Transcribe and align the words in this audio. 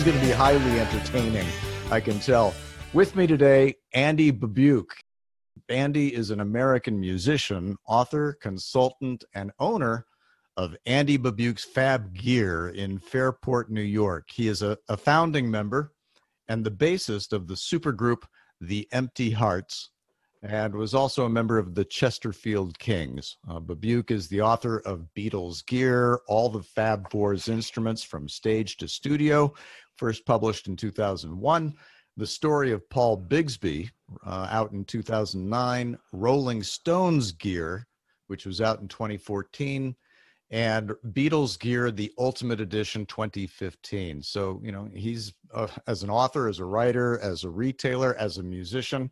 is 0.00 0.06
going 0.06 0.18
to 0.18 0.26
be 0.26 0.32
highly 0.32 0.80
entertaining, 0.80 1.46
I 1.90 2.00
can 2.00 2.18
tell. 2.20 2.54
With 2.94 3.14
me 3.16 3.26
today, 3.26 3.74
Andy 3.92 4.32
Babiuk. 4.32 4.86
Andy 5.68 6.14
is 6.14 6.30
an 6.30 6.40
American 6.40 6.98
musician, 6.98 7.76
author, 7.86 8.38
consultant, 8.40 9.24
and 9.34 9.52
owner 9.58 10.06
of 10.56 10.74
Andy 10.86 11.18
Babiuk's 11.18 11.64
Fab 11.64 12.14
Gear 12.14 12.70
in 12.70 12.98
Fairport, 12.98 13.70
New 13.70 13.82
York. 13.82 14.30
He 14.32 14.48
is 14.48 14.62
a, 14.62 14.78
a 14.88 14.96
founding 14.96 15.50
member 15.50 15.92
and 16.48 16.64
the 16.64 16.70
bassist 16.70 17.34
of 17.34 17.46
the 17.46 17.54
supergroup 17.54 18.22
The 18.58 18.88
Empty 18.92 19.30
Hearts, 19.30 19.90
and 20.42 20.74
was 20.74 20.94
also 20.94 21.26
a 21.26 21.30
member 21.30 21.58
of 21.58 21.74
the 21.74 21.84
Chesterfield 21.84 22.78
Kings. 22.78 23.36
Uh, 23.46 23.60
Babiuk 23.60 24.10
is 24.10 24.28
the 24.28 24.40
author 24.40 24.78
of 24.78 25.06
Beatles 25.14 25.66
Gear, 25.66 26.20
all 26.26 26.48
the 26.48 26.62
Fab 26.62 27.10
Four's 27.10 27.48
instruments 27.48 28.02
from 28.02 28.26
stage 28.26 28.78
to 28.78 28.88
studio, 28.88 29.52
first 30.00 30.24
published 30.24 30.66
in 30.66 30.76
2001. 30.76 31.74
The 32.16 32.26
Story 32.26 32.72
of 32.72 32.88
Paul 32.88 33.22
Bigsby, 33.28 33.90
uh, 34.26 34.48
out 34.50 34.72
in 34.72 34.82
2009. 34.86 35.98
Rolling 36.14 36.62
Stones 36.62 37.32
Gear, 37.32 37.86
which 38.28 38.46
was 38.46 38.62
out 38.62 38.80
in 38.80 38.88
2014 38.88 39.94
and 40.50 40.92
Beatles 41.12 41.60
Gear, 41.60 41.90
the 41.90 42.10
Ultimate 42.18 42.60
Edition 42.62 43.04
2015. 43.06 44.22
So, 44.22 44.58
you 44.64 44.72
know, 44.72 44.88
he's 44.92 45.34
uh, 45.54 45.68
as 45.86 46.02
an 46.02 46.08
author, 46.08 46.48
as 46.48 46.60
a 46.60 46.64
writer, 46.64 47.20
as 47.20 47.44
a 47.44 47.50
retailer, 47.50 48.16
as 48.16 48.38
a 48.38 48.42
musician, 48.42 49.10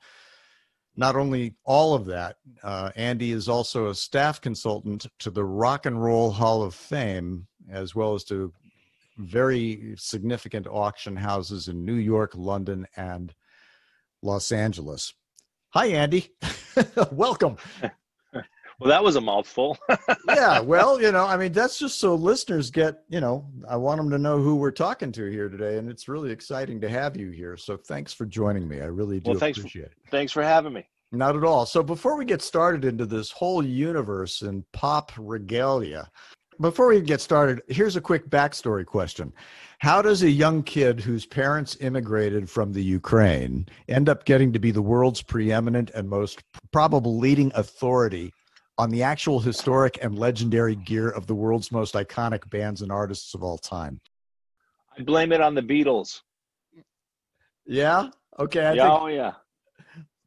not 0.96 1.16
only 1.16 1.54
all 1.64 1.94
of 1.94 2.06
that, 2.06 2.38
uh, 2.64 2.90
Andy 2.96 3.30
is 3.30 3.48
also 3.48 3.88
a 3.88 3.94
staff 3.94 4.40
consultant 4.40 5.06
to 5.20 5.30
the 5.30 5.44
Rock 5.44 5.86
and 5.86 6.02
Roll 6.02 6.30
Hall 6.30 6.62
of 6.62 6.74
Fame, 6.74 7.46
as 7.70 7.94
well 7.94 8.14
as 8.14 8.24
to 8.24 8.52
very 9.18 9.94
significant 9.96 10.66
auction 10.66 11.16
houses 11.16 11.68
in 11.68 11.84
New 11.84 11.94
York, 11.94 12.32
London, 12.34 12.86
and 12.96 13.34
Los 14.22 14.52
Angeles. 14.52 15.12
Hi, 15.70 15.86
Andy. 15.86 16.30
Welcome. 17.12 17.56
Well, 18.80 18.90
that 18.90 19.02
was 19.02 19.16
a 19.16 19.20
mouthful. 19.20 19.76
yeah, 20.28 20.60
well, 20.60 21.02
you 21.02 21.10
know, 21.10 21.26
I 21.26 21.36
mean, 21.36 21.50
that's 21.50 21.80
just 21.80 21.98
so 21.98 22.14
listeners 22.14 22.70
get, 22.70 23.02
you 23.08 23.20
know, 23.20 23.44
I 23.68 23.76
want 23.76 23.98
them 23.98 24.08
to 24.10 24.18
know 24.18 24.38
who 24.38 24.54
we're 24.54 24.70
talking 24.70 25.10
to 25.12 25.24
here 25.24 25.48
today, 25.48 25.78
and 25.78 25.90
it's 25.90 26.06
really 26.06 26.30
exciting 26.30 26.80
to 26.82 26.88
have 26.88 27.16
you 27.16 27.30
here. 27.30 27.56
So 27.56 27.76
thanks 27.76 28.12
for 28.12 28.24
joining 28.24 28.68
me. 28.68 28.80
I 28.80 28.84
really 28.84 29.18
do 29.18 29.30
well, 29.30 29.40
thanks 29.40 29.58
appreciate 29.58 29.86
it. 29.86 29.92
Thanks 30.12 30.30
for 30.30 30.44
having 30.44 30.72
me. 30.72 30.88
Not 31.10 31.34
at 31.34 31.42
all. 31.42 31.66
So 31.66 31.82
before 31.82 32.16
we 32.16 32.24
get 32.24 32.40
started 32.40 32.84
into 32.84 33.04
this 33.04 33.32
whole 33.32 33.64
universe 33.64 34.42
in 34.42 34.64
pop 34.72 35.10
regalia, 35.18 36.08
before 36.60 36.88
we 36.88 37.00
get 37.00 37.20
started, 37.20 37.62
here's 37.68 37.96
a 37.96 38.00
quick 38.00 38.28
backstory 38.28 38.84
question. 38.84 39.32
How 39.78 40.02
does 40.02 40.22
a 40.22 40.30
young 40.30 40.62
kid 40.62 41.00
whose 41.00 41.24
parents 41.24 41.76
immigrated 41.80 42.50
from 42.50 42.72
the 42.72 42.82
Ukraine 42.82 43.66
end 43.88 44.08
up 44.08 44.24
getting 44.24 44.52
to 44.52 44.58
be 44.58 44.70
the 44.70 44.82
world's 44.82 45.22
preeminent 45.22 45.90
and 45.90 46.08
most 46.08 46.42
probable 46.72 47.18
leading 47.18 47.52
authority 47.54 48.32
on 48.76 48.90
the 48.90 49.02
actual 49.02 49.40
historic 49.40 49.98
and 50.02 50.18
legendary 50.18 50.74
gear 50.74 51.08
of 51.08 51.26
the 51.26 51.34
world's 51.34 51.70
most 51.70 51.94
iconic 51.94 52.48
bands 52.50 52.82
and 52.82 52.90
artists 52.90 53.34
of 53.34 53.42
all 53.42 53.58
time? 53.58 54.00
I 54.98 55.02
blame 55.02 55.32
it 55.32 55.40
on 55.40 55.54
the 55.54 55.62
Beatles. 55.62 56.22
Yeah. 57.66 58.08
Okay. 58.38 58.64
I 58.64 58.72
yeah, 58.72 58.90
oh 58.90 59.06
yeah. 59.06 59.32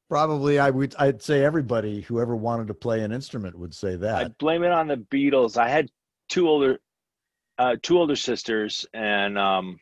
Probably, 0.07 0.59
I 0.59 0.69
would. 0.69 0.93
I'd 0.99 1.21
say 1.21 1.43
everybody 1.43 2.01
who 2.01 2.19
ever 2.19 2.35
wanted 2.35 2.67
to 2.67 2.73
play 2.73 3.01
an 3.01 3.13
instrument 3.13 3.57
would 3.57 3.73
say 3.73 3.95
that. 3.95 4.15
I 4.15 4.27
blame 4.39 4.63
it 4.63 4.71
on 4.71 4.87
the 4.87 4.97
Beatles. 4.97 5.57
I 5.57 5.69
had 5.69 5.89
two 6.31 6.47
older, 6.47 6.79
uh, 7.59 7.75
two 7.83 7.99
older 7.99 8.15
sisters, 8.15 8.87
and 8.93 9.37
um, 9.37 9.77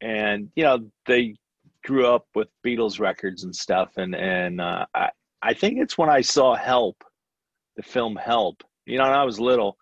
and 0.00 0.50
you 0.54 0.62
know 0.62 0.86
they 1.06 1.34
grew 1.82 2.06
up 2.06 2.26
with 2.34 2.48
Beatles 2.64 3.00
records 3.00 3.42
and 3.42 3.56
stuff, 3.56 3.96
and 3.96 4.14
and 4.14 4.60
uh, 4.60 4.86
I 4.94 5.10
I 5.42 5.54
think 5.54 5.78
it's 5.78 5.98
when 5.98 6.10
I 6.10 6.20
saw 6.20 6.54
Help 6.54 7.02
the 7.76 7.82
film 7.82 8.14
Help. 8.14 8.62
You 8.86 8.98
know, 8.98 9.04
when 9.04 9.14
I 9.14 9.24
was 9.24 9.40
little, 9.40 9.76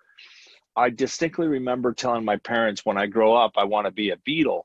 I 0.76 0.88
distinctly 0.90 1.48
remember 1.48 1.92
telling 1.92 2.24
my 2.24 2.36
parents 2.36 2.86
when 2.86 2.96
I 2.96 3.06
grow 3.06 3.34
up, 3.34 3.52
I 3.56 3.64
want 3.64 3.86
to 3.86 3.90
be 3.90 4.10
a 4.10 4.16
Beatle. 4.18 4.62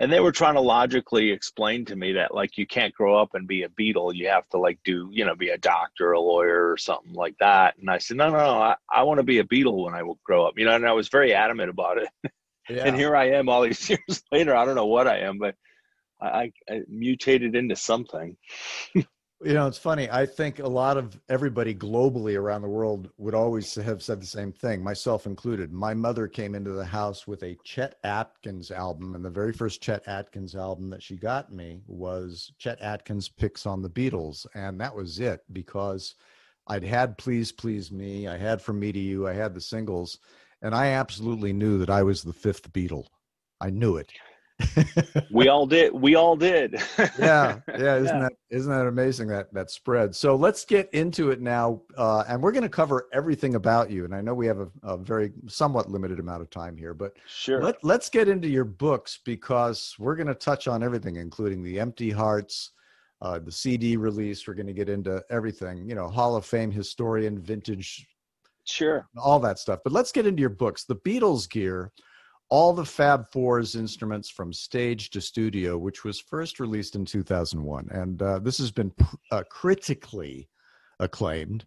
And 0.00 0.10
they 0.10 0.20
were 0.20 0.32
trying 0.32 0.54
to 0.54 0.60
logically 0.60 1.30
explain 1.30 1.84
to 1.84 1.94
me 1.94 2.14
that, 2.14 2.34
like, 2.34 2.56
you 2.56 2.66
can't 2.66 2.94
grow 2.94 3.20
up 3.20 3.34
and 3.34 3.46
be 3.46 3.62
a 3.64 3.68
beetle 3.68 4.14
You 4.14 4.28
have 4.28 4.48
to, 4.48 4.58
like, 4.58 4.78
do, 4.82 5.10
you 5.12 5.26
know, 5.26 5.34
be 5.34 5.50
a 5.50 5.58
doctor, 5.58 6.12
a 6.12 6.20
lawyer, 6.20 6.70
or 6.72 6.78
something 6.78 7.12
like 7.12 7.36
that. 7.38 7.76
And 7.78 7.90
I 7.90 7.98
said, 7.98 8.16
no, 8.16 8.30
no, 8.30 8.38
no 8.38 8.62
I, 8.62 8.76
I 8.90 9.02
want 9.02 9.18
to 9.18 9.24
be 9.24 9.38
a 9.38 9.44
beetle 9.44 9.84
when 9.84 9.94
I 9.94 10.02
grow 10.24 10.46
up. 10.46 10.54
You 10.56 10.64
know, 10.64 10.74
and 10.74 10.86
I 10.86 10.92
was 10.92 11.10
very 11.10 11.34
adamant 11.34 11.70
about 11.70 11.98
it. 11.98 12.08
Yeah. 12.68 12.84
and 12.84 12.94
here 12.94 13.16
I 13.16 13.30
am 13.30 13.48
all 13.48 13.62
these 13.62 13.90
years 13.90 14.22
later. 14.30 14.54
I 14.54 14.64
don't 14.64 14.76
know 14.76 14.86
what 14.86 15.08
I 15.08 15.20
am, 15.20 15.38
but 15.38 15.56
I, 16.20 16.52
I 16.70 16.82
mutated 16.86 17.56
into 17.56 17.74
something. 17.74 18.36
You 19.42 19.54
know, 19.54 19.66
it's 19.66 19.78
funny. 19.78 20.10
I 20.10 20.26
think 20.26 20.58
a 20.58 20.68
lot 20.68 20.98
of 20.98 21.18
everybody 21.30 21.74
globally 21.74 22.38
around 22.38 22.60
the 22.60 22.68
world 22.68 23.08
would 23.16 23.34
always 23.34 23.74
have 23.74 24.02
said 24.02 24.20
the 24.20 24.26
same 24.26 24.52
thing, 24.52 24.84
myself 24.84 25.24
included. 25.24 25.72
My 25.72 25.94
mother 25.94 26.28
came 26.28 26.54
into 26.54 26.72
the 26.72 26.84
house 26.84 27.26
with 27.26 27.42
a 27.42 27.56
Chet 27.64 27.94
Atkins 28.04 28.70
album, 28.70 29.14
and 29.14 29.24
the 29.24 29.30
very 29.30 29.54
first 29.54 29.80
Chet 29.80 30.06
Atkins 30.06 30.54
album 30.54 30.90
that 30.90 31.02
she 31.02 31.16
got 31.16 31.50
me 31.50 31.80
was 31.86 32.52
Chet 32.58 32.82
Atkins 32.82 33.30
Picks 33.30 33.64
on 33.64 33.80
the 33.80 33.88
Beatles. 33.88 34.44
And 34.54 34.78
that 34.78 34.94
was 34.94 35.18
it 35.20 35.40
because 35.54 36.16
I'd 36.66 36.84
had 36.84 37.16
Please 37.16 37.50
Please 37.50 37.90
Me, 37.90 38.28
I 38.28 38.36
had 38.36 38.60
From 38.60 38.78
Me 38.78 38.92
to 38.92 38.98
You, 38.98 39.26
I 39.26 39.32
had 39.32 39.54
the 39.54 39.60
singles, 39.62 40.18
and 40.60 40.74
I 40.74 40.88
absolutely 40.88 41.54
knew 41.54 41.78
that 41.78 41.88
I 41.88 42.02
was 42.02 42.22
the 42.22 42.34
fifth 42.34 42.70
Beatle. 42.74 43.06
I 43.58 43.70
knew 43.70 43.96
it 43.96 44.12
we 45.30 45.48
all 45.48 45.66
did. 45.66 45.92
We 45.92 46.14
all 46.14 46.36
did. 46.36 46.74
yeah, 47.18 47.60
yeah. 47.68 47.96
Isn't 47.96 48.06
yeah. 48.06 48.20
that 48.20 48.32
isn't 48.50 48.70
that 48.70 48.86
amazing 48.86 49.28
that 49.28 49.52
that 49.54 49.70
spread? 49.70 50.14
So 50.14 50.34
let's 50.34 50.64
get 50.64 50.92
into 50.92 51.30
it 51.30 51.40
now, 51.40 51.82
uh, 51.96 52.24
and 52.28 52.42
we're 52.42 52.52
going 52.52 52.62
to 52.62 52.68
cover 52.68 53.08
everything 53.12 53.54
about 53.54 53.90
you. 53.90 54.04
And 54.04 54.14
I 54.14 54.20
know 54.20 54.34
we 54.34 54.46
have 54.46 54.58
a, 54.60 54.68
a, 54.82 54.96
very 54.96 55.32
somewhat 55.46 55.90
limited 55.90 56.18
amount 56.18 56.42
of 56.42 56.50
time 56.50 56.76
here, 56.76 56.94
but 56.94 57.16
sure. 57.26 57.62
Let, 57.62 57.82
let's 57.84 58.08
get 58.08 58.28
into 58.28 58.48
your 58.48 58.64
books 58.64 59.20
because 59.24 59.94
we're 59.98 60.16
going 60.16 60.26
to 60.26 60.34
touch 60.34 60.68
on 60.68 60.82
everything, 60.82 61.16
including 61.16 61.62
the 61.62 61.78
Empty 61.78 62.10
Hearts, 62.10 62.72
uh, 63.22 63.38
the 63.38 63.52
CD 63.52 63.96
release. 63.96 64.46
We're 64.46 64.54
going 64.54 64.66
to 64.66 64.72
get 64.72 64.88
into 64.88 65.22
everything. 65.30 65.88
You 65.88 65.94
know, 65.94 66.08
Hall 66.08 66.36
of 66.36 66.44
Fame 66.44 66.70
historian, 66.72 67.40
vintage, 67.40 68.06
sure, 68.64 69.06
all 69.16 69.38
that 69.40 69.58
stuff. 69.58 69.80
But 69.84 69.92
let's 69.92 70.12
get 70.12 70.26
into 70.26 70.40
your 70.40 70.50
books. 70.50 70.84
The 70.84 70.96
Beatles 70.96 71.48
gear 71.48 71.92
all 72.50 72.72
the 72.72 72.84
Fab 72.84 73.30
Four's 73.30 73.76
instruments 73.76 74.28
from 74.28 74.52
stage 74.52 75.10
to 75.10 75.20
studio, 75.20 75.78
which 75.78 76.04
was 76.04 76.20
first 76.20 76.58
released 76.60 76.96
in 76.96 77.04
2001. 77.04 77.88
And 77.92 78.20
uh, 78.20 78.40
this 78.40 78.58
has 78.58 78.72
been 78.72 78.92
uh, 79.30 79.44
critically 79.48 80.48
acclaimed. 80.98 81.64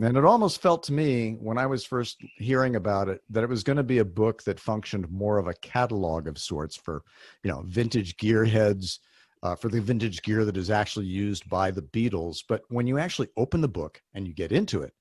And 0.00 0.16
it 0.16 0.24
almost 0.24 0.62
felt 0.62 0.84
to 0.84 0.92
me 0.92 1.36
when 1.38 1.58
I 1.58 1.66
was 1.66 1.84
first 1.84 2.22
hearing 2.38 2.76
about 2.76 3.08
it 3.08 3.20
that 3.28 3.44
it 3.44 3.50
was 3.50 3.62
going 3.62 3.76
to 3.76 3.82
be 3.82 3.98
a 3.98 4.04
book 4.04 4.42
that 4.44 4.58
functioned 4.58 5.10
more 5.10 5.36
of 5.36 5.48
a 5.48 5.54
catalog 5.54 6.28
of 6.28 6.38
sorts 6.38 6.76
for, 6.76 7.02
you 7.42 7.50
know, 7.50 7.62
vintage 7.66 8.16
gearheads, 8.16 9.00
uh, 9.42 9.56
for 9.56 9.68
the 9.68 9.80
vintage 9.80 10.22
gear 10.22 10.44
that 10.44 10.56
is 10.56 10.70
actually 10.70 11.06
used 11.06 11.48
by 11.48 11.70
the 11.70 11.82
Beatles. 11.82 12.42
But 12.48 12.62
when 12.68 12.86
you 12.86 12.98
actually 12.98 13.28
open 13.36 13.60
the 13.60 13.68
book 13.68 14.00
and 14.14 14.26
you 14.26 14.32
get 14.32 14.52
into 14.52 14.82
it, 14.82 14.94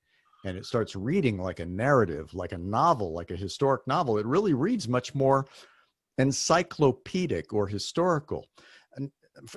and 0.43 0.57
it 0.57 0.65
starts 0.65 0.95
reading 0.95 1.37
like 1.37 1.59
a 1.59 1.65
narrative, 1.65 2.33
like 2.33 2.51
a 2.51 2.57
novel, 2.57 3.13
like 3.13 3.31
a 3.31 3.35
historic 3.35 3.85
novel, 3.87 4.17
it 4.17 4.25
really 4.25 4.53
reads 4.53 4.87
much 4.87 5.13
more 5.13 5.45
encyclopedic 6.17 7.53
or 7.53 7.67
historical. 7.67 8.47
And 8.95 9.11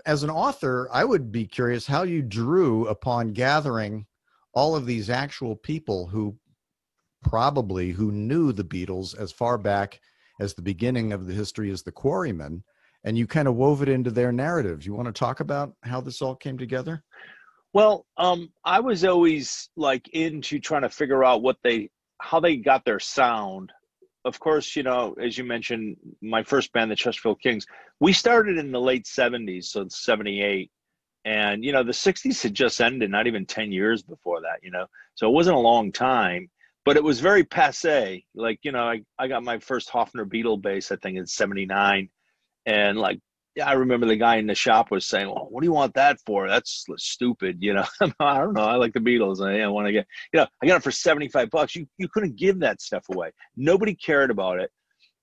as 0.06 0.22
an 0.22 0.30
author, 0.30 0.88
I 0.92 1.04
would 1.04 1.32
be 1.32 1.46
curious 1.46 1.86
how 1.86 2.02
you 2.02 2.22
drew 2.22 2.86
upon 2.86 3.32
gathering 3.32 4.06
all 4.52 4.76
of 4.76 4.86
these 4.86 5.10
actual 5.10 5.56
people 5.56 6.06
who 6.06 6.36
probably 7.22 7.90
who 7.90 8.12
knew 8.12 8.52
the 8.52 8.64
Beatles 8.64 9.18
as 9.18 9.32
far 9.32 9.58
back 9.58 10.00
as 10.40 10.54
the 10.54 10.62
beginning 10.62 11.12
of 11.12 11.26
the 11.26 11.32
history 11.32 11.70
as 11.70 11.82
the 11.82 11.92
Quarrymen, 11.92 12.62
and 13.04 13.16
you 13.16 13.26
kind 13.26 13.48
of 13.48 13.54
wove 13.54 13.82
it 13.82 13.88
into 13.88 14.10
their 14.10 14.32
narratives. 14.32 14.86
You 14.86 14.94
want 14.94 15.06
to 15.06 15.12
talk 15.12 15.40
about 15.40 15.72
how 15.82 16.00
this 16.00 16.22
all 16.22 16.36
came 16.36 16.58
together? 16.58 17.02
Well, 17.74 18.06
um, 18.16 18.50
I 18.64 18.78
was 18.78 19.04
always 19.04 19.68
like 19.76 20.08
into 20.10 20.60
trying 20.60 20.82
to 20.82 20.88
figure 20.88 21.24
out 21.24 21.42
what 21.42 21.56
they, 21.64 21.90
how 22.22 22.38
they 22.38 22.56
got 22.56 22.84
their 22.84 23.00
sound. 23.00 23.72
Of 24.24 24.38
course, 24.38 24.76
you 24.76 24.84
know, 24.84 25.16
as 25.20 25.36
you 25.36 25.42
mentioned, 25.42 25.96
my 26.22 26.44
first 26.44 26.72
band, 26.72 26.92
the 26.92 26.96
Chesterfield 26.96 27.42
Kings, 27.42 27.66
we 27.98 28.12
started 28.12 28.58
in 28.58 28.70
the 28.70 28.80
late 28.80 29.06
'70s, 29.06 29.64
so 29.64 29.86
'78, 29.88 30.70
and 31.24 31.64
you 31.64 31.72
know, 31.72 31.82
the 31.82 31.92
'60s 31.92 32.42
had 32.42 32.54
just 32.54 32.80
ended, 32.80 33.10
not 33.10 33.26
even 33.26 33.44
10 33.44 33.72
years 33.72 34.02
before 34.04 34.40
that, 34.42 34.60
you 34.62 34.70
know, 34.70 34.86
so 35.16 35.28
it 35.28 35.34
wasn't 35.34 35.56
a 35.56 35.60
long 35.60 35.90
time, 35.90 36.48
but 36.84 36.96
it 36.96 37.02
was 37.04 37.18
very 37.20 37.42
passe. 37.44 38.24
Like, 38.36 38.60
you 38.62 38.70
know, 38.70 38.84
I, 38.84 39.02
I 39.18 39.26
got 39.26 39.42
my 39.42 39.58
first 39.58 39.90
Hofner 39.90 40.24
Beatle 40.24 40.62
bass, 40.62 40.92
I 40.92 40.96
think, 40.96 41.18
in 41.18 41.26
'79, 41.26 42.08
and 42.66 42.98
like 42.98 43.18
yeah, 43.56 43.68
I 43.68 43.72
remember 43.74 44.06
the 44.06 44.16
guy 44.16 44.36
in 44.36 44.46
the 44.46 44.54
shop 44.54 44.90
was 44.90 45.06
saying, 45.06 45.28
"Well, 45.28 45.46
what 45.50 45.60
do 45.62 45.66
you 45.66 45.72
want 45.72 45.94
that 45.94 46.18
for? 46.26 46.48
That's 46.48 46.84
stupid." 46.96 47.58
You 47.60 47.74
know, 47.74 47.84
I 48.20 48.38
don't 48.38 48.54
know. 48.54 48.62
I 48.64 48.76
like 48.76 48.92
the 48.94 49.00
Beatles. 49.00 49.40
I, 49.46 49.60
I 49.62 49.68
want 49.68 49.86
to 49.86 49.92
get, 49.92 50.06
you 50.32 50.40
know, 50.40 50.46
I 50.62 50.66
got 50.66 50.76
it 50.78 50.82
for 50.82 50.90
seventy 50.90 51.28
five 51.28 51.50
bucks. 51.50 51.76
You 51.76 51.86
you 51.98 52.08
couldn't 52.08 52.36
give 52.36 52.60
that 52.60 52.80
stuff 52.82 53.04
away. 53.10 53.30
Nobody 53.56 53.94
cared 53.94 54.30
about 54.30 54.60
it. 54.60 54.70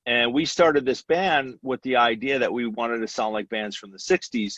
and 0.06 0.34
we 0.34 0.46
started 0.46 0.86
this 0.86 1.04
band 1.04 1.56
with 1.62 1.82
the 1.84 1.98
idea 1.98 2.40
that 2.40 2.52
we 2.52 2.68
wanted 2.68 3.00
to 3.00 3.08
sound 3.08 3.34
like 3.34 3.50
bands 3.50 3.76
from 3.78 3.92
the 3.92 3.98
60s 3.98 4.56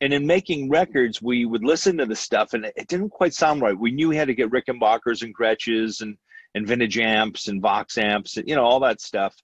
and 0.00 0.12
in 0.12 0.26
making 0.26 0.70
records 0.70 1.20
we 1.22 1.44
would 1.44 1.64
listen 1.64 1.96
to 1.98 2.06
the 2.06 2.14
stuff 2.16 2.52
and 2.54 2.64
it 2.66 2.86
didn't 2.88 3.10
quite 3.10 3.34
sound 3.34 3.62
right 3.62 3.78
we 3.78 3.90
knew 3.90 4.08
we 4.08 4.16
had 4.16 4.28
to 4.28 4.34
get 4.34 4.50
rickenbackers 4.50 5.22
and 5.22 5.36
gretsches 5.36 6.02
and 6.02 6.16
and 6.54 6.66
vintage 6.66 6.98
amps 6.98 7.48
and 7.48 7.60
vox 7.62 7.98
amps 7.98 8.36
and 8.36 8.48
you 8.48 8.54
know 8.54 8.64
all 8.64 8.80
that 8.80 9.00
stuff 9.00 9.34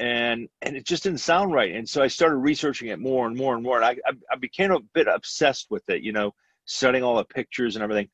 and 0.00 0.48
and 0.62 0.76
it 0.76 0.86
just 0.86 1.02
didn't 1.02 1.20
sound 1.20 1.52
right. 1.52 1.74
And 1.74 1.88
so 1.88 2.02
i 2.02 2.08
started 2.08 2.36
researching 2.36 2.88
it 2.88 2.98
more 2.98 3.26
and 3.26 3.36
more 3.36 3.54
and 3.54 3.62
more 3.62 3.76
and 3.76 3.84
i 3.84 3.90
i, 4.06 4.12
I 4.32 4.36
became 4.36 4.72
a 4.72 4.80
bit 4.94 5.06
obsessed 5.06 5.66
with 5.70 5.88
it 5.88 6.02
you 6.02 6.12
know 6.12 6.34
studying 6.64 7.04
all 7.04 7.16
the 7.16 7.24
pictures 7.24 7.76
and 7.76 7.82
everything. 7.82 8.08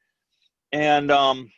And 0.72 1.10
um 1.10 1.50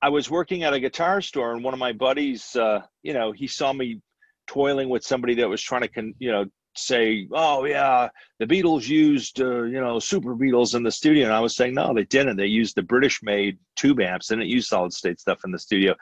i 0.00 0.08
was 0.08 0.30
working 0.30 0.62
at 0.62 0.72
a 0.72 0.80
guitar 0.80 1.20
store 1.20 1.52
and 1.52 1.64
one 1.64 1.74
of 1.74 1.80
my 1.80 1.92
buddies 1.92 2.56
uh 2.56 2.80
you 3.02 3.12
know 3.12 3.32
he 3.32 3.48
saw 3.48 3.72
me 3.72 4.00
toiling 4.46 4.88
with 4.88 5.04
somebody 5.04 5.34
that 5.34 5.48
was 5.48 5.60
trying 5.60 5.82
to 5.82 5.88
con, 5.88 6.14
you 6.18 6.30
know 6.30 6.44
say 6.74 7.28
oh 7.32 7.64
yeah 7.64 8.08
the 8.38 8.46
beatles 8.46 8.88
used 8.88 9.42
uh, 9.42 9.62
you 9.64 9.80
know 9.80 9.98
super 9.98 10.34
beatles 10.34 10.74
in 10.74 10.82
the 10.84 10.90
studio. 10.90 11.24
And 11.24 11.34
i 11.34 11.40
was 11.40 11.56
saying 11.56 11.74
no 11.74 11.92
they 11.92 12.04
didn't. 12.04 12.36
They 12.36 12.46
used 12.46 12.76
the 12.76 12.82
british 12.82 13.22
made 13.22 13.58
tube 13.76 14.00
amps. 14.00 14.30
And 14.30 14.40
it 14.40 14.48
used 14.48 14.68
solid 14.68 14.92
state 14.92 15.18
stuff 15.18 15.40
in 15.44 15.50
the 15.50 15.58
studio. 15.58 15.94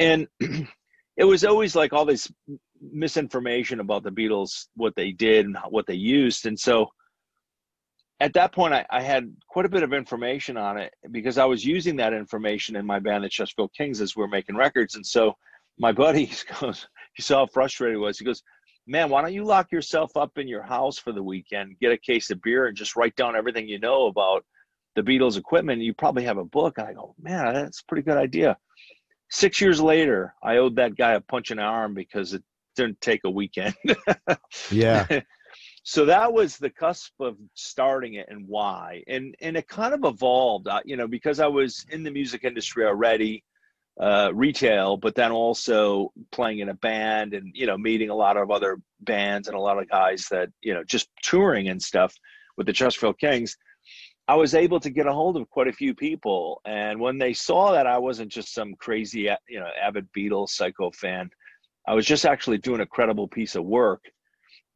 And 0.00 0.26
it 1.16 1.24
was 1.24 1.44
always 1.44 1.74
like 1.76 1.92
all 1.92 2.04
this 2.04 2.30
misinformation 2.80 3.80
about 3.80 4.02
the 4.02 4.10
beatles 4.10 4.66
what 4.74 4.94
they 4.96 5.12
did 5.12 5.46
and 5.46 5.56
what 5.70 5.86
they 5.86 5.94
used 5.94 6.46
and 6.46 6.58
so 6.58 6.86
at 8.20 8.32
that 8.34 8.52
point 8.52 8.74
I, 8.74 8.84
I, 8.90 9.02
had 9.02 9.32
quite 9.48 9.66
a 9.66 9.68
bit 9.68 9.82
of 9.82 9.92
information 9.92 10.56
on 10.56 10.76
it 10.78 10.92
because 11.12 11.38
i 11.38 11.44
was 11.44 11.64
using 11.64 11.94
that 11.96 12.12
information 12.12 12.74
in 12.74 12.84
my 12.84 12.98
band 12.98 13.22
the 13.22 13.28
chesterfield 13.28 13.70
kings 13.76 14.00
as 14.00 14.16
we 14.16 14.24
are 14.24 14.28
making 14.28 14.56
records 14.56 14.96
and 14.96 15.06
so 15.06 15.36
my 15.78 15.92
buddy 15.92 16.30
goes 16.60 16.88
he 17.14 17.22
saw 17.22 17.40
how 17.40 17.46
frustrated 17.46 17.96
he 17.96 18.00
was. 18.00 18.18
He 18.18 18.24
goes, 18.24 18.42
Man, 18.86 19.10
why 19.10 19.22
don't 19.22 19.32
you 19.32 19.44
lock 19.44 19.70
yourself 19.70 20.16
up 20.16 20.38
in 20.38 20.48
your 20.48 20.62
house 20.62 20.98
for 20.98 21.12
the 21.12 21.22
weekend, 21.22 21.78
get 21.80 21.92
a 21.92 21.98
case 21.98 22.30
of 22.30 22.42
beer, 22.42 22.66
and 22.66 22.76
just 22.76 22.96
write 22.96 23.14
down 23.14 23.36
everything 23.36 23.68
you 23.68 23.78
know 23.78 24.06
about 24.06 24.44
the 24.96 25.02
Beatles 25.02 25.38
equipment? 25.38 25.82
You 25.82 25.94
probably 25.94 26.24
have 26.24 26.38
a 26.38 26.44
book. 26.44 26.78
And 26.78 26.88
I 26.88 26.92
go, 26.92 27.14
Man, 27.20 27.54
that's 27.54 27.80
a 27.80 27.84
pretty 27.86 28.02
good 28.02 28.16
idea. 28.16 28.56
Six 29.34 29.60
years 29.60 29.80
later, 29.80 30.34
I 30.42 30.58
owed 30.58 30.76
that 30.76 30.94
guy 30.94 31.14
a 31.14 31.20
punch 31.20 31.50
in 31.50 31.56
the 31.56 31.62
arm 31.62 31.94
because 31.94 32.34
it 32.34 32.42
didn't 32.76 33.00
take 33.00 33.22
a 33.24 33.30
weekend. 33.30 33.74
yeah. 34.70 35.06
so 35.84 36.04
that 36.04 36.32
was 36.32 36.58
the 36.58 36.70
cusp 36.70 37.12
of 37.18 37.36
starting 37.54 38.14
it 38.14 38.26
and 38.28 38.46
why 38.46 39.02
and 39.08 39.34
and 39.40 39.56
it 39.56 39.66
kind 39.66 39.92
of 39.92 40.04
evolved 40.04 40.68
uh, 40.68 40.80
you 40.84 40.96
know 40.96 41.08
because 41.08 41.40
i 41.40 41.46
was 41.46 41.84
in 41.90 42.04
the 42.04 42.10
music 42.10 42.44
industry 42.44 42.86
already 42.86 43.42
uh, 44.00 44.30
retail, 44.34 44.96
but 44.96 45.14
then 45.14 45.32
also 45.32 46.12
playing 46.30 46.60
in 46.60 46.68
a 46.68 46.74
band 46.74 47.34
and 47.34 47.52
you 47.54 47.66
know 47.66 47.76
meeting 47.76 48.10
a 48.10 48.14
lot 48.14 48.36
of 48.36 48.50
other 48.50 48.78
bands 49.00 49.48
and 49.48 49.56
a 49.56 49.60
lot 49.60 49.78
of 49.78 49.88
guys 49.88 50.26
that 50.30 50.48
you 50.62 50.72
know 50.72 50.82
just 50.84 51.08
touring 51.22 51.68
and 51.68 51.82
stuff 51.82 52.14
with 52.56 52.66
the 52.66 52.72
Chesterfield 52.72 53.18
Kings. 53.18 53.56
I 54.28 54.36
was 54.36 54.54
able 54.54 54.80
to 54.80 54.90
get 54.90 55.06
a 55.06 55.12
hold 55.12 55.36
of 55.36 55.50
quite 55.50 55.68
a 55.68 55.72
few 55.72 55.94
people, 55.94 56.60
and 56.64 57.00
when 57.00 57.18
they 57.18 57.32
saw 57.32 57.72
that 57.72 57.86
I 57.86 57.98
wasn't 57.98 58.30
just 58.30 58.54
some 58.54 58.74
crazy 58.76 59.28
you 59.48 59.60
know 59.60 59.68
avid 59.80 60.08
Beatles 60.16 60.50
psycho 60.50 60.90
fan, 60.92 61.30
I 61.86 61.94
was 61.94 62.06
just 62.06 62.24
actually 62.24 62.58
doing 62.58 62.80
a 62.80 62.86
credible 62.86 63.28
piece 63.28 63.56
of 63.56 63.64
work. 63.64 64.04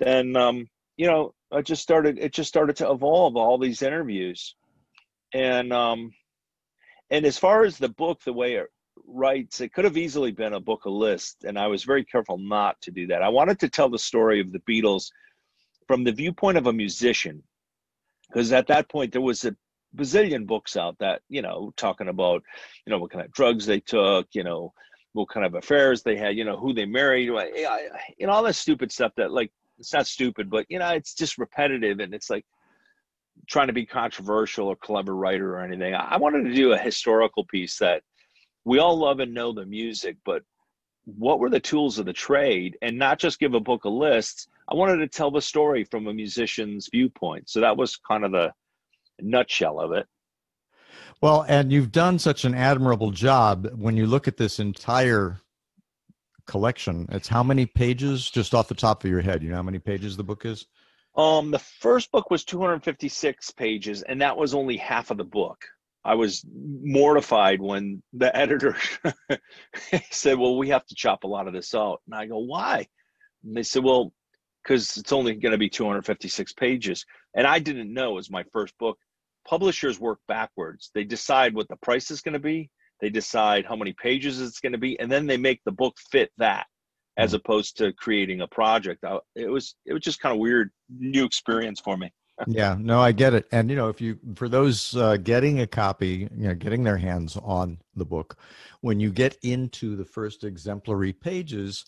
Then 0.01 0.37
um, 0.37 0.67
you 0.97 1.07
know 1.07 1.33
I 1.53 1.63
just 1.63 1.83
started. 1.83 2.19
It 2.19 2.33
just 2.33 2.49
started 2.49 2.77
to 2.77 2.91
evolve 2.91 3.37
all 3.37 3.59
these 3.59 3.83
interviews, 3.83 4.57
and 5.33 5.73
um, 5.73 6.13
and 7.11 7.25
as 7.25 7.39
far 7.39 7.65
as 7.65 7.79
the 7.79 7.89
book, 7.89 8.21
the 8.25 8.33
way 8.33 8.55
it 8.55 8.67
writes, 9.07 9.61
it 9.61 9.73
could 9.73 9.85
have 9.85 9.97
easily 9.97 10.33
been 10.33 10.55
a 10.55 10.61
book, 10.61 10.87
a 10.87 10.91
list, 10.91 11.45
and 11.45 11.59
I 11.59 11.69
was 11.69 11.85
very 11.85 12.05
careful 12.05 12.39
not 12.39 12.81
to 12.83 12.91
do 12.91 13.07
that. 13.09 13.23
I 13.23 13.29
wanted 13.29 13.61
to 13.61 13.69
tell 13.69 13.89
the 13.89 13.99
story 13.99 14.41
of 14.41 14.51
the 14.53 14.61
Beatles 14.61 15.11
from 15.87 16.03
the 16.03 16.13
viewpoint 16.13 16.59
of 16.59 16.67
a 16.67 16.73
musician, 16.73 17.43
because 18.29 18.53
at 18.53 18.67
that 18.69 18.89
point 18.89 19.13
there 19.13 19.21
was 19.21 19.45
a 19.45 19.55
bazillion 19.95 20.47
books 20.47 20.77
out 20.77 20.97
that 20.99 21.23
you 21.29 21.43
know 21.43 21.73
talking 21.77 22.09
about 22.09 22.43
you 22.85 22.91
know 22.91 22.99
what 22.99 23.11
kind 23.11 23.25
of 23.25 23.33
drugs 23.33 23.67
they 23.67 23.81
took, 23.81 24.27
you 24.33 24.45
know 24.45 24.73
what 25.13 25.31
kind 25.31 25.47
of 25.47 25.55
affairs 25.55 26.03
they 26.03 26.17
had, 26.17 26.37
you 26.37 26.45
know 26.45 26.59
who 26.59 26.75
they 26.75 26.85
married, 26.85 27.25
you 27.25 28.27
know 28.27 28.33
all 28.33 28.43
that 28.43 28.55
stupid 28.55 28.93
stuff 28.93 29.13
that 29.17 29.33
like 29.33 29.51
it's 29.79 29.93
not 29.93 30.07
stupid, 30.07 30.51
but 30.51 30.67
you 30.69 30.79
know 30.79 30.89
it's 30.91 31.15
just 31.15 31.39
repetitive 31.39 32.01
and 32.01 32.15
it's 32.15 32.31
like 32.31 32.45
trying 33.49 33.67
to 33.67 33.73
be 33.73 33.87
controversial 33.87 34.69
or 34.69 34.77
clever 34.77 35.15
writer 35.15 35.55
or 35.55 35.61
anything. 35.61 35.95
I 35.95 36.17
wanted 36.17 36.45
to 36.45 36.55
do 36.55 36.73
a 36.73 36.79
historical 36.79 37.45
piece 37.45 37.79
that 37.79 38.03
we 38.65 38.79
all 38.79 38.99
love 38.99 39.21
and 39.21 39.33
know 39.33 39.53
the 39.53 39.67
music, 39.67 40.17
but 40.25 40.43
what 41.07 41.39
were 41.39 41.51
the 41.51 41.61
tools 41.61 41.99
of 41.99 42.07
the 42.07 42.13
trade 42.13 42.77
and 42.83 42.99
not 42.99 43.19
just 43.19 43.39
give 43.39 43.55
a 43.55 43.61
book 43.61 43.85
of 43.85 43.93
lists. 43.93 44.49
I 44.69 44.75
wanted 44.75 44.97
to 44.99 45.09
tell 45.09 45.31
the 45.31 45.41
story 45.41 45.85
from 45.85 46.09
a 46.09 46.13
musician's 46.13 46.89
viewpoint. 46.91 47.49
So 47.49 47.61
that 47.61 47.77
was 47.77 47.97
kind 47.97 48.25
of 48.25 48.33
the 48.33 48.53
nutshell 49.21 49.81
of 49.81 49.93
it. 49.93 50.07
Well, 51.23 51.47
and 51.49 51.73
you've 51.73 51.93
done 51.93 52.19
such 52.19 52.45
an 52.45 52.55
admirable 52.55 53.13
job 53.13 53.69
when 53.75 53.97
you 53.97 54.07
look 54.07 54.29
at 54.29 54.37
this 54.37 54.59
entire 54.59 55.41
collection. 56.47 57.07
It's 57.11 57.29
how 57.29 57.43
many 57.43 57.67
pages 57.67 58.29
just 58.29 58.55
off 58.55 58.69
the 58.69 58.75
top 58.75 59.05
of 59.05 59.11
your 59.11 59.23
head? 59.23 59.43
You 59.43 59.51
know 59.51 59.57
how 59.57 59.63
many 59.63 59.79
pages 59.79 60.17
the 60.17 60.25
book 60.25 60.45
is? 60.45 60.67
Um, 61.17 61.51
the 61.51 61.59
first 61.59 62.11
book 62.11 62.31
was 62.31 62.45
256 62.45 63.51
pages, 63.53 64.03
and 64.03 64.21
that 64.21 64.37
was 64.37 64.53
only 64.55 64.77
half 64.77 65.11
of 65.11 65.17
the 65.17 65.25
book. 65.25 65.65
I 66.07 66.15
was 66.15 66.45
mortified 66.55 67.61
when 67.61 68.01
the 68.13 68.35
editor 68.35 68.77
said, 70.11 70.39
"Well, 70.39 70.57
we 70.57 70.69
have 70.69 70.87
to 70.87 70.95
chop 70.95 71.25
a 71.25 71.29
lot 71.29 71.49
of 71.49 71.53
this 71.53 71.75
out." 71.75 72.01
And 72.07 72.15
I 72.15 72.27
go, 72.27 72.39
"Why?" 72.39 72.87
And 73.45 73.57
they 73.57 73.65
said, 73.65 73.83
"Well, 73.83 74.13
because 74.63 74.97
it's 74.97 75.13
only 75.13 75.35
going 75.35 75.53
to 75.53 75.59
be 75.59 75.69
256 75.69 76.53
pages." 76.53 77.05
And 77.35 77.45
I 77.45 77.59
didn't 77.59 77.93
know 77.93 78.13
it 78.13 78.15
was 78.15 78.31
my 78.31 78.45
first 78.53 78.79
book. 78.79 78.99
Publishers 79.49 79.99
work 79.99 80.21
backwards. 80.29 80.91
They 80.95 81.05
decide 81.05 81.55
what 81.55 81.69
the 81.69 81.77
price 81.77 82.13
is 82.13 82.21
going 82.21 82.35
to 82.35 82.39
be. 82.39 82.71
They 83.01 83.11
decide 83.11 83.67
how 83.67 83.77
many 83.77 83.93
pages 83.93 84.41
it's 84.41 84.61
going 84.61 84.73
to 84.73 84.79
be, 84.79 84.99
and 85.01 85.11
then 85.11 85.27
they 85.27 85.37
make 85.37 85.61
the 85.65 85.73
book 85.73 85.97
fit 86.11 86.31
that, 86.39 86.67
as 87.17 87.33
hmm. 87.33 87.37
opposed 87.37 87.79
to 87.79 87.93
creating 87.95 88.43
a 88.43 88.47
project. 88.47 89.05
It 89.35 89.51
was 89.51 89.75
it 89.85 89.93
was 89.93 90.03
just 90.03 90.21
kind 90.21 90.33
of 90.33 90.39
weird 90.39 90.71
new 90.89 91.25
experience 91.25 91.81
for 91.81 91.97
me 91.97 92.13
yeah, 92.47 92.77
no, 92.79 93.01
I 93.01 93.13
get 93.13 93.35
it. 93.35 93.47
And 93.53 93.71
you 93.71 93.77
know, 93.77 93.89
if 93.89 94.01
you 94.01 94.19
for 94.35 94.49
those 94.49 94.97
uh, 94.97 95.17
getting 95.17 95.61
a 95.61 95.67
copy, 95.67 96.29
you 96.37 96.49
know, 96.49 96.55
getting 96.55 96.85
their 96.85 96.97
hands 96.97 97.37
on 97.37 97.79
the 97.95 98.05
book, 98.05 98.37
when 98.81 99.01
you 99.01 99.11
get 99.11 99.37
into 99.43 99.97
the 99.97 100.05
first 100.05 100.45
exemplary 100.45 101.13
pages, 101.13 101.85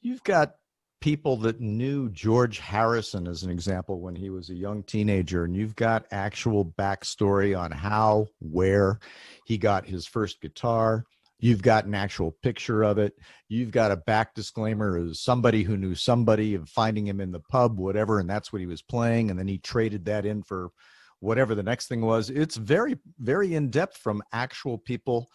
you've 0.00 0.22
got 0.24 0.54
people 1.00 1.36
that 1.36 1.60
knew 1.60 2.08
George 2.10 2.58
Harrison 2.58 3.28
as 3.28 3.42
an 3.42 3.50
example 3.50 4.00
when 4.00 4.16
he 4.16 4.30
was 4.30 4.50
a 4.50 4.54
young 4.54 4.82
teenager, 4.82 5.44
and 5.44 5.56
you've 5.56 5.76
got 5.76 6.06
actual 6.10 6.64
backstory 6.64 7.58
on 7.58 7.70
how, 7.70 8.26
where 8.40 8.98
he 9.46 9.58
got 9.58 9.86
his 9.86 10.06
first 10.06 10.40
guitar, 10.40 11.04
You've 11.40 11.62
got 11.62 11.84
an 11.84 11.94
actual 11.94 12.32
picture 12.42 12.82
of 12.82 12.98
it. 12.98 13.14
You've 13.48 13.70
got 13.70 13.92
a 13.92 13.96
back 13.96 14.34
disclaimer 14.34 14.98
as 14.98 15.20
somebody 15.20 15.62
who 15.62 15.76
knew 15.76 15.94
somebody 15.94 16.54
of 16.54 16.68
finding 16.68 17.06
him 17.06 17.20
in 17.20 17.30
the 17.30 17.40
pub, 17.40 17.78
whatever, 17.78 18.18
and 18.18 18.28
that's 18.28 18.52
what 18.52 18.60
he 18.60 18.66
was 18.66 18.82
playing. 18.82 19.30
And 19.30 19.38
then 19.38 19.46
he 19.46 19.58
traded 19.58 20.04
that 20.06 20.26
in 20.26 20.42
for 20.42 20.70
whatever 21.20 21.54
the 21.54 21.62
next 21.62 21.86
thing 21.86 22.00
was. 22.00 22.30
It's 22.30 22.56
very, 22.56 22.96
very 23.20 23.54
in 23.54 23.70
depth 23.70 23.96
from 23.96 24.22
actual 24.32 24.78
people 24.78 25.28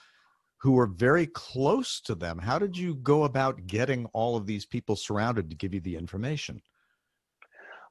who 0.57 0.73
were 0.73 0.87
very 0.87 1.27
close 1.27 1.99
to 2.01 2.15
them. 2.15 2.37
How 2.37 2.59
did 2.59 2.77
you 2.77 2.95
go 2.95 3.23
about 3.23 3.67
getting 3.67 4.05
all 4.07 4.35
of 4.35 4.45
these 4.45 4.65
people 4.65 4.95
surrounded 4.95 5.49
to 5.49 5.55
give 5.55 5.73
you 5.73 5.81
the 5.81 5.95
information? 5.97 6.61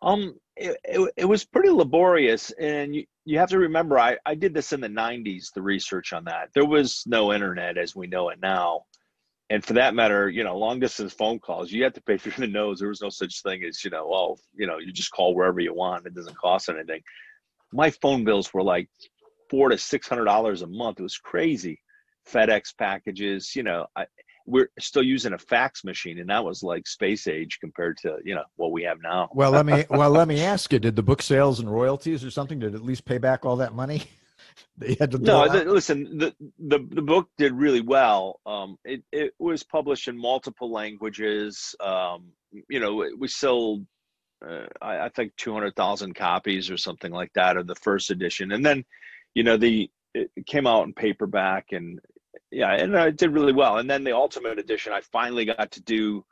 Um, 0.02 0.34
it, 0.56 0.76
it, 0.84 1.12
it 1.16 1.24
was 1.24 1.44
pretty 1.44 1.70
laborious, 1.70 2.50
and 2.52 2.94
you, 2.94 3.04
you 3.24 3.38
have 3.38 3.50
to 3.50 3.58
remember, 3.58 3.98
I, 3.98 4.18
I 4.26 4.34
did 4.34 4.52
this 4.52 4.72
in 4.72 4.80
the 4.80 4.88
90s, 4.88 5.52
the 5.54 5.62
research 5.62 6.12
on 6.12 6.24
that. 6.24 6.50
There 6.54 6.66
was 6.66 7.04
no 7.06 7.32
internet 7.32 7.78
as 7.78 7.94
we 7.94 8.08
know 8.08 8.28
it 8.30 8.38
now. 8.42 8.82
And 9.48 9.64
for 9.64 9.74
that 9.74 9.94
matter, 9.94 10.28
you 10.28 10.44
know, 10.44 10.56
long 10.56 10.80
distance 10.80 11.12
phone 11.12 11.38
calls, 11.38 11.70
you 11.70 11.84
had 11.84 11.94
to 11.94 12.02
pay 12.02 12.16
through 12.16 12.32
the 12.38 12.46
nose. 12.46 12.78
There 12.78 12.88
was 12.88 13.02
no 13.02 13.10
such 13.10 13.42
thing 13.42 13.62
as, 13.64 13.84
you 13.84 13.90
know, 13.90 14.10
oh, 14.12 14.36
you 14.54 14.66
know, 14.66 14.78
you 14.78 14.92
just 14.92 15.10
call 15.10 15.34
wherever 15.34 15.60
you 15.60 15.74
want. 15.74 16.06
It 16.06 16.14
doesn't 16.14 16.38
cost 16.38 16.68
anything. 16.68 17.02
My 17.72 17.90
phone 17.90 18.24
bills 18.24 18.52
were 18.52 18.62
like 18.62 18.88
four 19.50 19.68
to 19.68 19.76
six 19.76 20.08
hundred 20.08 20.24
dollars 20.24 20.62
a 20.62 20.66
month. 20.66 21.00
It 21.00 21.02
was 21.02 21.18
crazy. 21.18 21.78
FedEx 22.26 22.76
packages, 22.78 23.54
you 23.54 23.62
know, 23.62 23.86
I, 23.96 24.06
we're 24.46 24.70
still 24.78 25.02
using 25.02 25.32
a 25.32 25.38
fax 25.38 25.84
machine 25.84 26.18
and 26.18 26.30
that 26.30 26.44
was 26.44 26.62
like 26.62 26.86
space 26.86 27.26
age 27.26 27.58
compared 27.60 27.96
to 27.98 28.16
you 28.24 28.34
know 28.34 28.44
what 28.56 28.72
we 28.72 28.82
have 28.82 28.98
now. 29.02 29.28
Well 29.32 29.50
let 29.50 29.66
me 29.66 29.84
well 29.90 30.10
let 30.10 30.28
me 30.28 30.40
ask 30.52 30.72
you 30.72 30.78
did 30.78 30.96
the 30.96 31.02
book 31.02 31.22
sales 31.22 31.60
and 31.60 31.70
royalties 31.70 32.24
or 32.24 32.30
something 32.30 32.58
did 32.58 32.74
at 32.74 32.82
least 32.82 33.04
pay 33.04 33.18
back 33.18 33.44
all 33.44 33.56
that 33.56 33.74
money 33.74 34.02
they 34.76 34.96
had 34.98 35.10
to 35.12 35.18
no 35.18 35.48
the, 35.48 35.64
listen 35.64 36.18
the, 36.18 36.34
the 36.58 36.78
the 36.90 37.02
book 37.02 37.28
did 37.38 37.52
really 37.52 37.80
well. 37.80 38.40
Um 38.46 38.76
it, 38.84 39.02
it 39.12 39.34
was 39.38 39.62
published 39.62 40.08
in 40.08 40.16
multiple 40.16 40.70
languages. 40.70 41.74
Um 41.80 42.32
you 42.68 42.80
know 42.80 43.06
we 43.18 43.28
sold 43.28 43.86
uh, 44.44 44.66
I, 44.80 45.04
I 45.04 45.08
think 45.10 45.32
200,000 45.36 46.14
copies 46.14 46.68
or 46.68 46.76
something 46.76 47.12
like 47.12 47.32
that 47.34 47.56
of 47.56 47.68
the 47.68 47.76
first 47.76 48.10
edition. 48.10 48.50
And 48.50 48.66
then 48.66 48.84
you 49.34 49.44
know 49.44 49.56
the 49.56 49.90
it 50.14 50.30
came 50.46 50.66
out 50.66 50.84
in 50.84 50.92
paperback 50.92 51.72
and 51.72 51.98
yeah, 52.50 52.72
and 52.72 52.96
I 52.96 53.10
did 53.10 53.30
really 53.30 53.52
well. 53.52 53.78
And 53.78 53.90
then 53.90 54.04
the 54.04 54.12
Ultimate 54.12 54.58
Edition, 54.58 54.92
I 54.92 55.00
finally 55.00 55.44
got 55.44 55.70
to 55.72 55.82
do 55.82 56.24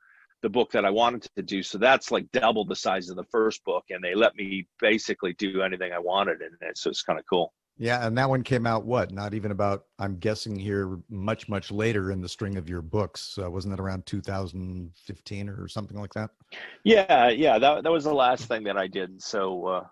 the 0.43 0.49
book 0.49 0.71
that 0.73 0.85
I 0.85 0.91
wanted 0.91 1.29
to 1.37 1.43
do. 1.43 1.63
So 1.63 1.79
that's 1.79 2.11
like 2.11 2.31
double 2.33 2.65
the 2.65 2.77
size 2.77 3.11
of 3.11 3.17
the 3.17 3.25
first 3.25 3.65
book, 3.65 3.85
and 3.91 4.03
they 4.03 4.15
let 4.15 4.35
me 4.37 4.67
basically 4.81 5.35
do 5.35 5.63
anything 5.63 5.93
I 5.93 5.99
wanted 5.99 6.41
in 6.41 6.51
it. 6.67 6.79
So 6.79 6.91
it's 6.91 7.03
kind 7.03 7.19
of 7.19 7.25
cool. 7.29 7.53
Yeah, 7.79 8.07
and 8.07 8.17
that 8.19 8.29
one 8.29 8.43
came 8.43 8.67
out 8.67 8.85
what? 8.85 9.11
Not 9.11 9.33
even 9.33 9.53
about. 9.53 9.85
I'm 9.99 10.19
guessing 10.19 10.59
here 10.59 10.99
much 11.09 11.49
much 11.49 11.71
later 11.71 12.11
in 12.13 12.21
the 12.21 12.29
string 12.29 12.59
of 12.59 12.69
your 12.69 12.83
books. 12.83 13.39
Uh, 13.43 13.51
wasn't 13.51 13.73
it 13.73 13.81
around 13.81 14.05
2015 14.05 15.49
or 15.49 15.67
something 15.67 15.99
like 15.99 16.13
that? 16.13 16.31
Yeah, 16.85 17.29
yeah. 17.29 17.59
That 17.59 17.85
that 17.85 17.91
was 17.91 18.05
the 18.05 18.13
last 18.13 18.45
thing 18.47 18.65
that 18.65 18.77
I 18.77 18.87
did. 18.87 19.23
So. 19.23 19.67
Uh, 19.67 19.85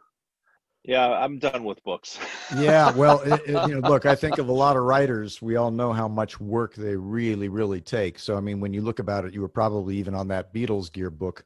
yeah, 0.84 1.08
I'm 1.08 1.38
done 1.38 1.64
with 1.64 1.82
books. 1.82 2.18
yeah, 2.56 2.90
well, 2.92 3.20
it, 3.24 3.40
it, 3.46 3.68
you 3.68 3.80
know, 3.80 3.88
look, 3.88 4.06
I 4.06 4.14
think 4.14 4.38
of 4.38 4.48
a 4.48 4.52
lot 4.52 4.76
of 4.76 4.82
writers. 4.84 5.42
We 5.42 5.56
all 5.56 5.70
know 5.70 5.92
how 5.92 6.08
much 6.08 6.40
work 6.40 6.74
they 6.74 6.96
really, 6.96 7.48
really 7.48 7.80
take. 7.80 8.18
So, 8.18 8.36
I 8.36 8.40
mean, 8.40 8.60
when 8.60 8.72
you 8.72 8.80
look 8.80 8.98
about 8.98 9.24
it, 9.24 9.34
you 9.34 9.40
were 9.40 9.48
probably 9.48 9.96
even 9.96 10.14
on 10.14 10.28
that 10.28 10.54
Beatles 10.54 10.92
gear 10.92 11.10
book, 11.10 11.44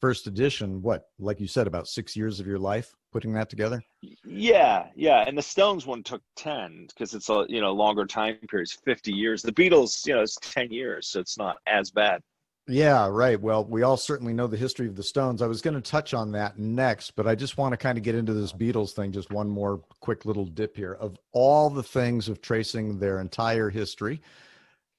first 0.00 0.26
edition. 0.26 0.82
What, 0.82 1.08
like 1.18 1.40
you 1.40 1.46
said, 1.46 1.66
about 1.66 1.88
six 1.88 2.16
years 2.16 2.40
of 2.40 2.46
your 2.46 2.58
life 2.58 2.94
putting 3.12 3.32
that 3.34 3.50
together? 3.50 3.82
Yeah, 4.24 4.86
yeah. 4.94 5.24
And 5.26 5.36
the 5.36 5.42
Stones 5.42 5.86
one 5.86 6.02
took 6.02 6.22
ten 6.36 6.86
because 6.88 7.14
it's 7.14 7.28
a 7.28 7.44
you 7.48 7.60
know 7.60 7.72
longer 7.72 8.06
time 8.06 8.38
periods, 8.48 8.76
fifty 8.84 9.12
years. 9.12 9.42
The 9.42 9.52
Beatles, 9.52 10.06
you 10.06 10.14
know, 10.14 10.22
it's 10.22 10.36
ten 10.40 10.70
years, 10.70 11.08
so 11.08 11.20
it's 11.20 11.38
not 11.38 11.56
as 11.66 11.90
bad. 11.90 12.22
Yeah, 12.68 13.08
right. 13.08 13.40
Well, 13.40 13.64
we 13.64 13.82
all 13.82 13.96
certainly 13.96 14.32
know 14.32 14.46
the 14.46 14.56
history 14.56 14.86
of 14.86 14.94
the 14.94 15.02
Stones. 15.02 15.42
I 15.42 15.46
was 15.46 15.60
going 15.60 15.74
to 15.74 15.80
touch 15.80 16.14
on 16.14 16.30
that 16.32 16.58
next, 16.58 17.12
but 17.12 17.26
I 17.26 17.34
just 17.34 17.58
want 17.58 17.72
to 17.72 17.76
kind 17.76 17.98
of 17.98 18.04
get 18.04 18.14
into 18.14 18.32
this 18.32 18.52
Beatles 18.52 18.92
thing. 18.92 19.10
Just 19.12 19.32
one 19.32 19.48
more 19.48 19.78
quick 20.00 20.24
little 20.24 20.44
dip 20.44 20.76
here. 20.76 20.92
Of 20.92 21.16
all 21.32 21.68
the 21.68 21.82
things 21.82 22.28
of 22.28 22.40
tracing 22.40 22.98
their 22.98 23.20
entire 23.20 23.70
history 23.70 24.20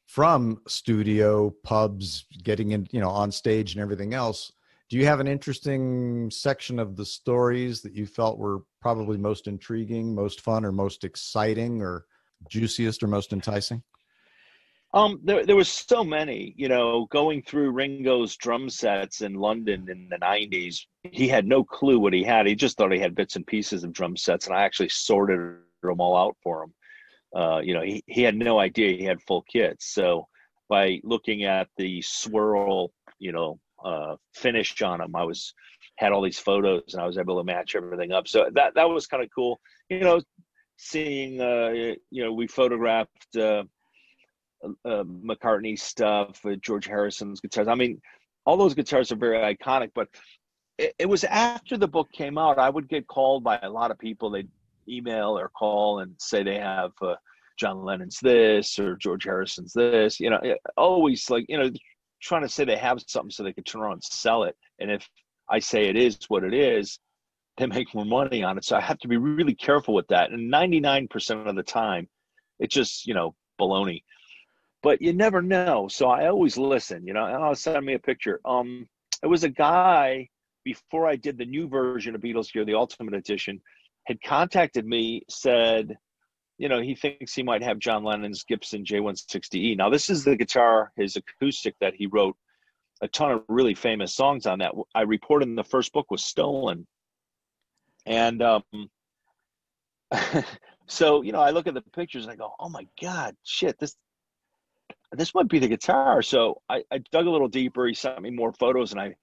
from 0.07 0.61
studio, 0.67 1.51
pubs, 1.63 2.25
getting 2.43 2.71
in, 2.71 2.87
you 2.91 2.99
know, 2.99 3.09
on 3.09 3.31
stage 3.31 3.73
and 3.73 3.81
everything 3.81 4.13
else, 4.13 4.51
do 4.89 4.97
you 4.97 5.05
have 5.05 5.21
an 5.21 5.27
interesting 5.27 6.29
section 6.31 6.79
of 6.79 6.97
the 6.97 7.05
stories 7.05 7.81
that 7.81 7.93
you 7.93 8.05
felt 8.05 8.37
were 8.37 8.63
probably 8.81 9.17
most 9.17 9.47
intriguing, 9.47 10.13
most 10.13 10.41
fun, 10.41 10.65
or 10.65 10.73
most 10.73 11.05
exciting, 11.05 11.81
or 11.81 12.05
juiciest, 12.49 13.01
or 13.03 13.07
most 13.07 13.31
enticing? 13.33 13.81
Um, 14.93 15.21
there 15.23 15.45
there 15.45 15.55
was 15.55 15.69
so 15.69 16.03
many, 16.03 16.53
you 16.57 16.67
know, 16.67 17.05
going 17.11 17.43
through 17.43 17.71
Ringo's 17.71 18.35
drum 18.35 18.69
sets 18.69 19.21
in 19.21 19.35
London 19.35 19.89
in 19.89 20.09
the 20.09 20.17
'90s. 20.17 20.85
He 21.03 21.29
had 21.29 21.45
no 21.47 21.63
clue 21.63 21.97
what 21.97 22.13
he 22.13 22.23
had. 22.23 22.45
He 22.45 22.55
just 22.55 22.77
thought 22.77 22.91
he 22.91 22.99
had 22.99 23.15
bits 23.15 23.37
and 23.37 23.47
pieces 23.47 23.83
of 23.85 23.93
drum 23.93 24.17
sets, 24.17 24.47
and 24.47 24.55
I 24.55 24.63
actually 24.63 24.89
sorted 24.89 25.39
them 25.81 26.01
all 26.01 26.17
out 26.17 26.35
for 26.43 26.63
him. 26.63 26.73
Uh, 27.33 27.59
you 27.59 27.73
know, 27.73 27.81
he, 27.81 28.03
he 28.07 28.21
had 28.21 28.35
no 28.35 28.59
idea 28.59 28.97
he 28.97 29.05
had 29.05 29.21
full 29.21 29.43
kits. 29.43 29.93
So 29.93 30.27
by 30.67 30.99
looking 31.05 31.45
at 31.45 31.69
the 31.77 32.01
swirl, 32.01 32.91
you 33.17 33.31
know, 33.31 33.59
uh, 33.85 34.17
finish 34.33 34.81
on 34.81 34.99
them, 34.99 35.15
I 35.15 35.23
was 35.23 35.53
had 35.95 36.11
all 36.11 36.21
these 36.21 36.39
photos, 36.39 36.93
and 36.93 37.01
I 37.01 37.07
was 37.07 37.17
able 37.17 37.37
to 37.37 37.45
match 37.45 37.75
everything 37.77 38.11
up. 38.11 38.27
So 38.27 38.49
that 38.55 38.75
that 38.75 38.89
was 38.89 39.07
kind 39.07 39.23
of 39.23 39.29
cool. 39.33 39.61
You 39.89 40.01
know, 40.01 40.21
seeing, 40.75 41.39
uh, 41.39 41.69
you 42.09 42.23
know, 42.25 42.33
we 42.33 42.47
photographed. 42.47 43.37
Uh, 44.63 45.03
McCartney 45.03 45.77
stuff, 45.77 46.39
uh, 46.45 46.55
George 46.61 46.85
Harrison's 46.85 47.39
guitars. 47.39 47.67
I 47.67 47.75
mean, 47.75 47.99
all 48.45 48.57
those 48.57 48.73
guitars 48.73 49.11
are 49.11 49.15
very 49.15 49.55
iconic. 49.55 49.89
But 49.95 50.07
it, 50.77 50.93
it, 50.99 51.05
was 51.09 51.23
after 51.23 51.77
the 51.77 51.87
book 51.87 52.11
came 52.11 52.37
out, 52.37 52.59
I 52.59 52.69
would 52.69 52.87
get 52.87 53.07
called 53.07 53.43
by 53.43 53.59
a 53.63 53.69
lot 53.69 53.91
of 53.91 53.99
people. 53.99 54.29
They'd 54.29 54.49
email 54.87 55.37
or 55.37 55.49
call 55.49 55.99
and 55.99 56.13
say 56.19 56.43
they 56.43 56.59
have 56.59 56.91
uh, 57.01 57.15
John 57.57 57.83
Lennon's 57.83 58.19
this 58.21 58.77
or 58.79 58.95
George 58.97 59.23
Harrison's 59.23 59.73
this. 59.73 60.19
You 60.19 60.31
know, 60.31 60.39
always 60.77 61.29
like 61.29 61.45
you 61.49 61.57
know 61.57 61.71
trying 62.21 62.43
to 62.43 62.49
say 62.49 62.63
they 62.63 62.77
have 62.77 62.99
something 63.07 63.31
so 63.31 63.43
they 63.43 63.53
could 63.53 63.65
turn 63.65 63.81
around 63.81 63.93
and 63.93 64.03
sell 64.03 64.43
it. 64.43 64.55
And 64.79 64.91
if 64.91 65.07
I 65.49 65.59
say 65.59 65.87
it 65.87 65.95
is 65.95 66.19
what 66.27 66.43
it 66.43 66.53
is, 66.53 66.99
they 67.57 67.65
make 67.65 67.93
more 67.93 68.05
money 68.05 68.43
on 68.43 68.57
it. 68.57 68.65
So 68.65 68.77
I 68.77 68.81
have 68.81 68.99
to 68.99 69.07
be 69.07 69.17
really 69.17 69.55
careful 69.55 69.93
with 69.93 70.07
that. 70.07 70.31
And 70.31 70.51
99% 70.51 71.47
of 71.47 71.55
the 71.55 71.63
time, 71.63 72.07
it's 72.59 72.73
just, 72.73 73.05
you 73.05 73.13
know, 73.13 73.35
baloney 73.59 74.03
but 74.83 75.01
you 75.01 75.13
never 75.13 75.41
know. 75.41 75.87
So 75.87 76.09
I 76.09 76.27
always 76.27 76.57
listen, 76.57 77.05
you 77.05 77.13
know, 77.13 77.25
oh, 77.41 77.53
send 77.53 77.85
me 77.85 77.93
a 77.93 77.99
picture. 77.99 78.39
Um, 78.45 78.87
it 79.23 79.27
was 79.27 79.43
a 79.43 79.49
guy 79.49 80.29
before 80.63 81.07
I 81.07 81.15
did 81.15 81.37
the 81.37 81.45
new 81.45 81.67
version 81.67 82.15
of 82.15 82.21
Beatles 82.21 82.51
Gear, 82.51 82.65
the 82.65 82.75
Ultimate 82.75 83.13
Edition, 83.13 83.61
had 84.05 84.21
contacted 84.21 84.85
me, 84.85 85.23
said, 85.29 85.97
you 86.57 86.69
know, 86.69 86.81
he 86.81 86.95
thinks 86.95 87.33
he 87.33 87.43
might 87.43 87.63
have 87.63 87.79
John 87.79 88.03
Lennon's 88.03 88.43
Gibson 88.43 88.83
J160E. 88.83 89.77
Now, 89.77 89.89
this 89.89 90.09
is 90.09 90.23
the 90.23 90.35
guitar, 90.35 90.91
his 90.95 91.15
acoustic 91.15 91.75
that 91.81 91.95
he 91.95 92.07
wrote 92.07 92.35
a 93.01 93.07
ton 93.07 93.31
of 93.31 93.43
really 93.47 93.73
famous 93.73 94.13
songs 94.13 94.45
on 94.45 94.59
that. 94.59 94.73
I 94.93 95.01
reported 95.01 95.49
in 95.49 95.55
the 95.55 95.63
first 95.63 95.91
book 95.91 96.11
was 96.11 96.23
stolen. 96.23 96.85
And 98.05 98.41
um, 98.43 98.63
so, 100.87 101.23
you 101.23 101.31
know, 101.31 101.41
I 101.41 101.51
look 101.51 101.67
at 101.67 101.73
the 101.73 101.81
pictures 101.81 102.25
and 102.25 102.31
I 102.31 102.35
go, 102.35 102.53
oh 102.59 102.69
my 102.69 102.85
God, 103.01 103.35
shit, 103.43 103.79
this 103.79 103.95
this 105.11 105.33
might 105.35 105.47
be 105.47 105.59
the 105.59 105.67
guitar. 105.67 106.21
So 106.21 106.61
I, 106.69 106.83
I 106.91 106.99
dug 107.11 107.27
a 107.27 107.29
little 107.29 107.47
deeper. 107.47 107.85
He 107.87 107.93
sent 107.93 108.21
me 108.21 108.31
more 108.31 108.53
photos, 108.53 108.91
and 108.91 109.01
I 109.01 109.15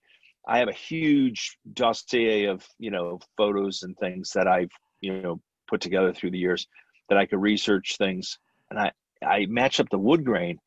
I 0.46 0.58
have 0.58 0.68
a 0.68 0.72
huge 0.72 1.58
dossier 1.72 2.44
of 2.44 2.66
you 2.78 2.90
know 2.90 3.20
photos 3.36 3.82
and 3.82 3.96
things 3.98 4.30
that 4.34 4.46
I've 4.46 4.70
you 5.00 5.20
know 5.20 5.40
put 5.68 5.80
together 5.80 6.12
through 6.12 6.32
the 6.32 6.38
years 6.38 6.66
that 7.08 7.18
I 7.18 7.26
could 7.26 7.40
research 7.40 7.96
things, 7.98 8.38
and 8.70 8.78
I 8.78 8.92
I 9.22 9.46
matched 9.46 9.80
up 9.80 9.88
the 9.90 9.98
wood 9.98 10.24
grain, 10.24 10.58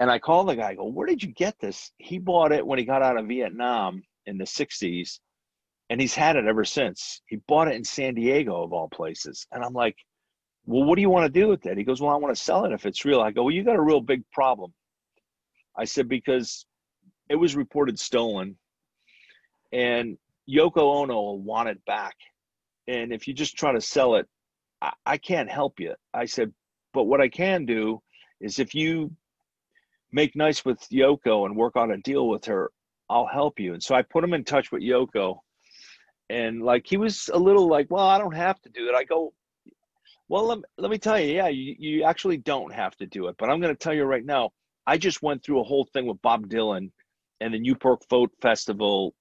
and 0.00 0.10
I 0.10 0.18
called 0.18 0.48
the 0.48 0.56
guy. 0.56 0.70
I 0.70 0.74
go, 0.74 0.84
where 0.84 1.06
did 1.06 1.22
you 1.22 1.32
get 1.32 1.58
this? 1.58 1.90
He 1.98 2.18
bought 2.18 2.52
it 2.52 2.66
when 2.66 2.78
he 2.78 2.84
got 2.84 3.02
out 3.02 3.18
of 3.18 3.26
Vietnam 3.26 4.02
in 4.26 4.38
the 4.38 4.44
'60s, 4.44 5.18
and 5.90 6.00
he's 6.00 6.14
had 6.14 6.36
it 6.36 6.46
ever 6.46 6.64
since. 6.64 7.22
He 7.26 7.36
bought 7.48 7.68
it 7.68 7.76
in 7.76 7.84
San 7.84 8.14
Diego 8.14 8.62
of 8.62 8.72
all 8.72 8.88
places, 8.88 9.46
and 9.50 9.64
I'm 9.64 9.74
like, 9.74 9.96
well, 10.66 10.84
what 10.84 10.96
do 10.96 11.02
you 11.02 11.10
want 11.10 11.32
to 11.32 11.40
do 11.40 11.48
with 11.48 11.66
it? 11.66 11.76
He 11.76 11.84
goes, 11.84 12.00
well, 12.00 12.12
I 12.12 12.16
want 12.16 12.34
to 12.34 12.42
sell 12.42 12.64
it 12.64 12.72
if 12.72 12.86
it's 12.86 13.04
real. 13.04 13.20
I 13.20 13.30
go, 13.30 13.44
well, 13.44 13.54
you 13.54 13.64
got 13.64 13.76
a 13.76 13.82
real 13.82 14.00
big 14.00 14.22
problem. 14.32 14.72
I 15.76 15.84
said, 15.84 16.08
because 16.08 16.66
it 17.28 17.36
was 17.36 17.56
reported 17.56 17.98
stolen 17.98 18.56
and 19.72 20.18
Yoko 20.48 21.02
Ono 21.02 21.14
will 21.14 21.38
want 21.40 21.68
it 21.68 21.84
back. 21.86 22.14
And 22.88 23.12
if 23.12 23.26
you 23.26 23.34
just 23.34 23.56
try 23.56 23.72
to 23.72 23.80
sell 23.80 24.16
it, 24.16 24.26
I, 24.80 24.92
I 25.06 25.16
can't 25.16 25.50
help 25.50 25.80
you. 25.80 25.94
I 26.12 26.26
said, 26.26 26.52
but 26.92 27.04
what 27.04 27.20
I 27.20 27.28
can 27.28 27.64
do 27.64 28.02
is 28.40 28.58
if 28.58 28.74
you 28.74 29.12
make 30.12 30.36
nice 30.36 30.64
with 30.64 30.78
Yoko 30.92 31.46
and 31.46 31.56
work 31.56 31.76
on 31.76 31.92
a 31.92 31.96
deal 31.98 32.28
with 32.28 32.44
her, 32.44 32.70
I'll 33.08 33.26
help 33.26 33.58
you. 33.58 33.72
And 33.72 33.82
so 33.82 33.94
I 33.94 34.02
put 34.02 34.24
him 34.24 34.34
in 34.34 34.44
touch 34.44 34.70
with 34.70 34.82
Yoko. 34.82 35.38
And 36.28 36.62
like 36.62 36.86
he 36.86 36.96
was 36.96 37.30
a 37.32 37.38
little 37.38 37.68
like, 37.68 37.86
well, 37.90 38.06
I 38.06 38.18
don't 38.18 38.34
have 38.34 38.60
to 38.62 38.70
do 38.70 38.88
it. 38.88 38.94
I 38.94 39.04
go, 39.04 39.32
well, 40.32 40.46
let, 40.46 40.58
let 40.78 40.90
me 40.90 40.96
tell 40.96 41.20
you, 41.20 41.34
yeah, 41.34 41.48
you, 41.48 41.76
you 41.78 42.04
actually 42.04 42.38
don't 42.38 42.72
have 42.72 42.96
to 42.96 43.06
do 43.06 43.26
it. 43.26 43.36
But 43.38 43.50
I'm 43.50 43.60
going 43.60 43.74
to 43.74 43.78
tell 43.78 43.92
you 43.92 44.04
right 44.04 44.24
now, 44.24 44.48
I 44.86 44.96
just 44.96 45.20
went 45.20 45.44
through 45.44 45.60
a 45.60 45.62
whole 45.62 45.86
thing 45.92 46.06
with 46.06 46.22
Bob 46.22 46.48
Dylan 46.48 46.90
and 47.42 47.52
the 47.52 47.58
Newport 47.58 48.02
Folk 48.08 48.30
Festival 48.40 49.14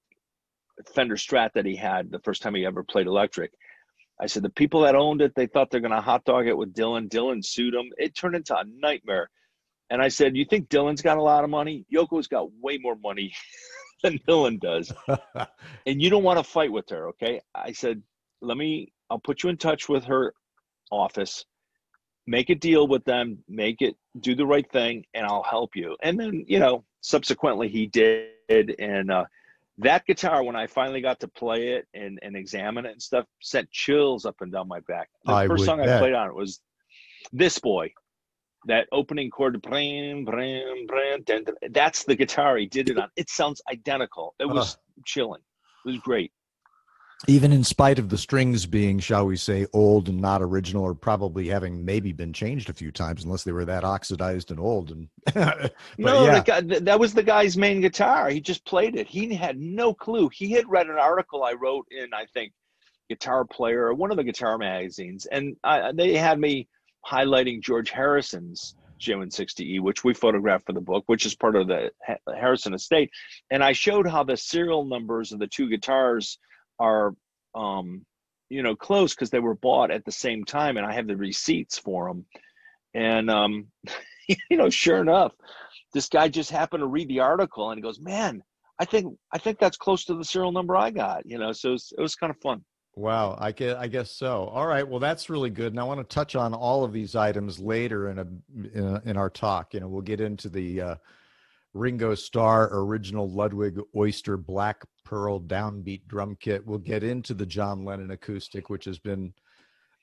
Fender 0.96 1.18
Strat 1.18 1.50
that 1.56 1.66
he 1.66 1.76
had 1.76 2.12
the 2.12 2.20
first 2.20 2.42
time 2.42 2.56
he 2.56 2.66
ever 2.66 2.82
played 2.82 3.08
electric. 3.08 3.52
I 4.22 4.28
said 4.28 4.42
the 4.42 4.52
people 4.52 4.84
that 4.84 4.96
owned 4.96 5.22
it, 5.22 5.34
they 5.36 5.48
thought 5.48 5.70
they're 5.70 5.82
going 5.82 5.92
to 5.92 6.00
hot 6.00 6.24
dog 6.24 6.48
it 6.48 6.58
with 6.58 6.74
Dylan. 6.74 7.10
Dylan 7.10 7.44
sued 7.46 7.74
him. 7.74 7.92
It 7.98 8.16
turned 8.16 8.38
into 8.38 8.56
a 8.56 8.64
nightmare. 8.66 9.30
And 9.90 10.02
I 10.02 10.08
said, 10.08 10.38
"You 10.38 10.46
think 10.46 10.70
Dylan's 10.70 11.02
got 11.02 11.18
a 11.18 11.22
lot 11.22 11.44
of 11.44 11.50
money? 11.50 11.86
Yoko's 11.94 12.30
got 12.30 12.48
way 12.62 12.78
more 12.78 12.96
money 12.96 13.34
than 14.02 14.18
Dylan 14.26 14.62
does, 14.62 14.94
and 15.86 16.02
you 16.02 16.10
don't 16.10 16.24
want 16.24 16.40
to 16.40 16.50
fight 16.50 16.72
with 16.72 16.88
her, 16.92 17.10
okay?" 17.10 17.42
I 17.54 17.74
said, 17.74 18.02
"Let 18.42 18.56
me. 18.56 18.94
I'll 19.10 19.20
put 19.20 19.44
you 19.44 19.50
in 19.50 19.58
touch 19.58 19.90
with 19.90 20.06
her 20.06 20.34
office, 20.92 21.46
make 22.28 22.50
a 22.50 22.56
deal 22.56 22.88
with 22.88 23.04
them, 23.06 23.40
make 23.48 23.82
it 23.82 23.96
do 24.20 24.36
the 24.36 24.46
right 24.46 24.70
thing, 24.72 25.06
and 25.14 25.26
I'll 25.26 25.44
help 25.44 25.76
you. 25.76 25.98
And 26.04 26.20
then, 26.20 26.46
you 26.48 26.60
know, 26.60 26.84
subsequently 27.02 27.68
he 27.68 27.88
did. 27.88 28.76
And 28.80 29.12
uh, 29.12 29.26
that 29.80 30.06
guitar, 30.06 30.44
when 30.44 30.56
I 30.56 30.68
finally 30.68 31.02
got 31.02 31.20
to 31.22 31.28
play 31.28 31.70
it 31.70 31.88
and, 31.94 32.20
and 32.22 32.36
examine 32.36 32.86
it 32.86 32.92
and 32.92 33.02
stuff, 33.02 33.26
sent 33.42 33.72
chills 33.72 34.26
up 34.26 34.36
and 34.42 34.52
down 34.52 34.68
my 34.68 34.82
back. 34.82 35.10
The 35.26 35.34
I 35.34 35.48
first 35.48 35.66
song 35.66 35.80
bet. 35.80 35.90
I 35.90 36.00
played 36.00 36.14
on 36.14 36.28
it 36.28 36.36
was 36.36 36.62
This 37.32 37.58
Boy. 37.60 37.94
That 38.66 38.88
opening 38.92 39.32
chord, 39.32 39.60
bram, 39.60 40.24
bram, 40.24 40.86
bram, 40.86 41.24
that's 41.72 42.04
the 42.04 42.16
guitar 42.16 42.58
he 42.58 42.68
did 42.68 42.92
it 42.92 43.00
on. 43.00 43.10
It 43.16 43.28
sounds 43.28 43.60
identical. 43.72 44.36
It 44.40 44.46
was 44.46 44.76
uh. 44.76 44.78
chilling. 45.04 45.42
It 45.84 45.90
was 45.90 45.98
great 45.98 46.32
even 47.28 47.52
in 47.52 47.64
spite 47.64 48.00
of 48.00 48.10
the 48.10 48.18
strings 48.18 48.66
being, 48.66 49.00
shall 49.00 49.26
we 49.26 49.38
say, 49.38 49.68
old 49.74 50.10
and 50.10 50.20
not 50.20 50.42
original, 50.42 50.84
or 50.84 50.96
probably 50.96 51.48
having 51.48 51.86
maybe 51.86 52.12
been 52.12 52.34
changed 52.34 52.70
a 52.70 52.74
few 52.74 52.92
times, 52.92 53.24
unless 53.24 53.44
they 53.44 53.52
were 53.52 53.66
that 53.66 53.84
oxidized 53.84 54.50
and 54.50 54.60
old. 54.60 54.92
And 54.92 55.08
no, 55.98 56.26
yeah. 56.26 56.44
guy, 56.44 56.62
that 56.62 57.00
was 57.00 57.14
the 57.14 57.24
guy's 57.24 57.58
main 57.58 57.82
guitar. 57.82 58.30
He 58.30 58.42
just 58.42 58.66
played 58.66 58.96
it. 58.96 59.08
He 59.08 59.34
had 59.34 59.60
no 59.60 59.94
clue. 59.94 60.30
He 60.30 60.52
had 60.52 60.70
read 60.70 60.88
an 60.88 60.98
article 60.98 61.44
I 61.44 61.54
wrote 61.54 61.88
in, 61.92 62.14
I 62.14 62.26
think, 62.34 62.54
Guitar 63.10 63.46
Player 63.46 63.88
or 63.88 63.94
one 63.94 64.10
of 64.10 64.18
the 64.18 64.24
guitar 64.24 64.58
magazines, 64.58 65.26
and 65.26 65.58
I, 65.64 65.92
they 65.92 66.16
had 66.16 66.40
me 66.40 66.70
highlighting 67.06 67.62
George 67.62 67.90
Harrison's 67.90 68.76
J160E, 69.02 69.82
which 69.82 70.04
we 70.04 70.14
photographed 70.14 70.66
for 70.66 70.74
the 70.74 70.82
book, 70.82 71.04
which 71.08 71.26
is 71.26 71.36
part 71.36 71.56
of 71.56 71.68
the 71.68 71.92
Harrison 72.34 72.74
estate. 72.74 73.12
And 73.50 73.64
I 73.64 73.74
showed 73.74 74.08
how 74.08 74.24
the 74.24 74.38
serial 74.38 74.86
numbers 74.86 75.32
of 75.32 75.40
the 75.40 75.48
two 75.48 75.70
guitars 75.70 76.38
are, 76.82 77.14
um, 77.56 78.06
you 78.50 78.64
know, 78.64 78.76
close 78.76 79.14
because 79.14 79.30
they 79.30 79.40
were 79.40 79.56
bought 79.56 79.92
at 79.92 80.04
the 80.04 80.12
same 80.12 80.44
time, 80.44 80.78
and 80.78 80.86
I 80.86 80.94
have 80.94 81.08
the 81.08 81.16
receipts 81.16 81.78
for 81.78 82.08
them. 82.08 82.26
And 82.94 83.30
um, 83.30 83.68
you 84.50 84.58
know, 84.58 84.70
sure 84.70 85.00
enough, 85.02 85.34
this 85.94 86.10
guy 86.10 86.28
just 86.28 86.52
happened 86.52 86.82
to 86.82 86.88
read 86.88 87.08
the 87.08 87.20
article 87.20 87.70
and 87.70 87.78
he 87.78 87.82
goes, 87.82 88.00
"Man, 88.00 88.44
I 88.80 88.86
think 88.86 89.16
I 89.34 89.38
think 89.38 89.60
that's 89.60 89.78
close 89.78 90.06
to 90.06 90.16
the 90.16 90.26
serial 90.26 90.52
number 90.52 90.76
I 90.76 90.92
got." 90.92 91.26
You 91.26 91.38
know, 91.38 91.52
so 91.52 91.70
it 91.70 91.74
was, 91.74 91.94
it 91.98 92.02
was 92.02 92.16
kind 92.16 92.32
of 92.32 92.38
fun. 92.42 92.64
Wow, 92.96 93.38
I 93.40 93.54
guess, 93.54 93.78
I 93.78 93.88
guess 93.88 94.12
so. 94.12 94.48
All 94.48 94.68
right, 94.68 94.86
well, 94.86 95.00
that's 95.00 95.30
really 95.30 95.50
good, 95.50 95.72
and 95.72 95.80
I 95.80 95.84
want 95.84 96.02
to 96.02 96.14
touch 96.16 96.36
on 96.36 96.54
all 96.54 96.84
of 96.84 96.92
these 96.92 97.16
items 97.16 97.58
later 97.58 98.10
in 98.10 98.20
a 98.20 98.28
in, 98.78 98.84
a, 98.86 99.02
in 99.06 99.18
our 99.18 99.30
talk. 99.30 99.74
You 99.74 99.80
know, 99.80 99.88
we'll 99.88 100.02
get 100.02 100.20
into 100.20 100.50
the 100.50 100.82
uh, 100.82 100.96
Ringo 101.74 102.16
Starr 102.16 102.70
original 102.74 103.30
Ludwig 103.30 103.80
Oyster 103.96 104.36
Black 104.36 104.84
Pearl 105.04 105.40
downbeat 105.40 106.08
drum 106.08 106.38
kit. 106.40 106.66
We'll 106.66 106.80
get 106.80 107.04
into 107.04 107.34
the 107.34 107.46
John 107.46 107.86
Lennon 107.86 108.12
acoustic, 108.12 108.70
which 108.70 108.86
has 108.86 109.00
been 109.00 109.34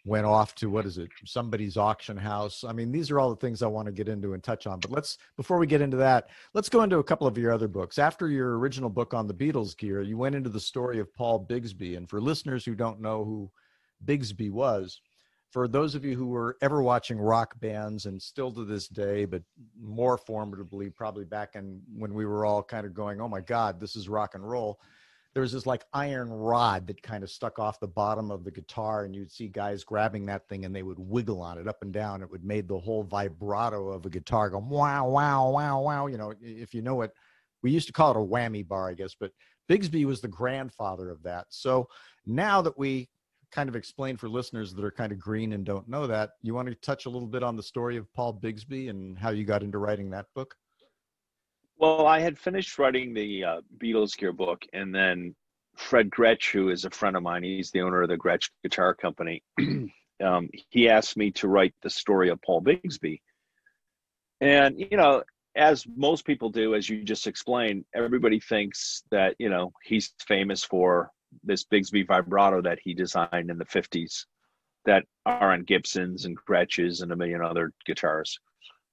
went 0.04 0.26
off 0.26 0.54
to 0.54 0.70
what 0.70 0.86
is 0.86 0.98
it? 0.98 1.10
Somebody's 1.26 1.76
auction 1.76 2.16
house. 2.16 2.64
I 2.64 2.72
mean 2.72 2.90
these 2.90 3.10
are 3.10 3.20
all 3.20 3.30
the 3.30 3.36
things 3.36 3.62
i 3.62 3.66
want 3.66 3.86
to 3.86 3.92
get 3.92 4.08
into 4.08 4.32
and 4.32 4.42
touch 4.42 4.66
on. 4.66 4.80
But 4.80 4.90
let's 4.90 5.18
before 5.36 5.58
we 5.58 5.66
get 5.66 5.82
into 5.82 5.96
that 5.98 6.28
let's 6.54 6.68
go 6.68 6.82
into 6.82 6.98
a 6.98 7.04
couple 7.04 7.26
of 7.26 7.36
your 7.36 7.52
other 7.52 7.68
books. 7.68 7.98
After 7.98 8.28
your 8.28 8.58
original 8.58 8.90
book 8.90 9.12
on 9.12 9.26
the 9.26 9.34
beatles 9.34 9.76
gear 9.76 10.02
you 10.02 10.16
went 10.16 10.34
into 10.34 10.50
the 10.50 10.60
story 10.60 10.98
of 10.98 11.12
paul 11.14 11.44
bigsby. 11.48 11.96
And 11.96 12.08
for 12.08 12.20
listeners 12.20 12.64
who 12.64 12.74
don't 12.74 13.00
know 13.00 13.24
who 13.24 13.50
bigsby 14.06 14.50
was 14.50 15.00
for 15.50 15.66
those 15.66 15.94
of 15.94 16.04
you 16.04 16.14
who 16.14 16.26
were 16.26 16.56
ever 16.60 16.82
watching 16.82 17.18
rock 17.18 17.58
bands 17.60 18.06
and 18.06 18.20
still 18.20 18.52
to 18.52 18.64
this 18.64 18.88
day 18.88 19.24
but 19.24 19.42
more 19.80 20.16
formidably 20.16 20.90
probably 20.90 21.24
back 21.24 21.54
in 21.54 21.80
when 21.96 22.14
we 22.14 22.26
were 22.26 22.44
all 22.44 22.62
kind 22.62 22.86
of 22.86 22.94
going 22.94 23.20
oh 23.20 23.28
my 23.28 23.40
god 23.40 23.80
this 23.80 23.96
is 23.96 24.08
rock 24.08 24.34
and 24.34 24.48
roll 24.48 24.78
there 25.34 25.42
was 25.42 25.52
this 25.52 25.66
like 25.66 25.84
iron 25.92 26.30
rod 26.30 26.86
that 26.86 27.02
kind 27.02 27.22
of 27.22 27.30
stuck 27.30 27.58
off 27.58 27.78
the 27.78 27.86
bottom 27.86 28.30
of 28.30 28.44
the 28.44 28.50
guitar 28.50 29.04
and 29.04 29.14
you'd 29.14 29.30
see 29.30 29.46
guys 29.46 29.84
grabbing 29.84 30.26
that 30.26 30.48
thing 30.48 30.64
and 30.64 30.74
they 30.74 30.82
would 30.82 30.98
wiggle 30.98 31.42
on 31.42 31.58
it 31.58 31.68
up 31.68 31.82
and 31.82 31.92
down. 31.92 32.22
It 32.22 32.30
would 32.30 32.42
made 32.42 32.66
the 32.66 32.78
whole 32.78 33.04
vibrato 33.04 33.90
of 33.90 34.06
a 34.06 34.10
guitar 34.10 34.48
go 34.48 34.58
wow 34.58 35.08
wow 35.08 35.50
wow 35.50 35.80
wow 35.80 36.06
you 36.06 36.16
know 36.16 36.32
if 36.40 36.74
you 36.74 36.80
know 36.82 36.94
what 36.94 37.12
we 37.62 37.70
used 37.70 37.86
to 37.86 37.92
call 37.92 38.10
it 38.10 38.16
a 38.16 38.20
whammy 38.20 38.66
bar 38.66 38.88
i 38.88 38.94
guess 38.94 39.14
but 39.14 39.30
bigsby 39.68 40.04
was 40.04 40.20
the 40.20 40.28
grandfather 40.28 41.10
of 41.10 41.22
that. 41.22 41.46
So 41.50 41.88
now 42.26 42.62
that 42.62 42.78
we 42.78 43.08
kind 43.50 43.68
of 43.68 43.76
explain 43.76 44.16
for 44.16 44.28
listeners 44.28 44.74
that 44.74 44.84
are 44.84 44.90
kind 44.90 45.12
of 45.12 45.18
green 45.18 45.52
and 45.52 45.64
don't 45.64 45.88
know 45.88 46.06
that 46.06 46.32
you 46.42 46.54
want 46.54 46.68
to 46.68 46.74
touch 46.76 47.06
a 47.06 47.10
little 47.10 47.28
bit 47.28 47.42
on 47.42 47.56
the 47.56 47.62
story 47.62 47.96
of 47.96 48.12
paul 48.14 48.32
bigsby 48.32 48.90
and 48.90 49.18
how 49.18 49.30
you 49.30 49.44
got 49.44 49.62
into 49.62 49.78
writing 49.78 50.10
that 50.10 50.26
book 50.34 50.54
well, 51.78 52.06
I 52.06 52.18
had 52.18 52.36
finished 52.36 52.78
writing 52.78 53.14
the 53.14 53.44
uh, 53.44 53.60
Beatles 53.78 54.16
gear 54.16 54.32
book, 54.32 54.64
and 54.72 54.92
then 54.92 55.34
Fred 55.76 56.10
Gretsch, 56.10 56.50
who 56.50 56.70
is 56.70 56.84
a 56.84 56.90
friend 56.90 57.16
of 57.16 57.22
mine, 57.22 57.44
he's 57.44 57.70
the 57.70 57.82
owner 57.82 58.02
of 58.02 58.08
the 58.08 58.16
Gretsch 58.16 58.50
Guitar 58.64 58.94
Company. 58.94 59.42
um, 60.24 60.48
he 60.70 60.88
asked 60.88 61.16
me 61.16 61.30
to 61.32 61.46
write 61.46 61.74
the 61.82 61.90
story 61.90 62.30
of 62.30 62.42
Paul 62.42 62.62
Bigsby, 62.62 63.20
and 64.40 64.78
you 64.78 64.96
know, 64.96 65.22
as 65.56 65.86
most 65.96 66.24
people 66.26 66.50
do, 66.50 66.74
as 66.74 66.88
you 66.88 67.04
just 67.04 67.28
explained, 67.28 67.84
everybody 67.94 68.40
thinks 68.40 69.04
that 69.12 69.36
you 69.38 69.48
know 69.48 69.72
he's 69.84 70.12
famous 70.26 70.64
for 70.64 71.12
this 71.42 71.64
Bigsby 71.64 72.06
vibrato 72.06 72.62
that 72.62 72.78
he 72.82 72.94
designed 72.94 73.50
in 73.50 73.58
the 73.58 73.64
'50s, 73.64 74.24
that 74.84 75.04
are 75.26 75.52
on 75.52 75.64
Gibsons 75.64 76.24
and 76.24 76.38
Gretsches 76.48 77.02
and 77.02 77.12
a 77.12 77.16
million 77.16 77.42
other 77.42 77.72
guitars. 77.86 78.38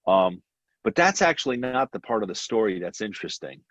Um, 0.07 0.41
but 0.83 0.95
that's 0.95 1.21
actually 1.21 1.57
not 1.57 1.91
the 1.91 1.99
part 1.99 2.21
of 2.21 2.29
the 2.29 2.35
story 2.35 2.79
that's 2.79 3.01
interesting. 3.01 3.61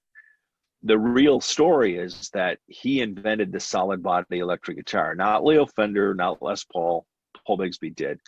The 0.82 0.98
real 0.98 1.40
story 1.40 1.96
is 1.96 2.28
that 2.34 2.58
he 2.66 3.00
invented 3.00 3.52
the 3.52 3.60
solid 3.60 4.02
body 4.02 4.40
electric 4.40 4.76
guitar, 4.76 5.14
not 5.14 5.44
Leo 5.44 5.64
Fender, 5.64 6.14
not 6.14 6.42
Les 6.42 6.64
Paul. 6.64 7.06
Paul 7.46 7.58
Bigsby 7.58 7.94
did. 7.94 8.20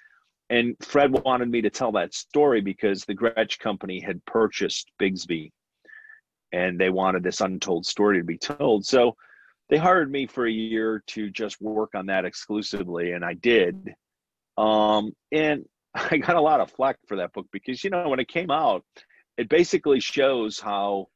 And 0.48 0.76
Fred 0.80 1.10
wanted 1.10 1.50
me 1.50 1.60
to 1.62 1.70
tell 1.70 1.92
that 1.92 2.14
story 2.14 2.60
because 2.60 3.04
the 3.04 3.14
Gretsch 3.14 3.58
company 3.58 4.00
had 4.00 4.24
purchased 4.24 4.90
Bigsby 5.00 5.50
and 6.52 6.78
they 6.78 6.90
wanted 6.90 7.22
this 7.22 7.40
untold 7.40 7.86
story 7.86 8.18
to 8.18 8.24
be 8.24 8.38
told. 8.38 8.86
So 8.86 9.16
they 9.68 9.76
hired 9.76 10.10
me 10.10 10.26
for 10.26 10.46
a 10.46 10.52
year 10.52 11.02
to 11.08 11.30
just 11.30 11.60
work 11.60 11.94
on 11.94 12.06
that 12.06 12.24
exclusively, 12.24 13.12
and 13.12 13.24
I 13.24 13.34
did. 13.34 13.94
Um, 14.56 15.12
and 15.32 15.64
I 15.94 16.18
got 16.18 16.36
a 16.36 16.40
lot 16.40 16.60
of 16.60 16.70
flack 16.70 16.98
for 17.06 17.16
that 17.16 17.32
book 17.32 17.46
because 17.52 17.82
you 17.82 17.90
know 17.90 18.08
when 18.08 18.20
it 18.20 18.28
came 18.28 18.50
out, 18.50 18.84
it 19.36 19.48
basically 19.48 20.00
shows 20.00 20.60
how 20.60 21.06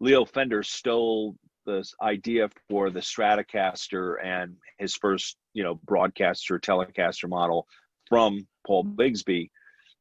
Leo 0.00 0.24
Fender 0.24 0.62
stole 0.62 1.36
this 1.64 1.94
idea 2.02 2.48
for 2.68 2.90
the 2.90 3.00
Stratocaster 3.00 4.16
and 4.24 4.56
his 4.78 4.96
first 4.96 5.36
you 5.54 5.62
know 5.62 5.76
broadcaster 5.84 6.58
Telecaster 6.58 7.28
model 7.28 7.66
from 8.08 8.46
Paul 8.66 8.84
Bigsby, 8.84 9.50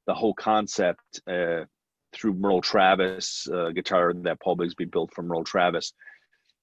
the 0.07 0.13
whole 0.13 0.33
concept 0.33 1.21
uh, 1.27 1.65
through 2.13 2.33
Merle 2.33 2.61
Travis 2.61 3.47
uh, 3.53 3.69
guitar 3.69 4.13
that 4.23 4.41
Paul 4.41 4.57
Bigsby 4.57 4.91
built 4.91 5.13
from 5.13 5.27
Merle 5.27 5.43
Travis, 5.43 5.93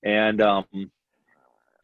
and 0.04 0.42
um, 0.42 0.64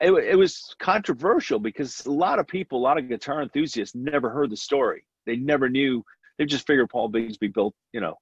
it, 0.00 0.12
it 0.12 0.36
was 0.36 0.74
controversial 0.78 1.58
because 1.58 2.04
a 2.06 2.10
lot 2.10 2.38
of 2.38 2.46
people, 2.46 2.78
a 2.78 2.82
lot 2.82 2.98
of 2.98 3.08
guitar 3.08 3.42
enthusiasts, 3.42 3.94
never 3.94 4.30
heard 4.30 4.50
the 4.50 4.56
story 4.56 5.04
they 5.26 5.36
never 5.36 5.68
knew. 5.68 6.04
They 6.38 6.46
just 6.46 6.66
figured 6.66 6.90
Paul 6.90 7.10
Bigsby 7.10 7.52
built, 7.52 7.74
you 7.92 8.00
know, 8.00 8.16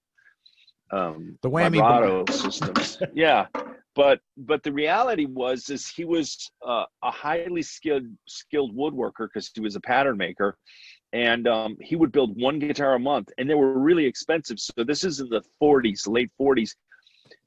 um, 0.90 1.38
the 1.42 1.50
whammy 1.50 1.78
vibrato 1.80 2.24
systems. 2.30 2.98
yeah, 3.14 3.46
but 3.94 4.20
but 4.36 4.62
the 4.62 4.72
reality 4.72 5.24
was 5.26 5.70
is 5.70 5.88
he 5.88 6.04
was 6.04 6.50
uh, 6.66 6.84
a 7.02 7.10
highly 7.10 7.62
skilled 7.62 8.04
skilled 8.28 8.76
woodworker 8.76 9.28
because 9.32 9.50
he 9.54 9.60
was 9.60 9.76
a 9.76 9.80
pattern 9.80 10.18
maker, 10.18 10.58
and 11.12 11.48
um, 11.48 11.76
he 11.80 11.96
would 11.96 12.12
build 12.12 12.38
one 12.38 12.58
guitar 12.58 12.94
a 12.94 13.00
month, 13.00 13.30
and 13.38 13.48
they 13.48 13.54
were 13.54 13.78
really 13.78 14.04
expensive. 14.04 14.58
So 14.60 14.84
this 14.84 15.04
is 15.04 15.20
in 15.20 15.28
the 15.30 15.42
40s, 15.60 16.06
late 16.06 16.30
40s. 16.40 16.72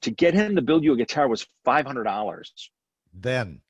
To 0.01 0.11
get 0.11 0.33
him 0.33 0.55
to 0.55 0.61
build 0.61 0.83
you 0.83 0.93
a 0.93 0.97
guitar 0.97 1.27
was 1.27 1.47
five 1.63 1.85
hundred 1.85 2.05
dollars. 2.05 2.71
Then 3.13 3.61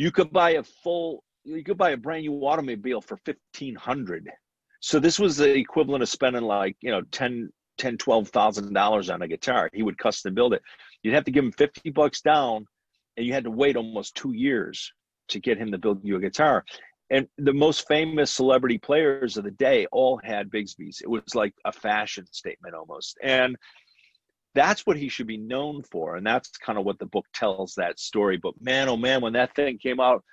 you 0.00 0.10
could 0.10 0.32
buy 0.32 0.52
a 0.52 0.62
full, 0.62 1.22
you 1.44 1.62
could 1.62 1.76
buy 1.76 1.90
a 1.90 1.96
brand 1.96 2.22
new 2.22 2.32
automobile 2.46 3.02
for 3.02 3.18
fifteen 3.18 3.74
hundred. 3.74 4.30
So 4.80 4.98
this 4.98 5.18
was 5.18 5.36
the 5.36 5.54
equivalent 5.54 6.02
of 6.02 6.08
spending 6.08 6.44
like, 6.44 6.74
you 6.80 6.90
know, 6.90 7.02
10, 7.12 7.50
10, 7.76 7.98
$12,000 7.98 9.12
on 9.12 9.20
a 9.20 9.28
guitar. 9.28 9.68
He 9.74 9.82
would 9.82 9.98
custom 9.98 10.32
build 10.32 10.54
it. 10.54 10.62
You'd 11.02 11.12
have 11.12 11.24
to 11.24 11.30
give 11.30 11.44
him 11.44 11.52
50 11.52 11.90
bucks 11.90 12.22
down 12.22 12.64
and 13.18 13.26
you 13.26 13.34
had 13.34 13.44
to 13.44 13.50
wait 13.50 13.76
almost 13.76 14.14
two 14.14 14.32
years 14.32 14.90
to 15.28 15.38
get 15.38 15.58
him 15.58 15.70
to 15.72 15.76
build 15.76 16.00
you 16.02 16.16
a 16.16 16.20
guitar. 16.20 16.64
And 17.10 17.28
the 17.36 17.52
most 17.52 17.86
famous 17.88 18.30
celebrity 18.30 18.78
players 18.78 19.36
of 19.36 19.44
the 19.44 19.50
day 19.50 19.86
all 19.92 20.18
had 20.24 20.50
Bigsby's. 20.50 21.02
It 21.02 21.10
was 21.10 21.34
like 21.34 21.52
a 21.66 21.72
fashion 21.72 22.24
statement 22.32 22.74
almost. 22.74 23.18
And 23.22 23.54
that's 24.54 24.86
what 24.86 24.96
he 24.96 25.08
should 25.08 25.26
be 25.26 25.36
known 25.36 25.82
for. 25.82 26.16
And 26.16 26.26
that's 26.26 26.50
kind 26.56 26.78
of 26.78 26.84
what 26.84 26.98
the 26.98 27.06
book 27.06 27.26
tells 27.34 27.74
that 27.74 27.98
story. 27.98 28.36
But 28.36 28.54
man, 28.60 28.88
oh 28.88 28.96
man, 28.96 29.20
when 29.20 29.32
that 29.34 29.54
thing 29.54 29.78
came 29.78 30.00
out, 30.00 30.24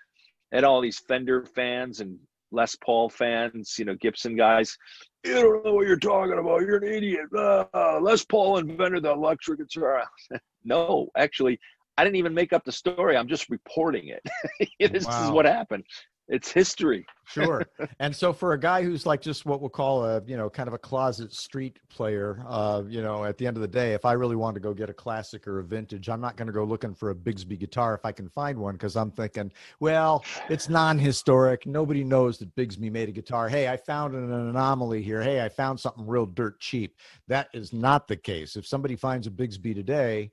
and 0.51 0.65
all 0.65 0.81
these 0.81 0.99
Fender 0.99 1.43
fans 1.43 1.99
and 1.99 2.17
Les 2.51 2.75
Paul 2.77 3.09
fans, 3.09 3.75
you 3.77 3.85
know, 3.85 3.95
Gibson 3.95 4.37
guys, 4.37 4.77
you 5.25 5.33
don't 5.33 5.65
know 5.65 5.73
what 5.73 5.87
you're 5.87 5.97
talking 5.99 6.39
about. 6.39 6.61
You're 6.61 6.77
an 6.77 6.87
idiot. 6.87 7.25
Uh, 7.35 7.99
Les 8.01 8.23
Paul 8.23 8.57
invented 8.57 9.03
the 9.03 9.11
electric 9.11 9.59
guitar. 9.59 10.05
no, 10.63 11.09
actually, 11.17 11.59
I 11.97 12.03
didn't 12.05 12.15
even 12.15 12.33
make 12.33 12.53
up 12.53 12.63
the 12.63 12.71
story. 12.71 13.17
I'm 13.17 13.27
just 13.27 13.49
reporting 13.49 14.07
it. 14.07 14.25
this 14.91 15.05
wow. 15.05 15.25
is 15.25 15.31
what 15.31 15.45
happened 15.45 15.83
it's 16.27 16.51
history. 16.51 17.05
sure. 17.25 17.65
And 17.99 18.15
so 18.15 18.33
for 18.33 18.53
a 18.53 18.59
guy 18.59 18.83
who's 18.83 19.05
like 19.05 19.21
just 19.21 19.45
what 19.45 19.61
we'll 19.61 19.69
call 19.69 20.05
a, 20.05 20.21
you 20.25 20.37
know, 20.37 20.49
kind 20.49 20.67
of 20.67 20.73
a 20.73 20.77
closet 20.77 21.33
street 21.33 21.79
player, 21.89 22.43
uh, 22.47 22.83
you 22.87 23.01
know, 23.01 23.25
at 23.25 23.37
the 23.37 23.47
end 23.47 23.57
of 23.57 23.61
the 23.61 23.67
day, 23.67 23.93
if 23.93 24.05
I 24.05 24.13
really 24.13 24.35
want 24.35 24.55
to 24.55 24.59
go 24.59 24.73
get 24.73 24.89
a 24.89 24.93
classic 24.93 25.47
or 25.47 25.59
a 25.59 25.63
vintage, 25.63 26.09
I'm 26.09 26.21
not 26.21 26.37
going 26.37 26.47
to 26.47 26.53
go 26.53 26.63
looking 26.63 26.93
for 26.93 27.11
a 27.11 27.15
Bigsby 27.15 27.59
guitar 27.59 27.95
if 27.95 28.05
I 28.05 28.11
can 28.11 28.29
find 28.29 28.57
one 28.57 28.75
because 28.75 28.95
I'm 28.95 29.11
thinking, 29.11 29.51
well, 29.79 30.23
it's 30.49 30.69
non-historic. 30.69 31.65
Nobody 31.65 32.03
knows 32.03 32.37
that 32.39 32.55
Bigsby 32.55 32.91
made 32.91 33.09
a 33.09 33.13
guitar. 33.13 33.49
Hey, 33.49 33.67
I 33.67 33.77
found 33.77 34.15
an 34.15 34.31
anomaly 34.31 35.01
here. 35.01 35.21
Hey, 35.21 35.43
I 35.43 35.49
found 35.49 35.79
something 35.79 36.05
real 36.05 36.25
dirt 36.25 36.59
cheap. 36.59 36.97
That 37.27 37.49
is 37.53 37.73
not 37.73 38.07
the 38.07 38.17
case. 38.17 38.55
If 38.55 38.65
somebody 38.67 38.95
finds 38.95 39.27
a 39.27 39.31
Bigsby 39.31 39.75
today, 39.75 40.31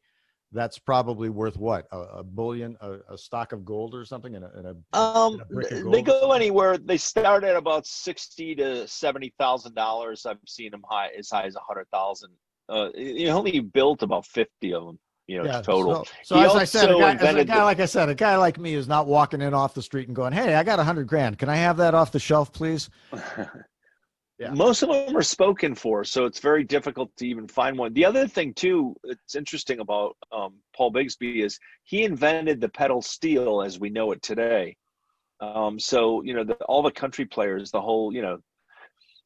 that's 0.55 0.79
probably 0.79 1.29
worth 1.29 1.57
what 1.57 1.87
a, 1.93 1.99
a 1.99 2.23
bullion 2.23 2.77
a, 2.81 2.99
a, 3.13 3.19
stock 3.19 3.53
of 3.53 3.65
gold 3.65 3.95
or 3.95 4.05
something 4.05 4.37
and 4.37 4.45
a, 4.45 4.51
and 4.55 4.67
a 4.67 4.97
um 4.97 5.43
they 5.91 6.01
go 6.01 6.33
anywhere 6.33 6.79
they 6.79 6.97
start 6.97 7.45
at 7.45 7.57
about 7.57 7.87
60 7.87 8.55
to 8.55 8.89
70 8.89 9.35
thousand 9.39 9.75
dollars. 9.75 10.25
I've 10.25 10.39
seen 10.47 10.71
them 10.71 10.85
high 10.89 11.11
as 11.19 11.29
high 11.31 11.45
as 11.45 11.57
a 11.57 11.61
hundred 11.61 11.89
thousand. 11.93 12.31
Uh 12.69 12.89
he 12.95 13.29
only 13.29 13.61
built 13.61 14.03
about 14.03 14.25
50 14.27 14.73
of 14.73 14.87
them 14.87 14.99
you 15.27 15.39
know 15.39 15.45
yeah, 15.45 15.63
total. 15.63 16.05
so, 16.23 16.37
so 16.37 16.41
as 16.41 16.55
i 16.55 16.65
said 16.65 16.91
a 16.91 16.99
guy, 16.99 17.15
as 17.15 17.35
a 17.35 17.45
guy 17.45 17.63
like 17.63 17.81
i 17.81 17.87
said 17.87 18.11
a 18.11 18.15
guy 18.15 18.37
like 18.37 18.59
me 18.59 18.75
is 18.75 18.87
not 18.87 19.07
walking 19.07 19.41
in 19.41 19.55
off 19.55 19.73
the 19.73 19.83
street 19.83 20.07
and 20.07 20.15
going 20.15 20.35
hey 20.35 20.55
i 20.55 20.63
got 20.63 20.79
a 20.79 20.85
hundred 20.85 21.07
grand. 21.07 21.39
Can 21.39 21.49
i 21.49 21.57
have 21.57 21.79
that 21.79 21.95
off 21.95 22.13
the 22.13 22.19
shelf 22.21 22.53
please 22.53 22.91
yeah. 24.39 24.51
most 24.51 24.83
of 24.83 24.89
them 24.89 25.17
are 25.17 25.23
spoken 25.23 25.75
for, 25.75 26.05
so 26.05 26.25
it's 26.25 26.41
very 26.41 26.65
difficult 26.65 27.15
to 27.17 27.27
even 27.27 27.47
find 27.47 27.79
one. 27.79 27.93
The 27.93 28.05
other 28.05 28.27
thing 28.27 28.53
too, 28.55 28.97
it's 29.05 29.35
interesting 29.35 29.81
about 29.81 30.17
um, 30.33 30.55
Paul 30.77 30.93
Bigsby 30.93 31.45
is 31.45 31.59
he 31.85 32.03
invented 32.03 32.61
the 32.61 32.69
pedal 32.69 33.01
steel 33.01 33.63
as 33.63 33.79
we 33.79 33.91
know 33.91 34.13
it 34.13 34.23
today. 34.23 34.77
Um, 35.41 35.79
so 35.79 36.23
you 36.23 36.35
know, 36.35 36.45
the, 36.45 36.55
all 36.65 36.83
the 36.83 36.91
country 36.91 37.25
players, 37.25 37.71
the 37.71 37.81
whole 37.81 38.13
you 38.13 38.23
know, 38.23 38.39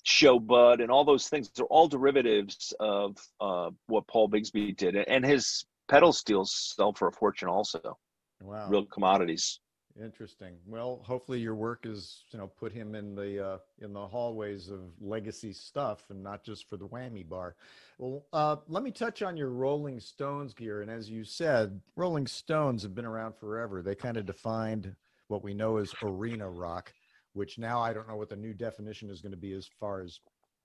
Sho-Bud 0.05 0.81
and 0.81 0.91
all 0.91 1.05
those 1.05 1.29
things, 1.29 1.51
they're 1.55 1.67
all 1.67 1.89
derivatives 1.89 2.75
of 2.79 3.17
uh, 3.41 3.71
what 3.87 4.07
Paul 4.09 4.29
Bigsby 4.29 4.77
did, 4.77 4.97
and 4.97 5.25
his 5.25 5.65
pedal 5.91 6.13
steels 6.13 6.75
sell 6.77 6.93
for 6.93 7.09
a 7.09 7.13
fortune 7.13 7.49
also. 7.49 7.97
Wow, 8.41 8.69
real 8.69 8.85
commodities. 8.87 9.59
Interesting. 10.03 10.55
Well, 10.67 11.03
hopefully 11.05 11.41
your 11.41 11.57
work 11.57 11.85
is, 11.85 12.23
you 12.31 12.39
know, 12.39 12.47
put 12.47 12.73
him 12.73 12.95
in 12.95 13.17
the 13.17 13.45
uh, 13.45 13.59
in 13.81 13.93
the 13.93 14.07
hallways 14.07 14.69
of 14.69 14.81
legacy 15.01 15.53
stuff, 15.53 16.05
and 16.11 16.23
not 16.23 16.45
just 16.45 16.69
for 16.69 16.77
the 16.77 16.87
whammy 16.87 17.29
bar. 17.29 17.57
Well, 17.99 18.25
uh, 18.33 18.57
let 18.69 18.85
me 18.85 18.93
touch 18.93 19.23
on 19.23 19.37
your 19.37 19.51
Rolling 19.51 19.99
Stones 19.99 20.55
gear. 20.55 20.83
And 20.83 20.91
as 20.91 21.11
you 21.11 21.25
said, 21.25 21.81
Rolling 21.97 22.29
Stones 22.29 22.83
have 22.85 22.95
been 22.95 23.05
around 23.05 23.35
forever. 23.37 23.83
They 23.83 23.97
kind 23.97 24.17
of 24.17 24.27
defined 24.27 24.95
what 25.27 25.43
we 25.43 25.53
know 25.53 25.79
as 25.79 25.93
arena 26.03 26.49
rock, 26.49 26.93
which 27.33 27.59
now 27.59 27.81
I 27.81 27.93
don't 27.93 28.09
know 28.09 28.17
what 28.17 28.29
the 28.29 28.37
new 28.37 28.55
definition 28.55 29.11
is 29.11 29.21
going 29.21 29.33
to 29.33 29.39
be 29.39 29.53
as 29.53 29.69
far 29.81 30.03
as 30.03 30.21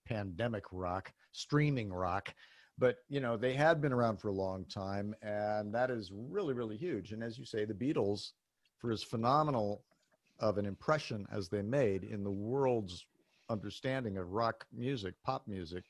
pandemic 0.06 0.66
rock, 0.72 1.12
streaming 1.32 1.92
rock. 1.92 2.34
But 2.78 2.98
you 3.10 3.20
know, 3.20 3.36
they 3.38 3.54
had 3.54 3.82
been 3.82 3.94
around 3.94 4.18
for 4.18 4.28
a 4.28 4.34
long 4.34 4.66
time, 4.66 5.16
and 5.24 5.74
that 5.74 5.90
is 5.90 6.12
really, 6.14 6.54
really 6.54 6.78
huge. 6.78 7.14
And 7.14 7.24
as 7.24 7.40
you 7.40 7.46
say, 7.46 7.66
the 7.66 7.74
Beatles 7.74 8.32
for 8.84 8.92
as 8.92 9.02
phenomenal 9.02 9.82
of 10.42 10.58
an 10.58 10.66
impression 10.66 11.26
as 11.32 11.48
they 11.48 11.62
made 11.62 12.04
in 12.04 12.22
the 12.22 12.32
world's 12.32 13.06
understanding 13.50 14.18
of 14.18 14.34
rock 14.34 14.66
music, 14.74 15.14
pop 15.24 15.48
music. 15.48 15.86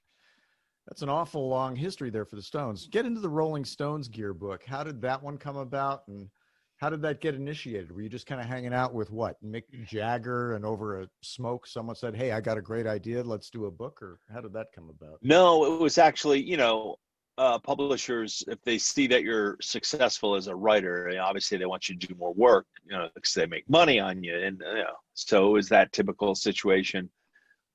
That's 0.88 1.02
an 1.02 1.10
awful 1.10 1.50
long 1.50 1.76
history 1.76 2.12
there 2.12 2.26
for 2.26 2.36
the 2.36 2.44
Stones. 2.44 2.88
Get 2.88 3.08
into 3.08 3.20
the 3.20 3.30
Rolling 3.30 3.66
Stones 3.66 4.08
gear 4.08 4.32
book. 4.32 4.64
How 4.64 4.84
did 4.84 5.02
that 5.02 5.24
one 5.24 5.40
come 5.40 5.58
about 5.58 6.08
and 6.08 6.30
how 6.78 6.92
did 6.92 7.02
that 7.02 7.20
get 7.20 7.34
initiated? 7.34 7.92
Were 7.92 8.02
you 8.04 8.10
just 8.10 8.28
kind 8.28 8.40
of 8.40 8.46
hanging 8.46 8.76
out 8.76 8.94
with 8.94 9.10
what, 9.10 9.44
Mick 9.44 9.64
Jagger 9.88 10.54
and 10.54 10.64
over 10.64 11.02
a 11.02 11.08
smoke 11.22 11.66
someone 11.66 11.96
said, 11.96 12.16
"Hey, 12.16 12.32
I 12.32 12.42
got 12.42 12.60
a 12.60 12.62
great 12.62 12.86
idea, 12.86 13.24
let's 13.24 13.50
do 13.50 13.66
a 13.66 13.72
book," 13.72 14.04
or 14.04 14.20
how 14.32 14.42
did 14.42 14.54
that 14.54 14.68
come 14.76 14.90
about? 14.90 15.18
No, 15.24 15.66
it 15.66 15.80
was 15.80 15.98
actually, 15.98 16.44
you 16.44 16.58
know, 16.58 16.98
uh, 17.38 17.60
publishers, 17.60 18.44
if 18.48 18.62
they 18.64 18.78
see 18.78 19.08
that 19.08 19.24
you're 19.24 19.58
successful 19.62 20.36
as 20.36 20.48
a 20.48 20.56
writer, 20.56 21.12
obviously 21.22 21.58
they 21.58 21.66
want 21.66 21.90
you 21.90 21.98
to 21.98 22.08
do 22.08 22.16
more 22.16 22.34
work, 22.34 22.68
you 22.86 22.96
know, 22.96 23.10
because 23.16 23.34
they 23.34 23.46
make 23.46 23.68
money 23.70 24.00
on 24.00 24.24
you. 24.24 24.36
And, 24.36 24.62
you 24.66 24.84
know, 24.84 24.96
so 25.14 25.52
was 25.52 25.70
that 25.70 25.92
typical 25.92 26.36
situation. 26.36 27.10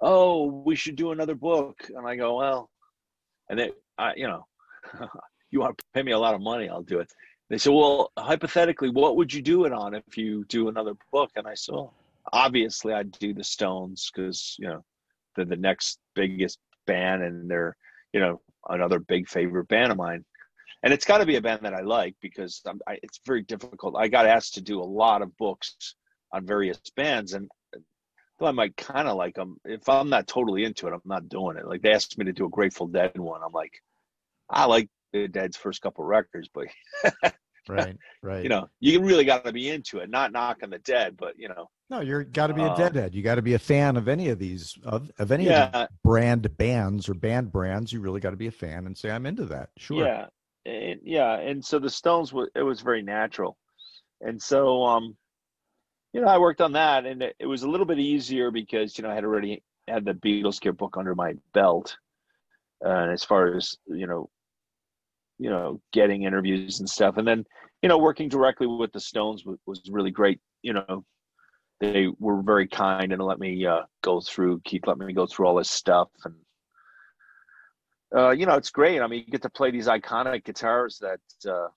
Oh, 0.01 0.47
we 0.47 0.77
should 0.77 0.97
do 0.97 1.11
another 1.11 1.35
book. 1.35 1.77
And 1.94 2.07
I 2.07 2.16
go, 2.16 2.37
well, 2.37 2.71
and 3.51 3.59
they, 3.59 3.73
I, 3.97 4.14
you 4.16 4.29
know, 4.29 4.47
you 5.51 5.61
want 5.61 5.77
to 5.77 5.85
pay 5.92 6.03
me 6.03 6.12
a 6.12 6.18
lot 6.18 6.35
of 6.35 6.40
money, 6.40 6.68
I'll 6.68 6.83
do 6.83 7.01
it. 7.01 7.12
They 7.51 7.59
said, 7.59 7.73
well, 7.73 8.12
hypothetically, 8.18 8.90
what 8.90 9.16
would 9.16 9.33
you 9.33 9.42
do 9.42 9.64
it 9.64 9.73
on 9.73 9.94
if 9.94 10.16
you 10.16 10.44
do 10.44 10.68
another 10.68 10.94
book? 11.11 11.31
And 11.35 11.47
I 11.47 11.55
said, 11.55 11.75
obviously 12.33 12.92
I'd 12.92 13.11
do 13.12 13.33
the 13.33 13.44
Stones 13.44 14.11
because, 14.14 14.55
you 14.59 14.68
know, 14.68 14.85
they're 15.35 15.47
the 15.47 15.57
next 15.57 15.99
biggest 16.14 16.59
band 16.87 17.23
and 17.23 17.51
they're, 17.51 17.77
you 18.12 18.21
know, 18.21 18.40
another 18.68 18.99
big 18.99 19.29
favorite 19.29 19.68
band 19.68 19.92
of 19.92 19.99
mine. 19.99 20.25
And 20.83 20.92
it's 20.92 21.05
got 21.05 21.18
to 21.18 21.27
be 21.27 21.37
a 21.37 21.40
band 21.40 21.62
that 21.62 21.75
I 21.75 21.81
like 21.81 22.14
because 22.23 22.62
I, 22.87 22.99
it's 23.03 23.21
very 23.27 23.42
difficult. 23.42 23.97
I 23.97 24.09
got 24.09 24.27
asked 24.27 24.55
to 24.55 24.61
do 24.61 24.81
a 24.81 24.85
lot 24.85 25.23
of 25.23 25.37
books 25.37 25.97
on 26.33 26.47
various 26.47 26.79
bands, 26.94 27.33
and 27.33 27.49
though 28.38 28.47
I 28.47 28.53
might 28.53 28.77
kind 28.77 29.09
of 29.09 29.16
like 29.16 29.35
them, 29.35 29.57
if 29.64 29.88
I'm 29.88 30.09
not 30.09 30.29
totally 30.29 30.64
into 30.64 30.87
it, 30.87 30.92
I'm 30.92 31.01
not 31.05 31.29
doing 31.29 31.57
it. 31.57 31.66
Like 31.66 31.83
they 31.83 31.92
asked 31.92 32.16
me 32.18 32.27
to 32.27 32.33
do 32.33 32.47
a 32.47 32.51
Grateful 32.51 32.87
Dead 32.87 33.18
one, 33.18 33.40
I'm 33.44 33.53
like, 33.53 33.73
I 34.49 34.66
like 34.66 34.88
the 35.12 35.27
Dead's 35.27 35.57
first 35.57 35.83
couple 35.83 36.05
records, 36.05 36.49
but 36.53 36.66
right, 37.68 37.97
right. 38.23 38.42
You 38.42 38.49
know, 38.49 38.68
you 38.79 39.01
really 39.01 39.25
got 39.25 39.44
to 39.44 39.53
be 39.53 39.68
into 39.68 39.99
it, 39.99 40.11
not 40.11 40.33
knocking 40.33 40.71
the 40.71 40.79
Dead, 40.79 41.16
but 41.16 41.35
you 41.38 41.49
know, 41.49 41.68
no, 41.90 42.01
you're 42.01 42.24
got 42.24 42.48
to 42.48 42.55
be 42.55 42.62
a 42.62 42.70
um, 42.70 42.77
deadhead. 42.77 43.14
You 43.14 43.22
got 43.22 43.37
to 43.37 43.42
be 43.42 43.55
a 43.55 43.59
fan 43.59 43.96
of 43.96 44.09
any 44.09 44.29
of 44.29 44.38
these 44.38 44.77
of 44.85 45.11
of 45.18 45.33
any 45.33 45.46
yeah. 45.46 45.70
of 45.72 45.88
brand 46.05 46.57
bands 46.57 47.09
or 47.09 47.14
band 47.14 47.51
brands. 47.51 47.92
You 47.92 48.01
really 48.01 48.20
got 48.20 48.31
to 48.31 48.37
be 48.37 48.46
a 48.46 48.53
fan 48.53 48.87
and 48.87 48.96
say 48.96 49.11
I'm 49.11 49.27
into 49.27 49.46
that. 49.46 49.70
Sure. 49.79 50.05
Yeah, 50.05 50.27
and, 50.66 51.01
yeah, 51.03 51.38
and 51.38 51.64
so 51.64 51.79
the 51.79 51.90
Stones 51.90 52.33
was 52.33 52.48
it 52.55 52.62
was 52.62 52.83
very 52.83 53.03
natural, 53.03 53.57
and 54.20 54.40
so 54.40 54.85
um, 54.85 55.16
you 56.12 56.20
know, 56.20 56.29
I 56.29 56.38
worked 56.38 56.61
on 56.61 56.72
that, 56.72 57.07
and 57.07 57.22
it, 57.22 57.37
it 57.38 57.46
was 57.46 57.62
a 57.62 57.70
little 57.70 57.87
bit 57.87 57.98
easier 57.98 58.51
because 58.51 58.98
you 58.98 59.03
know 59.03 59.11
I 59.11 59.14
had 59.14 59.24
already 59.24 59.62
had 59.87 60.05
the 60.05 60.14
Beatles 60.14 60.61
gear 60.61 60.72
book 60.72 60.96
under 60.98 61.14
my 61.14 61.35
belt, 61.55 61.96
uh, 62.85 62.88
and 62.88 63.12
as 63.12 63.24
far 63.24 63.55
as 63.55 63.77
you 63.87 64.07
know, 64.07 64.29
you 65.38 65.48
know, 65.48 65.81
getting 65.92 66.24
interviews 66.24 66.81
and 66.81 66.88
stuff, 66.88 67.16
and 67.16 67.27
then 67.27 67.44
you 67.83 67.88
know, 67.88 67.98
working 67.98 68.29
directly 68.29 68.66
with 68.66 68.92
the 68.92 69.01
Stones 69.01 69.44
was, 69.44 69.59
was 69.66 69.83
really 69.90 70.11
great. 70.11 70.40
You 70.62 70.74
know, 70.74 71.05
they 71.80 72.08
were 72.18 72.42
very 72.42 72.66
kind 72.66 73.12
and 73.12 73.22
let 73.22 73.38
me 73.38 73.64
uh, 73.66 73.82
go 74.02 74.20
through 74.20 74.60
Keith 74.64 74.82
let 74.86 74.98
me 74.98 75.12
go 75.12 75.26
through 75.26 75.46
all 75.46 75.54
this 75.54 75.70
stuff 75.70 76.08
and 76.24 76.34
uh, 78.14 78.30
you 78.30 78.46
know 78.46 78.54
it's 78.54 78.70
great. 78.70 79.00
I 79.00 79.06
mean, 79.06 79.24
you 79.26 79.30
get 79.30 79.42
to 79.42 79.50
play 79.50 79.70
these 79.70 79.86
iconic 79.86 80.44
guitars 80.44 80.98
that 80.98 81.50
uh, 81.50 81.68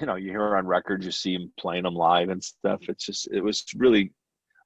you 0.00 0.06
know 0.06 0.14
you 0.14 0.30
hear 0.30 0.56
on 0.56 0.66
records, 0.66 1.04
you 1.04 1.12
see 1.12 1.34
him 1.34 1.52
playing 1.58 1.82
them 1.82 1.94
live 1.94 2.30
and 2.30 2.42
stuff. 2.42 2.80
It's 2.88 3.04
just 3.04 3.28
it 3.30 3.42
was 3.42 3.64
really 3.76 4.12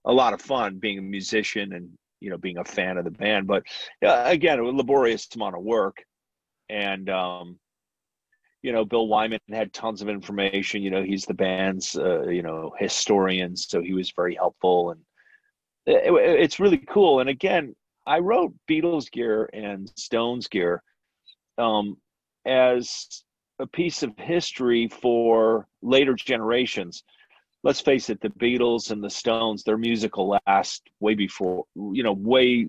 a 0.05 0.13
lot 0.13 0.33
of 0.33 0.41
fun 0.41 0.79
being 0.79 0.99
a 0.99 1.03
musician 1.03 1.73
and 1.73 1.91
you 2.21 2.31
know 2.31 2.39
being 2.39 2.59
a 2.59 2.65
fan 2.65 2.97
of 2.97 3.05
the 3.05 3.11
band. 3.11 3.47
But 3.47 3.65
uh, 4.05 4.23
again, 4.27 4.61
a 4.61 4.63
laborious 4.63 5.27
amount 5.35 5.57
of 5.57 5.65
work, 5.65 6.05
and 6.69 7.11
um, 7.11 7.59
you 8.63 8.73
know, 8.73 8.85
Bill 8.85 9.07
Wyman 9.07 9.41
had 9.51 9.73
tons 9.73 10.03
of 10.03 10.09
information. 10.09 10.83
You 10.83 10.91
know, 10.91 11.03
he's 11.03 11.25
the 11.25 11.35
band's, 11.35 11.97
uh, 11.97 12.23
you 12.29 12.43
know, 12.43 12.73
historian, 12.79 13.57
so 13.57 13.81
he 13.81 13.95
was 13.95 14.13
very 14.17 14.35
helpful, 14.35 14.91
and 14.91 15.01
it, 15.87 16.13
it, 16.13 16.41
it's 16.41 16.61
really 16.61 16.79
cool. 16.79 17.21
And 17.21 17.29
again, 17.29 17.75
I 18.07 18.19
wrote 18.21 18.55
Beatles 18.69 19.11
gear 19.11 19.49
and 19.53 19.91
Stones 19.97 20.49
gear 20.49 20.83
um, 21.59 21.97
as 22.47 23.25
a 23.59 23.67
piece 23.67 24.03
of 24.03 24.13
history 24.19 24.89
for 24.89 25.67
later 25.83 26.15
generations. 26.15 27.03
Let's 27.63 27.81
face 27.81 28.11
it, 28.11 28.21
the 28.21 28.29
Beatles 28.29 28.91
and 28.91 29.03
the 29.03 29.11
Stones, 29.11 29.65
their 29.65 29.79
musical 29.79 30.39
last 30.47 30.83
way 31.01 31.15
before, 31.15 31.65
you 31.75 32.03
know, 32.03 32.13
way 32.13 32.69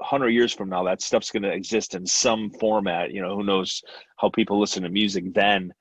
100 0.00 0.30
years 0.30 0.52
from 0.52 0.70
now 0.70 0.82
that 0.84 1.02
stuff's 1.02 1.30
going 1.30 1.42
to 1.42 1.52
exist 1.52 1.94
in 1.94 2.06
some 2.06 2.50
format 2.58 3.12
you 3.12 3.20
know 3.20 3.36
who 3.36 3.44
knows 3.44 3.82
how 4.16 4.30
people 4.30 4.58
listen 4.58 4.82
to 4.82 4.88
music 4.88 5.32
then. 5.34 5.72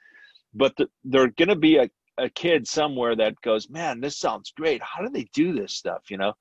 But 0.54 0.76
the, 0.78 0.90
there's 1.04 1.32
going 1.38 1.50
to 1.50 1.56
be 1.56 1.78
a, 1.78 1.90
a 2.18 2.30
kid 2.30 2.68
somewhere 2.68 3.16
that 3.16 3.40
goes 3.42 3.70
man 3.70 4.02
this 4.02 4.18
sounds 4.18 4.52
great. 4.56 4.82
How 4.82 5.04
do 5.04 5.10
they 5.10 5.28
do 5.34 5.54
this 5.54 5.74
stuff? 5.74 6.10
You 6.10 6.18
know? 6.18 6.34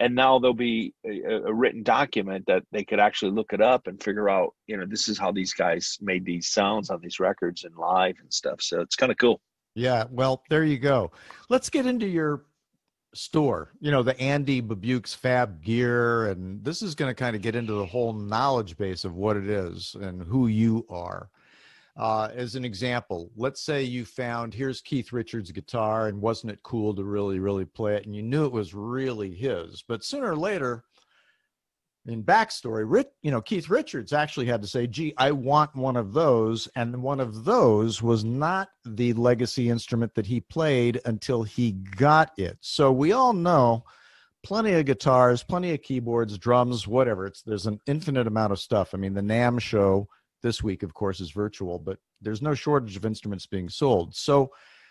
And 0.00 0.14
now 0.16 0.38
there'll 0.38 0.54
be 0.54 0.92
a, 1.06 1.46
a, 1.46 1.54
written 1.54 1.84
document 1.84 2.44
that 2.48 2.64
they 2.72 2.84
could 2.84 2.98
actually 2.98 3.30
look 3.30 3.52
it 3.52 3.60
up 3.60 3.86
and 3.86 4.02
figure 4.02 4.28
out 4.28 4.54
you 4.66 4.76
know 4.76 4.86
this 4.86 5.08
is 5.08 5.18
how 5.18 5.32
these 5.32 5.52
guys 5.52 5.98
made 6.00 6.24
these 6.24 6.48
sounds 6.48 6.90
on 6.90 7.00
these 7.00 7.20
records 7.20 7.64
and 7.64 7.74
live 7.76 8.16
and 8.20 8.32
stuff. 8.32 8.60
So 8.60 8.80
it's 8.80 8.96
kind 8.96 9.12
of 9.12 9.18
cool. 9.18 9.40
Yeah 9.74 10.04
well 10.10 10.42
there 10.50 10.64
you 10.64 10.78
go. 10.78 11.10
Let's 11.48 11.70
get 11.70 11.86
into 11.86 12.06
your 12.06 12.44
store, 13.14 13.72
you 13.80 13.90
know, 13.90 14.02
the 14.02 14.18
Andy 14.20 14.60
Babiuk's 14.60 15.14
Fab 15.14 15.62
Gear. 15.62 16.26
And 16.28 16.62
this 16.64 16.82
is 16.82 16.94
going 16.94 17.10
to 17.10 17.14
kind 17.14 17.34
of 17.34 17.42
get 17.42 17.54
into 17.54 17.72
the 17.74 17.86
whole 17.86 18.12
knowledge 18.12 18.76
base 18.76 19.04
of 19.04 19.14
what 19.14 19.36
it 19.36 19.48
is 19.48 19.96
and 20.00 20.22
who 20.22 20.48
you 20.48 20.84
are. 20.88 21.30
Uh, 21.96 22.28
as 22.34 22.56
an 22.56 22.64
example, 22.64 23.30
let's 23.36 23.60
say 23.60 23.82
you 23.82 24.04
found 24.04 24.52
here's 24.52 24.80
Keith 24.80 25.12
Richards' 25.12 25.52
guitar 25.52 26.08
and 26.08 26.20
wasn't 26.20 26.52
it 26.52 26.62
cool 26.64 26.92
to 26.94 27.04
really, 27.04 27.38
really 27.38 27.64
play 27.64 27.94
it? 27.94 28.04
And 28.04 28.16
you 28.16 28.22
knew 28.22 28.46
it 28.46 28.52
was 28.52 28.74
really 28.74 29.32
his. 29.32 29.84
But 29.86 30.02
sooner 30.02 30.32
or 30.32 30.36
later, 30.36 30.84
in 32.06 32.22
backstory, 32.22 32.84
Rich, 32.86 33.08
you 33.22 33.30
know, 33.30 33.40
Keith 33.40 33.70
Richards 33.70 34.12
actually 34.12 34.46
had 34.46 34.60
to 34.62 34.68
say, 34.68 34.86
"Gee, 34.86 35.14
I 35.16 35.30
want 35.32 35.74
one 35.74 35.96
of 35.96 36.12
those," 36.12 36.68
and 36.76 37.02
one 37.02 37.20
of 37.20 37.44
those 37.44 38.02
was 38.02 38.24
not 38.24 38.68
the 38.84 39.12
legacy 39.14 39.70
instrument 39.70 40.14
that 40.14 40.26
he 40.26 40.40
played 40.40 41.00
until 41.06 41.42
he 41.42 41.72
got 41.72 42.32
it. 42.36 42.58
So 42.60 42.92
we 42.92 43.12
all 43.12 43.32
know 43.32 43.84
plenty 44.44 44.72
of 44.72 44.84
guitars, 44.84 45.42
plenty 45.42 45.72
of 45.72 45.82
keyboards, 45.82 46.36
drums, 46.36 46.86
whatever. 46.86 47.26
It's 47.26 47.42
there's 47.42 47.66
an 47.66 47.80
infinite 47.86 48.26
amount 48.26 48.52
of 48.52 48.60
stuff. 48.60 48.94
I 48.94 48.98
mean, 48.98 49.14
the 49.14 49.22
NAMM 49.22 49.60
show 49.60 50.06
this 50.42 50.62
week, 50.62 50.82
of 50.82 50.92
course, 50.92 51.20
is 51.20 51.30
virtual, 51.30 51.78
but 51.78 51.98
there's 52.20 52.42
no 52.42 52.54
shortage 52.54 52.96
of 52.96 53.06
instruments 53.06 53.46
being 53.46 53.70
sold. 53.70 54.14
So 54.14 54.50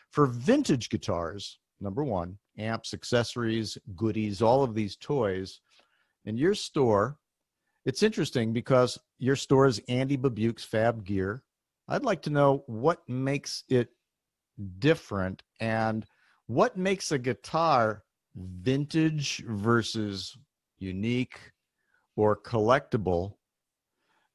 for 0.09 0.25
vintage 0.25 0.89
guitars, 0.89 1.59
number 1.79 2.03
one, 2.03 2.39
amps, 2.57 2.93
accessories, 2.93 3.77
goodies, 3.95 4.41
all 4.41 4.63
of 4.63 4.73
these 4.73 4.95
toys 4.95 5.59
in 6.25 6.37
your 6.37 6.53
store, 6.53 7.17
it's 7.85 8.03
interesting 8.03 8.53
because 8.53 8.97
your 9.19 9.35
store 9.35 9.65
is 9.65 9.81
Andy 9.87 10.17
Babiuk's 10.17 10.63
Fab 10.63 11.03
Gear. 11.03 11.43
I'd 11.87 12.03
like 12.03 12.21
to 12.23 12.29
know 12.29 12.63
what 12.67 13.07
makes 13.09 13.63
it 13.69 13.89
different 14.79 15.43
and 15.59 16.05
what 16.47 16.77
makes 16.77 17.11
a 17.11 17.17
guitar 17.17 18.03
vintage 18.35 19.43
versus 19.47 20.37
unique 20.77 21.39
or 22.15 22.35
collectible? 22.35 23.33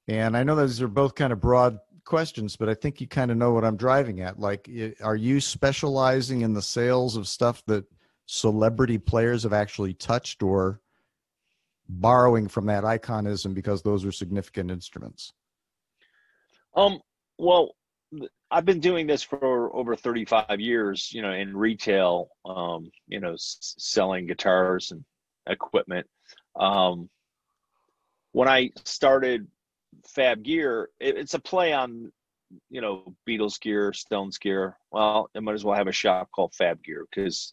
And 0.08 0.36
I 0.36 0.42
know 0.42 0.56
those 0.56 0.80
are 0.80 0.88
both 0.88 1.14
kind 1.14 1.32
of 1.32 1.40
broad 1.40 1.78
questions, 2.04 2.56
but 2.56 2.68
I 2.68 2.74
think 2.74 3.00
you 3.00 3.06
kind 3.06 3.30
of 3.30 3.36
know 3.36 3.52
what 3.52 3.64
I'm 3.64 3.76
driving 3.76 4.20
at. 4.20 4.38
Like, 4.38 4.68
are 5.02 5.16
you 5.16 5.40
specializing 5.40 6.40
in 6.40 6.54
the 6.54 6.62
sales 6.62 7.16
of 7.16 7.28
stuff 7.28 7.62
that 7.66 7.84
celebrity 8.26 8.98
players 8.98 9.42
have 9.42 9.52
actually 9.52 9.94
touched 9.94 10.42
or 10.42 10.80
borrowing 11.88 12.48
from 12.48 12.66
that 12.66 12.84
iconism 12.84 13.54
because 13.54 13.82
those 13.82 14.04
are 14.04 14.12
significant 14.12 14.70
instruments? 14.70 15.32
Um, 16.74 17.00
well, 17.38 17.74
I've 18.50 18.64
been 18.64 18.80
doing 18.80 19.06
this 19.06 19.22
for 19.22 19.74
over 19.74 19.94
35 19.94 20.60
years, 20.60 21.12
you 21.12 21.22
know, 21.22 21.32
in 21.32 21.56
retail, 21.56 22.28
um, 22.44 22.90
you 23.06 23.20
know, 23.20 23.34
s- 23.34 23.74
selling 23.78 24.26
guitars 24.26 24.90
and 24.90 25.04
equipment. 25.46 26.06
Um, 26.56 27.10
when 28.32 28.48
I 28.48 28.70
started 28.84 29.46
Fab 30.06 30.42
Gear, 30.42 30.88
it, 31.00 31.16
it's 31.16 31.34
a 31.34 31.38
play 31.38 31.72
on, 31.72 32.10
you 32.70 32.80
know, 32.80 33.14
Beatles 33.28 33.60
gear, 33.60 33.92
Stones 33.92 34.38
gear. 34.38 34.78
Well, 34.90 35.28
I 35.34 35.40
might 35.40 35.54
as 35.54 35.64
well 35.64 35.76
have 35.76 35.88
a 35.88 35.92
shop 35.92 36.28
called 36.34 36.54
Fab 36.54 36.82
Gear 36.82 37.06
because, 37.10 37.52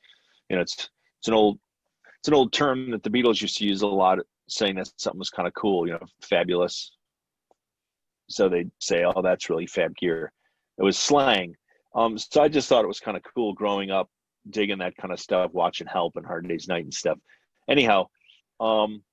you 0.49 0.55
know, 0.55 0.61
it's 0.61 0.89
it's 1.19 1.27
an 1.27 1.33
old 1.33 1.59
it's 2.25 2.29
an 2.29 2.33
old 2.33 2.51
term 2.51 2.89
that 2.89 3.03
the 3.03 3.09
Beatles 3.11 3.39
used 3.39 3.59
to 3.59 3.65
use 3.65 3.83
a 3.83 3.87
lot, 3.87 4.17
saying 4.49 4.77
that 4.77 4.89
something 4.97 5.19
was 5.19 5.29
kind 5.29 5.47
of 5.47 5.53
cool, 5.53 5.85
you 5.85 5.93
know, 5.93 6.07
fabulous. 6.23 6.91
So 8.31 8.49
they'd 8.49 8.71
say, 8.79 9.03
"Oh, 9.03 9.21
that's 9.21 9.47
really 9.47 9.67
Fab 9.67 9.95
Gear." 9.95 10.31
It 10.79 10.83
was 10.83 10.97
slang. 10.97 11.53
Um, 11.93 12.17
so 12.17 12.41
I 12.41 12.47
just 12.47 12.67
thought 12.67 12.83
it 12.83 12.87
was 12.87 12.99
kind 12.99 13.15
of 13.15 13.21
cool 13.35 13.53
growing 13.53 13.91
up, 13.91 14.09
digging 14.49 14.79
that 14.79 14.97
kind 14.97 15.13
of 15.13 15.19
stuff, 15.19 15.53
watching 15.53 15.85
Help 15.85 16.15
and 16.15 16.25
Hard 16.25 16.47
Day's 16.47 16.67
Night 16.67 16.83
and 16.83 16.91
stuff. 16.91 17.19
Anyhow, 17.69 18.07
um, 18.59 19.03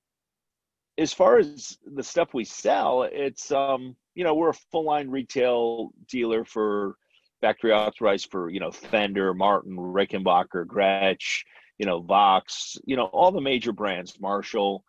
as 0.97 1.13
far 1.13 1.37
as 1.37 1.77
the 1.85 2.01
stuff 2.01 2.33
we 2.33 2.43
sell, 2.43 3.03
it's 3.03 3.51
um, 3.51 3.95
you 4.15 4.23
know 4.23 4.33
we're 4.33 4.49
a 4.49 4.59
full 4.71 4.85
line 4.85 5.07
retail 5.07 5.91
dealer 6.09 6.45
for 6.45 6.95
factory 7.41 7.73
authorized 7.73 8.31
for 8.31 8.49
you 8.49 8.59
know 8.59 8.71
Fender, 8.71 9.35
Martin, 9.35 9.75
Rickenbacker, 9.77 10.65
Gretsch, 10.65 11.43
you 11.77 11.85
know 11.85 12.01
Vox, 12.01 12.77
you 12.85 12.95
know 12.95 13.05
all 13.05 13.31
the 13.31 13.41
major 13.41 13.71
brands, 13.71 14.19
Marshall, 14.19 14.83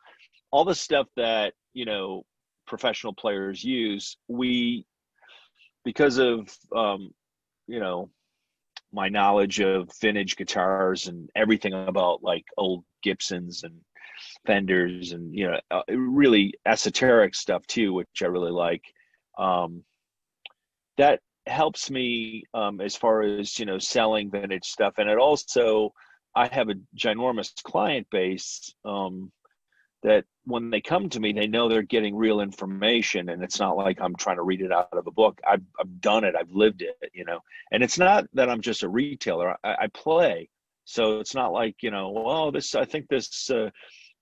all 0.50 0.64
the 0.64 0.74
stuff 0.74 1.06
that 1.16 1.54
you 1.72 1.84
know 1.84 2.24
professional 2.66 3.12
players 3.12 3.62
use. 3.62 4.16
We 4.28 4.86
because 5.84 6.18
of 6.18 6.56
um, 6.74 7.10
you 7.66 7.80
know 7.80 8.10
my 8.92 9.08
knowledge 9.08 9.60
of 9.60 9.90
vintage 10.00 10.36
guitars 10.36 11.08
and 11.08 11.28
everything 11.34 11.72
about 11.74 12.22
like 12.22 12.44
old 12.56 12.84
Gibsons 13.02 13.64
and 13.64 13.74
Fenders 14.46 15.12
and 15.12 15.34
you 15.34 15.50
know 15.50 15.60
uh, 15.70 15.82
really 15.88 16.54
esoteric 16.66 17.34
stuff 17.34 17.66
too, 17.66 17.92
which 17.92 18.22
I 18.22 18.26
really 18.26 18.52
like. 18.52 18.82
Um, 19.38 19.82
that 20.96 21.20
helps 21.46 21.90
me 21.90 22.44
um, 22.54 22.80
as 22.80 22.94
far 22.94 23.22
as 23.22 23.58
you 23.58 23.66
know 23.66 23.78
selling 23.78 24.30
vintage 24.30 24.66
stuff, 24.66 24.94
and 24.98 25.10
it 25.10 25.18
also 25.18 25.92
I 26.36 26.48
have 26.48 26.68
a 26.68 26.74
ginormous 26.96 27.52
client 27.62 28.06
base 28.10 28.74
um, 28.84 29.30
that 30.02 30.24
when 30.44 30.70
they 30.70 30.80
come 30.80 31.08
to 31.08 31.20
me, 31.20 31.32
they 31.32 31.46
know 31.46 31.68
they're 31.68 31.82
getting 31.82 32.14
real 32.14 32.40
information, 32.40 33.30
and 33.30 33.42
it's 33.42 33.58
not 33.58 33.76
like 33.76 33.98
I'm 34.00 34.14
trying 34.16 34.36
to 34.36 34.42
read 34.42 34.60
it 34.60 34.72
out 34.72 34.88
of 34.92 35.06
a 35.06 35.10
book. 35.10 35.40
I've 35.48 35.62
I've 35.80 36.00
done 36.00 36.24
it, 36.24 36.34
I've 36.38 36.50
lived 36.50 36.82
it, 36.82 36.96
you 37.12 37.24
know. 37.24 37.40
And 37.72 37.82
it's 37.82 37.98
not 37.98 38.26
that 38.34 38.50
I'm 38.50 38.60
just 38.60 38.82
a 38.82 38.88
retailer. 38.88 39.56
I, 39.64 39.74
I 39.82 39.86
play, 39.94 40.48
so 40.84 41.20
it's 41.20 41.34
not 41.34 41.52
like 41.52 41.76
you 41.82 41.90
know, 41.90 42.10
well, 42.10 42.52
this 42.52 42.74
I 42.74 42.84
think 42.84 43.08
this 43.08 43.50
uh, 43.50 43.70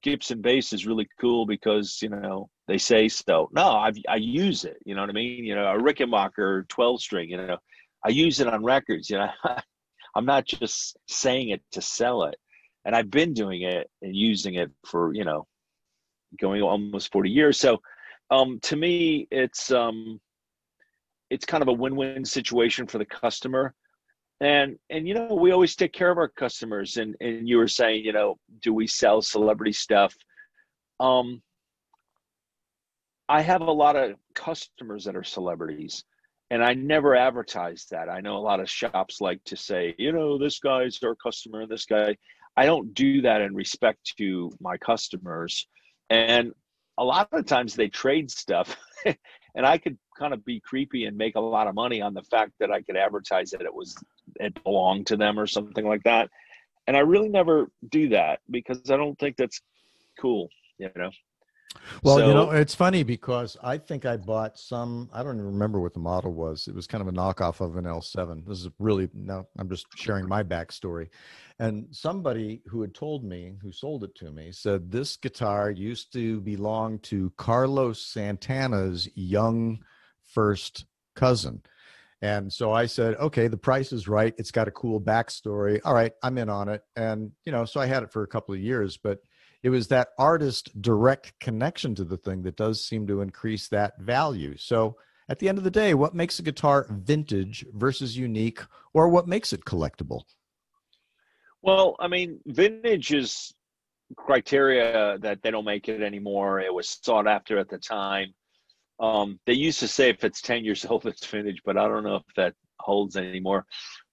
Gibson 0.03 0.41
bass 0.41 0.73
is 0.73 0.87
really 0.87 1.09
cool 1.21 1.47
because 1.47 1.99
you 2.03 2.09
know 2.11 2.49
they 2.69 2.79
say 2.79 3.09
so. 3.09 3.49
No, 3.53 3.71
I 3.71 3.93
I 4.09 4.17
use 4.17 4.65
it. 4.65 4.79
You 4.85 4.95
know 4.95 5.01
what 5.01 5.11
I 5.11 5.15
mean? 5.15 5.45
You 5.45 5.57
know, 5.57 5.67
a 5.67 5.79
Rickenbacker 5.79 6.69
12 6.69 7.01
string. 7.01 7.31
You 7.31 7.39
know, 7.39 7.57
I 8.05 8.11
use 8.11 8.41
it 8.41 8.47
on 8.47 8.63
records. 8.65 9.11
You 9.11 9.19
know, 9.19 9.31
I'm 10.15 10.27
not 10.27 10.47
just 10.47 10.97
saying 11.09 11.51
it 11.51 11.63
to 11.73 11.83
sell 11.83 12.25
it. 12.25 12.37
And 12.85 12.97
I've 12.97 13.11
been 13.11 13.33
doing 13.33 13.63
it 13.63 13.89
and 14.03 14.15
using 14.15 14.55
it 14.55 14.71
for 14.87 15.15
you 15.15 15.25
know 15.25 15.47
going 16.41 16.63
almost 16.63 17.13
40 17.13 17.31
years. 17.31 17.59
So 17.59 17.81
um, 18.31 18.59
to 18.63 18.77
me, 18.77 19.29
it's 19.31 19.71
um, 19.71 20.21
it's 21.31 21.45
kind 21.45 21.63
of 21.63 21.69
a 21.69 21.73
win-win 21.73 22.25
situation 22.25 22.87
for 22.87 22.99
the 22.99 23.05
customer. 23.05 23.75
And 24.41 24.77
and 24.91 25.07
you 25.07 25.15
know, 25.15 25.35
we 25.35 25.53
always 25.53 25.77
take 25.77 25.93
care 25.93 26.11
of 26.11 26.19
our 26.19 26.29
customers. 26.29 26.97
And 26.97 27.15
and 27.21 27.49
you 27.49 27.59
were 27.59 27.69
saying, 27.69 28.05
you 28.05 28.13
know, 28.13 28.39
do 28.63 28.75
we 28.75 28.87
sell 28.87 29.23
celebrity 29.23 29.73
stuff? 29.73 30.15
Um, 30.99 31.43
I 33.29 33.41
have 33.41 33.63
a 33.63 33.71
lot 33.71 33.97
of 33.97 34.17
customers 34.35 35.05
that 35.05 35.17
are 35.17 35.25
celebrities, 35.25 36.05
and 36.53 36.63
I 36.63 36.75
never 36.75 37.17
advertise 37.17 37.87
that. 37.91 38.09
I 38.09 38.21
know 38.21 38.37
a 38.37 38.39
lot 38.39 38.61
of 38.61 38.71
shops 38.71 39.21
like 39.21 39.43
to 39.45 39.57
say, 39.57 39.95
you 39.99 40.13
know, 40.13 40.39
this 40.39 40.61
guy's 40.61 40.99
our 41.03 41.17
customer, 41.17 41.67
this 41.67 41.87
guy. 41.87 42.17
I 42.57 42.67
don't 42.67 42.95
do 42.95 43.23
that 43.23 43.41
in 43.41 43.55
respect 43.55 44.15
to 44.19 44.51
my 44.61 44.77
customers 44.77 45.67
and 46.13 46.53
a 46.99 47.05
lot 47.05 47.29
of 47.33 47.47
times 47.47 47.75
they 47.75 47.89
trade 47.89 48.31
stuff 48.31 48.77
and 49.07 49.67
i 49.67 49.79
could 49.79 49.99
kind 50.19 50.35
of 50.35 50.45
be 50.45 50.61
creepy 50.61 51.07
and 51.07 51.17
make 51.17 51.37
a 51.37 51.41
lot 51.41 51.67
of 51.67 51.75
money 51.75 52.01
on 52.01 52.15
the 52.15 52.23
fact 52.25 52.53
that 52.61 52.71
i 52.71 52.83
could 52.83 52.97
advertise 52.97 53.51
that 53.51 53.63
it 53.63 53.75
was 53.75 53.97
it 54.37 54.63
belonged 54.63 55.07
to 55.07 55.17
them 55.17 55.39
or 55.39 55.47
something 55.47 55.87
like 55.87 56.03
that 56.03 56.29
and 56.87 56.97
i 56.97 57.01
really 57.01 57.29
never 57.29 57.71
do 57.89 58.11
that 58.11 58.41
because 58.51 58.91
i 58.91 58.97
don't 58.97 59.19
think 59.19 59.37
that's 59.37 59.61
cool 60.21 60.49
you 60.79 60.91
know 60.97 61.11
well, 62.03 62.19
so, 62.19 62.27
you 62.27 62.35
know, 62.35 62.51
it's 62.51 62.75
funny 62.75 63.03
because 63.03 63.57
I 63.63 63.79
think 63.79 64.05
I 64.05 64.17
bought 64.17 64.59
some. 64.59 65.09
I 65.13 65.23
don't 65.23 65.37
even 65.37 65.47
remember 65.47 65.81
what 65.81 65.95
the 65.95 66.01
model 66.01 66.33
was. 66.33 66.69
It 66.69 66.75
was 66.75 66.87
kind 66.87 67.03
of 67.03 67.09
a 67.09 67.13
knockoff 67.13 67.61
of 67.61 67.77
an 67.77 67.85
L7. 67.85 68.47
This 68.47 68.61
is 68.61 68.69
really 68.79 69.09
no. 69.15 69.47
I'm 69.59 69.69
just 69.69 69.87
sharing 69.97 70.29
my 70.29 70.43
backstory. 70.43 71.09
And 71.59 71.87
somebody 71.91 72.63
who 72.67 72.81
had 72.81 72.95
told 72.95 73.25
me, 73.25 73.55
who 73.63 73.73
sold 73.73 74.05
it 74.05 74.15
to 74.17 74.33
me, 74.33 74.51
said 74.53 74.91
this 74.91 75.17
guitar 75.17 75.71
used 75.71 76.13
to 76.15 76.41
belong 76.41 76.99
to 77.01 77.33
Carlos 77.37 78.01
Santana's 78.01 79.09
young 79.15 79.79
first 80.25 80.87
cousin. 81.15 81.63
And 82.23 82.53
so 82.53 82.73
I 82.73 82.87
said, 82.87 83.17
okay, 83.17 83.49
the 83.49 83.57
price 83.57 83.93
is 83.93 84.07
right. 84.07 84.33
It's 84.39 84.53
got 84.53 84.69
a 84.69 84.73
cool 84.73 85.01
backstory. 85.01 85.81
All 85.85 85.95
right, 85.95 86.13
I'm 86.23 86.39
in 86.39 86.49
on 86.49 86.69
it. 86.69 86.83
And, 86.95 87.33
you 87.45 87.51
know, 87.51 87.65
so 87.65 87.81
I 87.81 87.87
had 87.87 88.05
it 88.05 88.13
for 88.13 88.23
a 88.23 88.29
couple 88.29 88.55
of 88.55 88.61
years, 88.61 88.97
but 88.97 89.19
it 89.63 89.71
was 89.71 89.89
that 89.89 90.09
artist 90.19 90.81
direct 90.81 91.39
connection 91.41 91.95
to 91.95 92.05
the 92.05 92.17
thing 92.17 92.43
that 92.43 92.57
does 92.57 92.85
seem 92.85 93.07
to 93.07 93.21
increase 93.21 93.69
that 93.69 93.99
value. 94.01 94.57
So 94.57 94.97
at 95.29 95.39
the 95.39 95.49
end 95.49 95.59
of 95.59 95.65
the 95.65 95.71
day, 95.71 95.95
what 95.95 96.15
makes 96.15 96.39
a 96.39 96.43
guitar 96.43 96.87
vintage 96.91 97.65
versus 97.73 98.17
unique, 98.17 98.61
or 98.93 99.09
what 99.09 99.29
makes 99.29 99.53
it 99.53 99.65
collectible? 99.65 100.23
Well, 101.63 101.95
I 102.01 102.09
mean, 102.09 102.41
vintage 102.45 103.13
is 103.13 103.55
criteria 104.17 105.19
that 105.21 105.43
they 105.43 105.51
don't 105.51 105.65
make 105.65 105.89
it 105.89 106.03
anymore. 106.03 106.61
It 106.61 106.75
was 106.75 106.99
sought 107.03 107.29
after 107.29 107.59
at 107.59 107.69
the 107.69 107.79
time. 107.79 108.35
Um, 108.99 109.39
they 109.47 109.55
used 109.55 109.81
to 109.81 109.89
say 109.89 110.11
if 110.11 110.25
it's 110.25 110.43
10 110.43 110.65
years 110.65 110.85
old, 110.91 111.07
it's 111.07 111.25
vintage, 111.25 111.63
but 111.65 111.79
I 111.79 111.87
don't 111.87 112.05
know 112.05 112.17
if 112.17 112.35
that 112.37 112.55
holds 112.81 113.17
anymore. 113.17 113.65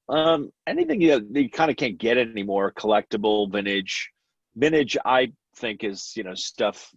Um, 0.07 0.51
anything 0.67 1.01
you, 1.01 1.27
you 1.31 1.49
kind 1.49 1.69
of 1.69 1.77
can't 1.77 1.97
get 1.97 2.17
anymore, 2.17 2.71
collectible, 2.71 3.51
vintage. 3.51 4.09
Vintage, 4.55 4.97
I 5.05 5.31
think, 5.59 5.83
is, 5.83 6.13
you 6.15 6.23
know, 6.23 6.33
stuff 6.35 6.91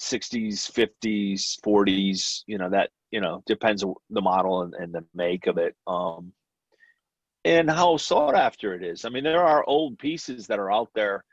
60s, 0.00 0.70
50s, 0.70 1.56
40s, 1.64 2.42
you 2.46 2.58
know, 2.58 2.70
that, 2.70 2.90
you 3.10 3.20
know, 3.20 3.42
depends 3.46 3.82
on 3.82 3.94
the 4.10 4.20
model 4.20 4.62
and, 4.62 4.74
and 4.74 4.92
the 4.94 5.04
make 5.14 5.46
of 5.46 5.58
it. 5.58 5.74
Um, 5.86 6.32
and 7.44 7.70
how 7.70 7.96
sought 7.96 8.34
after 8.34 8.74
it 8.74 8.84
is. 8.84 9.04
I 9.04 9.08
mean, 9.08 9.24
there 9.24 9.44
are 9.44 9.64
old 9.66 9.98
pieces 9.98 10.46
that 10.46 10.58
are 10.58 10.70
out 10.70 10.90
there, 10.94 11.24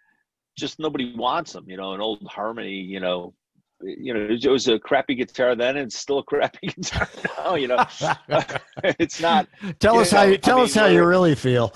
just 0.58 0.80
nobody 0.80 1.14
wants 1.16 1.54
them. 1.54 1.66
You 1.68 1.78
know, 1.78 1.94
an 1.94 2.02
old 2.02 2.26
Harmony. 2.28 2.76
You 2.76 3.00
know, 3.00 3.34
you 3.82 4.14
know, 4.14 4.28
it 4.30 4.48
was 4.48 4.68
a 4.68 4.80
crappy 4.80 5.16
guitar 5.16 5.56
then, 5.56 5.78
and 5.78 5.88
it's 5.88 5.98
still 5.98 6.20
a 6.20 6.24
crappy 6.32 6.68
guitar 6.68 7.08
now. 7.38 7.56
You 7.56 7.68
know, 7.68 7.86
it's 8.84 9.22
not. 9.22 9.48
Tell 9.80 10.00
us 10.00 10.12
know, 10.12 10.20
how 10.20 10.24
you 10.26 10.38
tell 10.38 10.58
I 10.58 10.60
mean, 10.60 10.66
us 10.66 10.74
how 10.74 10.86
you 10.88 11.06
really 11.06 11.36
feel. 11.36 11.74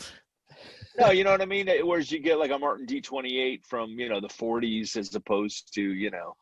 No, 0.97 1.11
you 1.11 1.23
know 1.23 1.31
what 1.31 1.41
I 1.41 1.45
mean. 1.45 1.69
Whereas 1.83 2.11
you 2.11 2.19
get 2.19 2.39
like 2.39 2.51
a 2.51 2.59
Martin 2.59 2.85
D28 2.85 3.65
from 3.65 3.91
you 3.91 4.09
know 4.09 4.19
the 4.19 4.27
40s, 4.27 4.97
as 4.97 5.13
opposed 5.15 5.73
to 5.75 5.81
you 5.81 6.11
know 6.11 6.35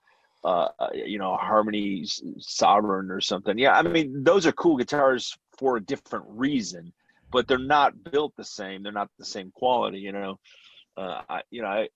uh, 0.43 0.69
you 0.93 1.19
know, 1.19 1.35
Harmony 1.35 2.05
Sovereign 2.39 3.11
or 3.11 3.19
something. 3.19 3.57
Yeah, 3.57 3.77
I 3.77 3.81
mean, 3.81 4.23
those 4.23 4.45
are 4.45 4.53
cool 4.53 4.77
guitars 4.77 5.37
for 5.57 5.75
a 5.75 5.81
different 5.81 6.25
reason 6.29 6.93
but 7.31 7.47
they're 7.47 7.57
not 7.57 8.03
built 8.11 8.33
the 8.35 8.43
same. 8.43 8.83
They're 8.83 8.91
not 8.91 9.09
the 9.17 9.25
same 9.25 9.51
quality. 9.51 9.99
You 9.99 10.11
know, 10.11 10.39
uh, 10.97 11.21
I 11.29 11.41
you 11.49 11.61
know 11.61 11.67
I, 11.67 11.87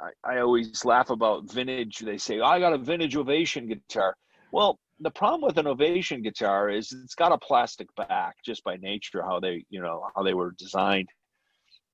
I, 0.00 0.34
I 0.36 0.40
always 0.40 0.84
laugh 0.84 1.10
about 1.10 1.50
vintage. 1.50 1.98
They 1.98 2.18
say 2.18 2.40
oh, 2.40 2.46
I 2.46 2.60
got 2.60 2.72
a 2.72 2.78
vintage 2.78 3.16
Ovation 3.16 3.68
guitar. 3.68 4.16
Well, 4.52 4.78
the 5.00 5.10
problem 5.10 5.42
with 5.42 5.58
an 5.58 5.66
Ovation 5.66 6.22
guitar 6.22 6.70
is 6.70 6.92
it's 6.92 7.14
got 7.14 7.32
a 7.32 7.38
plastic 7.38 7.88
back 7.96 8.36
just 8.44 8.62
by 8.64 8.76
nature 8.76 9.22
how 9.22 9.40
they 9.40 9.64
you 9.70 9.80
know 9.80 10.06
how 10.14 10.22
they 10.22 10.34
were 10.34 10.52
designed, 10.58 11.08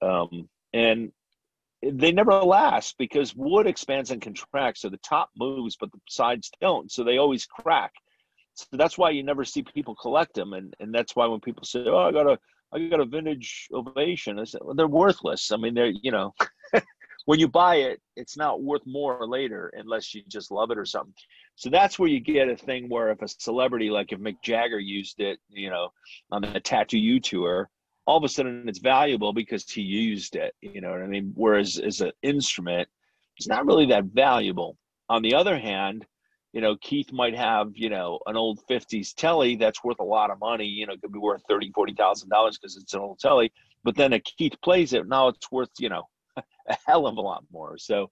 um, 0.03 0.49
and 0.73 1.13
they 1.83 2.13
never 2.13 2.33
last 2.33 2.97
because 2.99 3.35
wood 3.35 3.67
expands 3.67 4.11
and 4.11 4.21
contracts. 4.21 4.83
So 4.83 4.89
the 4.91 4.99
top 4.99 5.31
moves, 5.37 5.77
but 5.77 5.91
the 5.93 5.99
sides 6.09 6.51
don't. 6.61 6.91
So 6.91 7.05
they 7.05 7.19
always 7.19 7.47
crack. 7.47 7.93
So 8.55 8.67
that's 8.73 8.99
why 8.99 9.11
you 9.11 9.23
never 9.23 9.45
see 9.45 9.63
people 9.63 9.95
collect 9.95 10.35
them, 10.35 10.53
and 10.53 10.75
and 10.81 10.95
that's 10.95 11.17
why 11.17 11.27
when 11.27 11.41
people 11.41 11.65
say, 11.65 11.85
"Oh, 11.87 11.99
I 11.99 12.13
got 12.13 12.27
a 12.27 12.39
I 12.73 12.89
got 12.89 13.01
a 13.01 13.07
vintage 13.07 13.69
ovation," 13.73 14.39
I 14.39 14.45
said, 14.45 14.61
well, 14.63 14.75
they're 14.75 14.87
worthless. 14.89 15.51
I 15.53 15.57
mean, 15.57 15.75
they're 15.75 15.93
you 16.03 16.11
know, 16.11 16.35
when 17.25 17.39
you 17.39 17.49
buy 17.49 17.77
it, 17.77 18.01
it's 18.17 18.37
not 18.37 18.63
worth 18.63 18.83
more 18.87 19.27
later 19.27 19.73
unless 19.75 20.15
you 20.15 20.23
just 20.29 20.51
love 20.51 20.71
it 20.71 20.79
or 20.79 20.85
something. 20.85 21.15
So 21.55 21.71
that's 21.71 21.99
where 21.99 22.09
you 22.09 22.21
get 22.21 22.49
a 22.49 22.57
thing 22.57 22.89
where 22.89 23.11
if 23.11 23.23
a 23.23 23.29
celebrity, 23.29 23.91
like 23.91 24.13
if 24.13 24.19
Mick 24.19 24.43
Jagger 24.43 24.79
used 24.79 25.21
it, 25.21 25.39
you 25.49 25.71
know, 25.71 25.91
on 26.31 26.43
the 26.43 26.61
Tattoo 26.61 26.99
You 26.99 27.21
tour, 27.21 27.71
all 28.11 28.17
of 28.17 28.25
a 28.25 28.29
sudden 28.29 28.69
it's 28.69 28.81
valuable 28.81 29.33
because 29.33 29.71
he 29.71 29.83
used 29.83 30.35
it. 30.35 30.53
You 30.61 30.81
know 30.81 30.91
what 30.91 31.01
I 31.01 31.07
mean? 31.07 31.31
Whereas 31.37 31.79
as 31.79 32.01
an 32.01 32.11
instrument, 32.23 32.89
it's 33.37 33.47
not 33.47 33.65
really 33.67 33.87
that 33.87 34.07
valuable. 34.07 34.77
On 35.09 35.23
the 35.23 35.33
other 35.33 35.57
hand, 35.57 36.05
you 36.53 36.61
know, 36.61 36.75
Keith 36.81 37.13
might 37.13 37.37
have, 37.37 37.69
you 37.75 37.89
know, 37.89 38.19
an 38.27 38.37
old 38.37 38.67
50s 38.69 39.15
telly 39.15 39.55
that's 39.55 39.85
worth 39.85 40.01
a 40.01 40.05
lot 40.05 40.33
of 40.33 40.41
money, 40.41 40.65
you 40.65 40.89
know, 40.89 40.95
it 40.95 41.01
could 41.01 41.13
be 41.13 41.21
worth 41.21 41.43
thirty, 41.49 41.71
forty 41.71 41.95
thousand 41.95 42.31
dollars 42.31 42.59
because 42.59 42.77
it's 42.77 42.95
an 42.95 43.01
old 43.01 43.21
telly. 43.21 43.53
But 43.85 43.95
then 43.95 44.13
a 44.13 44.19
Keith 44.19 44.57
plays 44.61 44.93
it, 44.93 45.07
now 45.07 45.29
it's 45.29 45.53
worth, 45.53 45.71
you 45.79 45.89
know, 45.89 46.09
a 46.37 46.77
hell 46.89 47.07
of 47.07 47.17
a 47.17 47.21
lot 47.21 47.45
more. 47.53 47.79
So 47.79 48.11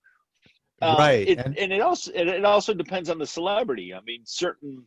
um, 0.80 0.96
right. 0.96 1.26
It, 1.26 1.38
and, 1.38 1.58
and 1.58 1.72
it 1.72 1.80
also 1.80 2.12
it 2.14 2.44
also 2.44 2.72
depends 2.72 3.10
on 3.10 3.18
the 3.18 3.26
celebrity. 3.26 3.92
I 3.92 4.00
mean, 4.06 4.20
certain 4.24 4.86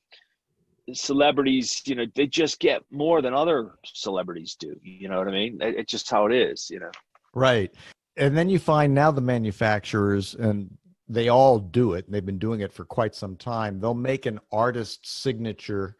celebrities, 0.93 1.81
you 1.85 1.95
know, 1.95 2.05
they 2.15 2.27
just 2.27 2.59
get 2.59 2.83
more 2.91 3.21
than 3.21 3.33
other 3.33 3.73
celebrities 3.85 4.55
do. 4.59 4.75
You 4.81 5.09
know 5.09 5.17
what 5.17 5.27
I 5.27 5.31
mean? 5.31 5.57
It's 5.61 5.91
just 5.91 6.09
how 6.09 6.25
it 6.25 6.33
is, 6.33 6.69
you 6.69 6.79
know. 6.79 6.91
Right. 7.33 7.73
And 8.17 8.37
then 8.37 8.49
you 8.49 8.59
find 8.59 8.93
now 8.93 9.11
the 9.11 9.21
manufacturers 9.21 10.35
and 10.35 10.69
they 11.07 11.29
all 11.29 11.59
do 11.59 11.93
it. 11.93 12.05
and 12.05 12.13
They've 12.13 12.25
been 12.25 12.39
doing 12.39 12.61
it 12.61 12.73
for 12.73 12.85
quite 12.85 13.15
some 13.15 13.35
time. 13.35 13.79
They'll 13.79 13.93
make 13.93 14.25
an 14.25 14.39
artist 14.51 15.21
signature 15.21 15.95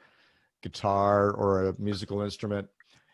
guitar 0.61 1.31
or 1.31 1.69
a 1.69 1.75
musical 1.79 2.21
instrument 2.21 2.67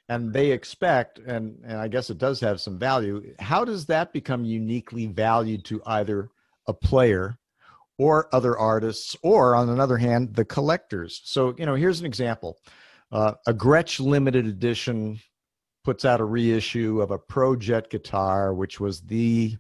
and 0.09 0.31
they 0.33 0.51
expect 0.51 1.19
and 1.19 1.57
and 1.65 1.77
I 1.77 1.87
guess 1.87 2.09
it 2.09 2.17
does 2.17 2.39
have 2.41 2.61
some 2.61 2.77
value. 2.77 3.33
How 3.39 3.65
does 3.65 3.85
that 3.87 4.13
become 4.13 4.45
uniquely 4.45 5.07
valued 5.07 5.65
to 5.65 5.81
either 5.85 6.29
a 6.67 6.73
player 6.73 7.37
or 7.97 8.33
other 8.33 8.57
artists, 8.57 9.15
or 9.21 9.55
on 9.55 9.69
another 9.69 9.97
hand, 9.97 10.35
the 10.35 10.45
collectors. 10.45 11.21
So, 11.23 11.55
you 11.57 11.65
know, 11.65 11.75
here's 11.75 11.99
an 11.99 12.05
example 12.05 12.57
uh, 13.11 13.33
a 13.45 13.53
Gretsch 13.53 13.99
limited 13.99 14.45
edition 14.45 15.19
puts 15.83 16.03
out 16.05 16.19
a 16.19 16.25
reissue 16.25 17.01
of 17.01 17.11
a 17.11 17.17
Pro-Jet 17.17 17.89
guitar, 17.89 18.53
which 18.53 18.79
was 18.79 19.01
the 19.01 19.57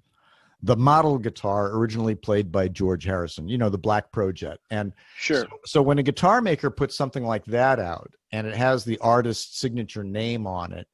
the 0.63 0.75
model 0.75 1.19
guitar 1.19 1.75
originally 1.75 2.15
played 2.15 2.51
by 2.51 2.67
George 2.67 3.03
Harrison, 3.03 3.47
you 3.47 3.59
know, 3.59 3.69
the 3.69 3.77
black 3.77 4.11
Pro-Jet. 4.11 4.59
And 4.71 4.91
sure. 5.17 5.41
So, 5.41 5.49
so, 5.65 5.81
when 5.81 5.99
a 5.99 6.03
guitar 6.03 6.41
maker 6.41 6.69
puts 6.69 6.95
something 6.95 7.23
like 7.23 7.45
that 7.45 7.79
out 7.79 8.11
and 8.31 8.45
it 8.47 8.55
has 8.55 8.83
the 8.83 8.97
artist's 8.99 9.59
signature 9.59 10.03
name 10.03 10.45
on 10.47 10.73
it, 10.73 10.87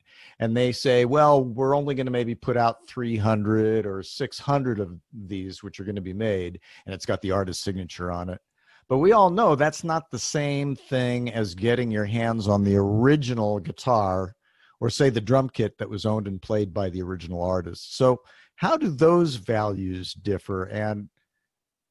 and 0.44 0.58
they 0.58 0.74
say, 0.74 1.06
well, 1.06 1.42
we're 1.42 1.74
only 1.74 1.96
going 1.96 2.06
to 2.06 2.12
maybe 2.12 2.36
put 2.36 2.58
out 2.58 2.86
300 2.86 3.86
or 3.86 4.04
600 4.04 4.80
of 4.82 5.00
these, 5.14 5.64
which 5.64 5.80
are 5.80 5.86
going 5.86 5.96
to 5.96 6.02
be 6.02 6.12
made, 6.12 6.60
and 6.86 6.94
it's 6.94 7.06
got 7.06 7.22
the 7.22 7.32
artist's 7.32 7.64
signature 7.64 8.12
on 8.12 8.28
it. 8.28 8.42
But 8.90 8.98
we 8.98 9.14
all 9.14 9.30
know 9.30 9.56
that's 9.56 9.86
not 9.86 10.12
the 10.12 10.20
same 10.20 10.76
thing 10.76 11.32
as 11.32 11.56
getting 11.56 11.90
your 11.90 12.04
hands 12.04 12.50
on 12.50 12.66
the 12.66 12.76
original 12.76 13.62
guitar 13.62 14.36
or, 14.82 14.90
say, 14.90 15.10
the 15.10 15.22
drum 15.22 15.48
kit 15.48 15.78
that 15.78 15.90
was 15.90 16.06
owned 16.06 16.28
and 16.28 16.42
played 16.42 16.74
by 16.74 16.90
the 16.90 17.04
original 17.04 17.42
artist. 17.42 17.96
So, 17.96 18.20
how 18.58 18.76
do 18.76 18.90
those 18.90 19.36
values 19.36 20.14
differ? 20.14 20.66
And 20.66 21.08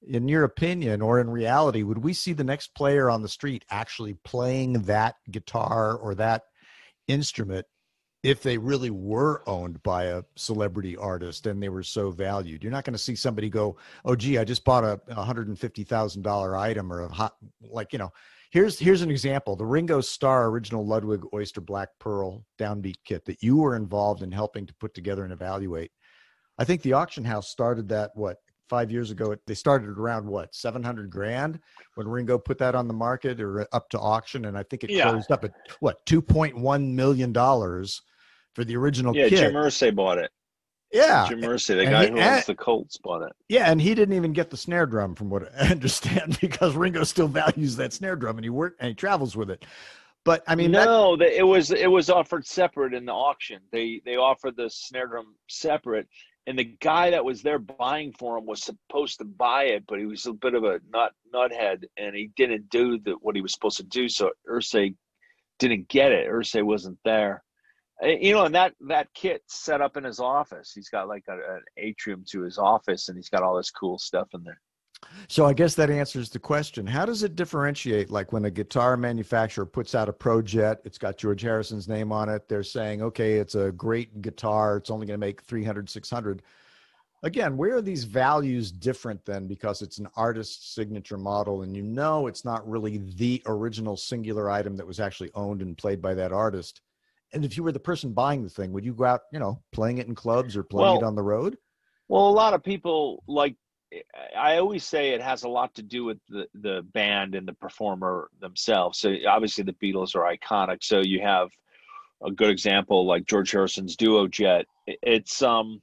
in 0.07 0.29
your 0.29 0.45
opinion, 0.45 1.01
or 1.01 1.21
in 1.21 1.31
reality, 1.31 1.85
would 1.85 2.05
we 2.05 2.13
see 2.13 2.35
the 2.35 2.45
next 2.45 2.75
player 2.75 3.09
on 3.09 3.23
the 3.23 3.31
street 3.31 3.65
actually 3.71 4.19
playing 4.25 4.83
that 4.83 5.15
guitar 5.31 5.97
or 5.97 6.15
that 6.17 6.43
instrument 7.09 7.65
if 8.23 8.43
they 8.43 8.57
really 8.57 8.91
were 8.91 9.43
owned 9.49 9.83
by 9.83 10.05
a 10.05 10.23
celebrity 10.37 10.97
artist 10.97 11.47
and 11.47 11.63
they 11.63 11.69
were 11.69 11.83
so 11.83 12.11
valued. 12.11 12.63
You're 12.63 12.73
not 12.73 12.85
going 12.85 12.95
to 12.95 12.99
see 12.99 13.17
somebody 13.17 13.49
go, 13.49 13.77
"Oh, 14.05 14.15
gee, 14.15 14.39
I 14.39 14.45
just 14.45 14.65
bought 14.65 14.85
a 14.85 15.15
hundred 15.15 15.49
and 15.49 15.59
fifty 15.59 15.85
thousand 15.85 16.23
dollar 16.23 16.57
item 16.57 16.93
or 16.93 17.03
a 17.03 17.09
hot 17.09 17.37
like 17.61 17.93
you 17.93 17.99
know." 17.99 18.13
Here's 18.51 18.79
here's 18.79 19.03
an 19.03 19.11
example: 19.11 19.57
the 19.57 19.65
Ringo 19.65 20.01
Starr 20.01 20.49
original 20.49 20.87
Ludwig 20.87 21.23
Oyster 21.35 21.61
Black 21.61 21.89
Pearl 21.99 22.45
downbeat 22.59 22.97
kit 23.05 23.25
that 23.25 23.43
you 23.43 23.57
were 23.57 23.77
involved 23.77 24.23
in 24.23 24.31
helping 24.31 24.67
to 24.67 24.75
put 24.75 24.95
together 24.95 25.25
and 25.25 25.33
evaluate. 25.33 25.91
I 26.59 26.65
think 26.65 26.83
the 26.83 26.93
auction 26.93 27.25
house 27.25 27.49
started 27.49 27.89
that 27.89 28.11
what 28.15 28.37
five 28.69 28.91
years 28.91 29.11
ago. 29.11 29.35
They 29.47 29.55
started 29.55 29.99
around 29.99 30.27
what 30.27 30.55
seven 30.55 30.83
hundred 30.83 31.11
grand 31.11 31.59
when 31.97 32.07
Ringo 32.07 32.39
put 32.39 32.59
that 32.59 32.75
on 32.75 32.87
the 32.87 32.95
market 32.95 33.41
or 33.41 33.63
uh, 33.63 33.65
up 33.73 33.89
to 33.91 33.99
auction, 33.99 34.45
and 34.45 34.57
I 34.57 34.63
think 34.63 34.85
it 34.85 34.91
yeah. 34.91 35.11
closed 35.11 35.33
up 35.33 35.45
at 35.45 35.53
what 35.81 36.05
two 36.07 36.23
point 36.23 36.57
one 36.57 36.95
million 36.95 37.33
dollars 37.33 38.03
for 38.55 38.65
the 38.65 38.77
original 38.77 39.15
yeah, 39.15 39.29
kit. 39.29 39.39
Jim 39.39 39.55
Irsay 39.55 39.95
bought 39.95 40.19
it. 40.19 40.31
Yeah, 40.93 41.27
Jim 41.27 41.41
Irsay, 41.41 41.77
the 41.77 41.87
guy 41.87 42.05
he, 42.05 42.11
who 42.11 42.21
owns 42.21 42.45
the 42.45 42.55
Colts, 42.55 42.99
bought 42.99 43.23
it. 43.23 43.33
Yeah, 43.49 43.71
and 43.71 43.81
he 43.81 43.95
didn't 43.95 44.15
even 44.15 44.35
get 44.35 44.51
the 44.51 44.59
snare 44.59 44.85
drum, 44.85 45.15
from 45.15 45.31
what 45.31 45.51
I 45.57 45.69
understand, 45.71 46.39
because 46.41 46.77
Ringo 46.77 47.05
still 47.05 47.29
values 47.29 47.77
that 47.77 47.93
snare 47.93 48.17
drum, 48.17 48.37
and 48.37 48.45
he 48.45 48.51
work 48.51 48.77
and 48.79 48.89
he 48.89 48.95
travels 48.95 49.37
with 49.37 49.51
it. 49.51 49.65
But 50.25 50.45
I 50.47 50.55
mean, 50.55 50.71
no, 50.71 51.17
that, 51.17 51.37
it 51.37 51.43
was 51.43 51.73
it 51.73 51.91
was 51.91 52.11
offered 52.11 52.47
separate 52.47 52.95
in 52.95 53.07
the 53.07 53.13
auction. 53.13 53.61
They 53.73 54.03
they 54.05 54.17
offered 54.17 54.57
the 54.57 54.71
snare 54.71 55.09
drum 55.09 55.35
separate, 55.49 56.07
and 56.47 56.59
the 56.59 56.77
guy 56.81 57.11
that 57.11 57.25
was 57.25 57.43
there 57.43 57.59
buying 57.59 58.13
for 58.19 58.39
him 58.39 58.47
was 58.47 58.63
supposed 58.63 59.19
to 59.19 59.25
buy 59.25 59.65
it, 59.65 59.85
but 59.89 59.99
he 59.99 60.07
was 60.07 60.27
a 60.27 60.33
bit 60.33 60.55
of 60.55 60.65
a 60.65 60.81
nut 60.93 61.13
nuthead, 61.35 61.85
and 61.97 62.15
he 62.15 62.31
didn't 62.37 62.69
do 62.71 62.99
the, 62.99 63.13
what 63.21 63.35
he 63.35 63.43
was 63.43 63.53
supposed 63.53 63.79
to 63.79 63.85
do. 63.85 64.09
So 64.09 64.31
Irsay 64.49 64.95
didn't 65.59 65.89
get 65.89 66.13
it. 66.13 66.29
Irsay 66.29 66.63
wasn't 66.63 66.99
there. 67.05 67.43
You 68.03 68.35
know, 68.35 68.45
and 68.47 68.55
that 68.55 68.75
that 68.89 69.09
kit 69.15 69.43
set 69.47 69.81
up 69.81 69.97
in 69.97 70.05
his 70.05 70.19
office. 70.19 70.73
He's 70.75 70.89
got 70.89 71.09
like 71.09 71.25
a, 71.29 71.35
an 71.35 71.63
atrium 71.77 72.25
to 72.31 72.43
his 72.43 72.59
office, 72.59 73.09
and 73.09 73.17
he's 73.17 73.29
got 73.29 73.43
all 73.43 73.57
this 73.57 73.71
cool 73.71 73.99
stuff 73.99 74.29
in 74.35 74.43
there. 74.43 74.61
So 75.29 75.47
I 75.47 75.53
guess 75.53 75.75
that 75.77 75.91
answers 75.91 76.31
the 76.31 76.39
question. 76.39 76.87
How 76.87 77.05
does 77.05 77.23
it 77.23 77.37
differentiate? 77.37 78.11
Like 78.11 78.33
when 78.33 78.45
a 78.45 78.51
guitar 78.51 78.97
manufacturer 78.97 79.67
puts 79.67 79.95
out 79.95 80.09
a 80.09 80.13
Pro-Jet, 80.13 80.81
it's 80.85 80.99
got 80.99 81.17
George 81.17 81.43
Harrison's 81.43 81.89
name 81.89 82.13
on 82.13 82.29
it. 82.29 82.49
They're 82.49 82.63
saying, 82.63 83.03
okay, 83.03 83.35
it's 83.35 83.55
a 83.55 83.73
great 83.73 84.23
guitar. 84.23 84.77
It's 84.77 84.91
only 84.91 85.07
going 85.07 85.19
to 85.19 85.27
make 85.27 85.43
300, 85.43 85.89
600. 85.89 86.43
Again, 87.25 87.57
where 87.57 87.77
are 87.77 87.83
these 87.83 88.05
values 88.05 88.73
different 88.73 89.25
then? 89.25 89.47
Because 89.47 89.81
it's 89.81 89.99
an 89.99 90.09
artist's 90.17 90.75
signature 90.75 91.19
model, 91.19 91.63
and 91.63 91.77
you 91.77 91.83
know 91.83 92.27
it's 92.27 92.45
not 92.45 92.69
really 92.69 92.99
the 92.99 93.43
original 93.47 93.97
singular 93.97 94.51
item 94.51 94.77
that 94.77 94.87
was 94.87 94.99
actually 94.99 95.31
owned 95.35 95.63
and 95.63 95.79
played 95.79 96.03
by 96.03 96.15
that 96.15 96.33
artist 96.33 96.81
and 97.33 97.45
if 97.45 97.57
you 97.57 97.63
were 97.63 97.73
the 97.73 97.81
person 97.81 98.13
buying 98.13 98.43
the 98.43 98.51
thing, 98.51 98.73
would 98.73 98.85
you 98.85 98.95
go 98.95 99.05
out, 99.05 99.23
you 99.33 99.39
know, 99.39 99.63
playing 99.73 99.99
it 99.99 100.07
in 100.07 100.15
clubs 100.15 100.57
or 100.57 100.63
playing 100.63 100.93
well, 100.93 100.99
it 100.99 101.05
on 101.05 101.15
the 101.15 101.23
road? 101.23 101.57
Well, 102.09 102.29
a 102.29 102.31
lot 102.31 102.55
of 102.55 102.63
people 102.63 103.23
like. 103.27 103.57
I 104.35 104.57
always 104.57 104.85
say 104.85 105.11
it 105.11 105.21
has 105.21 105.43
a 105.43 105.51
lot 105.51 105.75
to 105.75 105.83
do 105.83 106.03
with 106.05 106.19
the 106.27 106.47
the 106.55 106.81
band 106.95 107.35
and 107.35 107.47
the 107.47 107.53
performer 107.53 108.31
themselves. 108.41 108.99
So 108.99 109.15
obviously 109.29 109.65
the 109.65 109.75
Beatles 109.75 110.15
are 110.15 110.35
iconic. 110.35 110.79
So 110.83 111.01
you 111.01 111.21
have 111.21 111.51
a 112.25 112.31
good 112.31 112.49
example 112.49 113.07
like 113.07 113.27
George 113.27 113.51
Harrison's 113.51 113.95
Duo 113.97 114.27
Jet. 114.29 114.65
It's 114.87 115.43
um 115.43 115.83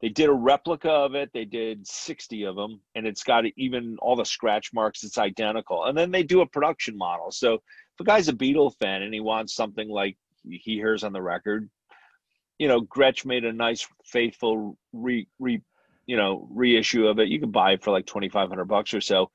they 0.00 0.08
did 0.08 0.28
a 0.30 0.32
replica 0.32 0.90
of 0.90 1.14
it. 1.14 1.30
They 1.34 1.44
did 1.44 1.86
60 1.86 2.44
of 2.44 2.56
them, 2.56 2.80
and 2.94 3.06
it's 3.06 3.22
got 3.22 3.44
even 3.56 3.98
all 4.00 4.16
the 4.16 4.24
scratch 4.24 4.72
marks. 4.72 5.04
It's 5.04 5.18
identical. 5.18 5.84
And 5.84 5.96
then 5.96 6.10
they 6.10 6.22
do 6.22 6.40
a 6.40 6.46
production 6.46 6.96
model. 6.96 7.30
So 7.30 7.54
if 7.54 8.00
a 8.00 8.04
guy's 8.04 8.28
a 8.28 8.32
Beatle 8.32 8.74
fan 8.78 9.02
and 9.02 9.12
he 9.12 9.20
wants 9.20 9.54
something 9.54 9.88
like 9.88 10.16
he 10.48 10.74
hears 10.74 11.04
on 11.04 11.12
the 11.12 11.22
record. 11.22 11.68
You 12.58 12.68
know, 12.68 12.82
Gretsch 12.82 13.24
made 13.24 13.44
a 13.44 13.52
nice, 13.52 13.86
faithful 14.04 14.76
re, 14.92 15.26
re 15.38 15.62
you 16.06 16.16
know 16.16 16.48
reissue 16.50 17.06
of 17.06 17.18
it. 17.18 17.28
You 17.28 17.40
can 17.40 17.50
buy 17.50 17.72
it 17.72 17.82
for 17.82 17.90
like 17.90 18.06
twenty 18.06 18.28
five 18.28 18.48
hundred 18.48 18.66
bucks 18.66 18.92
or 18.94 19.00
so. 19.00 19.30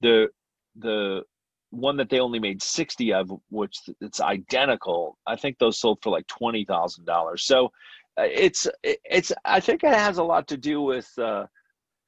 The 0.00 0.28
the 0.76 1.22
one 1.70 1.96
that 1.98 2.08
they 2.08 2.20
only 2.20 2.38
made 2.38 2.62
sixty 2.62 3.12
of, 3.12 3.30
which 3.50 3.78
it's 4.00 4.20
identical. 4.20 5.18
I 5.26 5.36
think 5.36 5.58
those 5.58 5.80
sold 5.80 5.98
for 6.02 6.10
like 6.10 6.26
twenty 6.26 6.64
thousand 6.64 7.04
dollars. 7.04 7.44
So 7.44 7.72
uh, 8.18 8.28
it's 8.30 8.68
it's 8.82 9.32
I 9.44 9.60
think 9.60 9.84
it 9.84 9.94
has 9.94 10.18
a 10.18 10.24
lot 10.24 10.48
to 10.48 10.56
do 10.56 10.82
with 10.82 11.10
uh, 11.18 11.46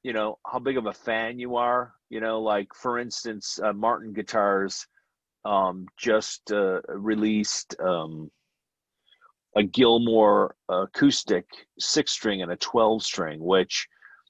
you 0.03 0.13
know 0.13 0.37
how 0.45 0.59
big 0.59 0.77
of 0.77 0.85
a 0.85 0.93
fan 0.93 1.39
you 1.39 1.55
are. 1.55 1.93
You 2.09 2.19
know, 2.19 2.41
like 2.41 2.73
for 2.75 2.99
instance, 2.99 3.59
uh, 3.63 3.73
Martin 3.73 4.13
Guitars 4.13 4.85
um, 5.45 5.85
just 5.97 6.51
uh, 6.51 6.81
released. 6.87 7.75
Um, 7.79 8.29
a 9.55 9.63
Gilmour 9.63 10.55
acoustic 10.69 11.45
six 11.79 12.11
string 12.11 12.41
and 12.41 12.51
a 12.51 12.55
12 12.57 13.03
string, 13.03 13.39
which, 13.43 13.87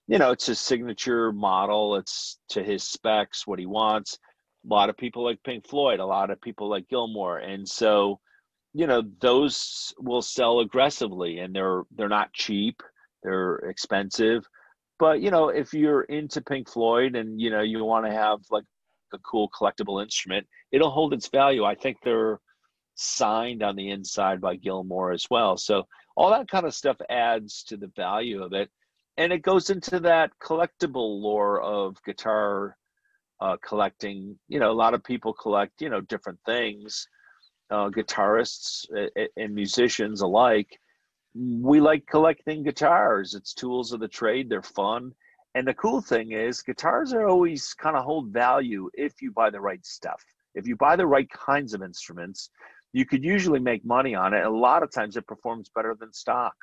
you 0.07 0.17
know, 0.17 0.32
it's 0.32 0.47
his 0.47 0.59
signature 0.59 1.32
model. 1.32 1.95
It's 1.95 2.39
to 2.49 2.63
his 2.63 2.84
specs, 2.84 3.47
what 3.47 3.59
he 3.59 3.65
wants. 3.65 4.17
A 4.65 4.74
lot 4.74 4.89
of 4.89 4.97
people 4.97 5.24
like 5.24 5.43
Pink 5.43 5.67
Floyd, 5.67 5.99
a 5.99 6.05
lot 6.05 6.30
of 6.30 6.41
people 6.41 6.69
like 6.69 6.88
Gilmour. 6.89 7.38
And 7.39 7.67
so, 7.67 8.19
you 8.74 8.88
know, 8.88 9.03
those 9.21 9.93
will 9.99 10.21
sell 10.21 10.59
aggressively 10.59 11.39
and 11.39 11.55
they're, 11.55 11.84
they're 11.95 12.09
not 12.09 12.34
cheap. 12.34 12.82
they're 13.24 13.55
expensive. 13.55 14.45
But 14.99 15.21
you 15.21 15.32
know, 15.32 15.49
if 15.49 15.74
you're 15.74 16.03
into 16.03 16.41
Pink 16.41 16.69
Floyd 16.69 17.15
and 17.15 17.39
you 17.41 17.49
know 17.49 17.61
you 17.61 17.84
want 17.84 18.05
to 18.05 18.11
have 18.11 18.39
like 18.51 18.63
a 19.13 19.17
cool 19.19 19.49
collectible 19.49 20.01
instrument, 20.01 20.47
it'll 20.71 20.91
hold 20.91 21.13
its 21.13 21.28
value. 21.30 21.65
I 21.65 21.76
think 21.76 21.97
they're 22.03 22.39
signed 22.95 23.63
on 23.63 23.75
the 23.75 23.89
inside 23.89 24.41
by 24.41 24.55
Gilmour 24.55 25.13
as 25.13 25.27
well. 25.29 25.57
So 25.57 25.87
all 26.15 26.29
that 26.31 26.47
kind 26.47 26.65
of 26.65 26.73
stuff 26.73 26.97
adds 27.09 27.63
to 27.63 27.77
the 27.77 27.91
value 27.95 28.43
of 28.43 28.53
it. 28.53 28.69
And 29.17 29.31
it 29.31 29.43
goes 29.43 29.69
into 29.69 29.99
that 30.01 30.31
collectible 30.41 31.21
lore 31.21 31.61
of 31.61 31.97
guitar 32.03 32.77
uh, 33.39 33.57
collecting. 33.67 34.37
You 34.47 34.59
know, 34.59 34.71
a 34.71 34.73
lot 34.73 34.93
of 34.93 35.03
people 35.03 35.33
collect, 35.33 35.81
you 35.81 35.89
know, 35.89 36.01
different 36.01 36.39
things, 36.45 37.07
uh, 37.69 37.89
guitarists 37.89 38.85
and 39.37 39.53
musicians 39.53 40.21
alike. 40.21 40.79
We 41.35 41.79
like 41.81 42.05
collecting 42.07 42.63
guitars. 42.63 43.33
It's 43.35 43.53
tools 43.53 43.91
of 43.91 43.99
the 43.99 44.07
trade. 44.07 44.49
They're 44.49 44.61
fun. 44.61 45.13
And 45.55 45.67
the 45.67 45.73
cool 45.75 46.01
thing 46.01 46.31
is, 46.31 46.61
guitars 46.61 47.13
are 47.13 47.27
always 47.27 47.73
kind 47.75 47.95
of 47.95 48.03
hold 48.03 48.29
value 48.29 48.89
if 48.93 49.21
you 49.21 49.31
buy 49.31 49.49
the 49.51 49.61
right 49.61 49.85
stuff. 49.85 50.23
If 50.55 50.67
you 50.67 50.75
buy 50.75 50.95
the 50.95 51.07
right 51.07 51.29
kinds 51.29 51.73
of 51.73 51.83
instruments, 51.83 52.49
you 52.93 53.05
could 53.05 53.23
usually 53.23 53.59
make 53.59 53.83
money 53.83 54.15
on 54.15 54.33
it. 54.33 54.45
A 54.45 54.49
lot 54.49 54.83
of 54.83 54.91
times 54.91 55.17
it 55.17 55.27
performs 55.27 55.69
better 55.75 55.95
than 55.99 56.13
stock. 56.13 56.55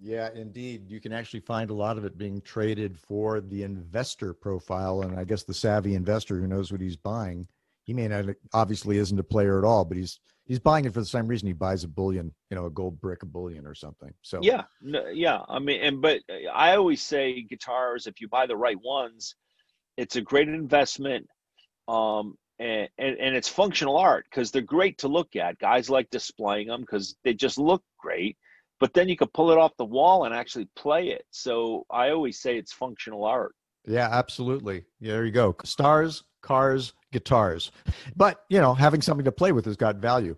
Yeah, 0.00 0.28
indeed. 0.34 0.90
You 0.90 1.00
can 1.00 1.12
actually 1.12 1.40
find 1.40 1.70
a 1.70 1.74
lot 1.74 1.98
of 1.98 2.04
it 2.04 2.16
being 2.16 2.40
traded 2.42 2.98
for 2.98 3.40
the 3.40 3.62
investor 3.62 4.32
profile. 4.32 5.02
And 5.02 5.18
I 5.18 5.24
guess 5.24 5.42
the 5.42 5.54
savvy 5.54 5.94
investor 5.94 6.38
who 6.38 6.46
knows 6.46 6.70
what 6.70 6.80
he's 6.80 6.96
buying, 6.96 7.48
he 7.82 7.92
may 7.92 8.06
not 8.08 8.26
obviously 8.52 8.98
isn't 8.98 9.18
a 9.18 9.24
player 9.24 9.58
at 9.58 9.64
all, 9.64 9.84
but 9.84 9.96
he's 9.96 10.20
he's 10.44 10.58
buying 10.58 10.84
it 10.84 10.92
for 10.92 11.00
the 11.00 11.06
same 11.06 11.26
reason 11.26 11.48
he 11.48 11.54
buys 11.54 11.82
a 11.82 11.88
bullion, 11.88 12.32
you 12.50 12.56
know, 12.56 12.66
a 12.66 12.70
gold 12.70 13.00
brick, 13.00 13.22
a 13.22 13.26
bullion 13.26 13.66
or 13.66 13.74
something. 13.74 14.12
So 14.22 14.40
yeah, 14.42 14.64
no, 14.82 15.08
yeah. 15.08 15.40
I 15.48 15.58
mean, 15.58 15.80
and 15.80 16.02
but 16.02 16.20
I 16.52 16.76
always 16.76 17.02
say 17.02 17.42
guitars, 17.42 18.06
if 18.06 18.20
you 18.20 18.28
buy 18.28 18.46
the 18.46 18.56
right 18.56 18.80
ones, 18.80 19.34
it's 19.96 20.16
a 20.16 20.20
great 20.20 20.48
investment. 20.48 21.26
Um, 21.88 22.36
and, 22.58 22.88
and, 22.98 23.36
it's 23.36 23.48
functional 23.48 23.98
art 23.98 24.26
because 24.30 24.50
they're 24.50 24.62
great 24.62 24.98
to 24.98 25.08
look 25.08 25.36
at. 25.36 25.58
Guys 25.58 25.90
like 25.90 26.08
displaying 26.10 26.68
them 26.68 26.80
because 26.80 27.16
they 27.22 27.34
just 27.34 27.58
look 27.58 27.82
great. 27.98 28.36
But 28.80 28.94
then 28.94 29.08
you 29.08 29.16
could 29.16 29.32
pull 29.32 29.50
it 29.50 29.58
off 29.58 29.76
the 29.76 29.84
wall 29.84 30.24
and 30.24 30.34
actually 30.34 30.68
play 30.76 31.08
it. 31.08 31.24
So 31.30 31.84
I 31.90 32.10
always 32.10 32.40
say 32.40 32.56
it's 32.56 32.72
functional 32.72 33.24
art. 33.24 33.54
Yeah, 33.86 34.08
absolutely. 34.10 34.84
Yeah, 35.00 35.12
there 35.12 35.26
you 35.26 35.32
go. 35.32 35.56
Stars, 35.64 36.24
cars, 36.42 36.92
guitars. 37.12 37.72
But, 38.16 38.44
you 38.48 38.60
know, 38.60 38.74
having 38.74 39.00
something 39.00 39.24
to 39.24 39.32
play 39.32 39.52
with 39.52 39.64
has 39.66 39.76
got 39.76 39.96
value. 39.96 40.36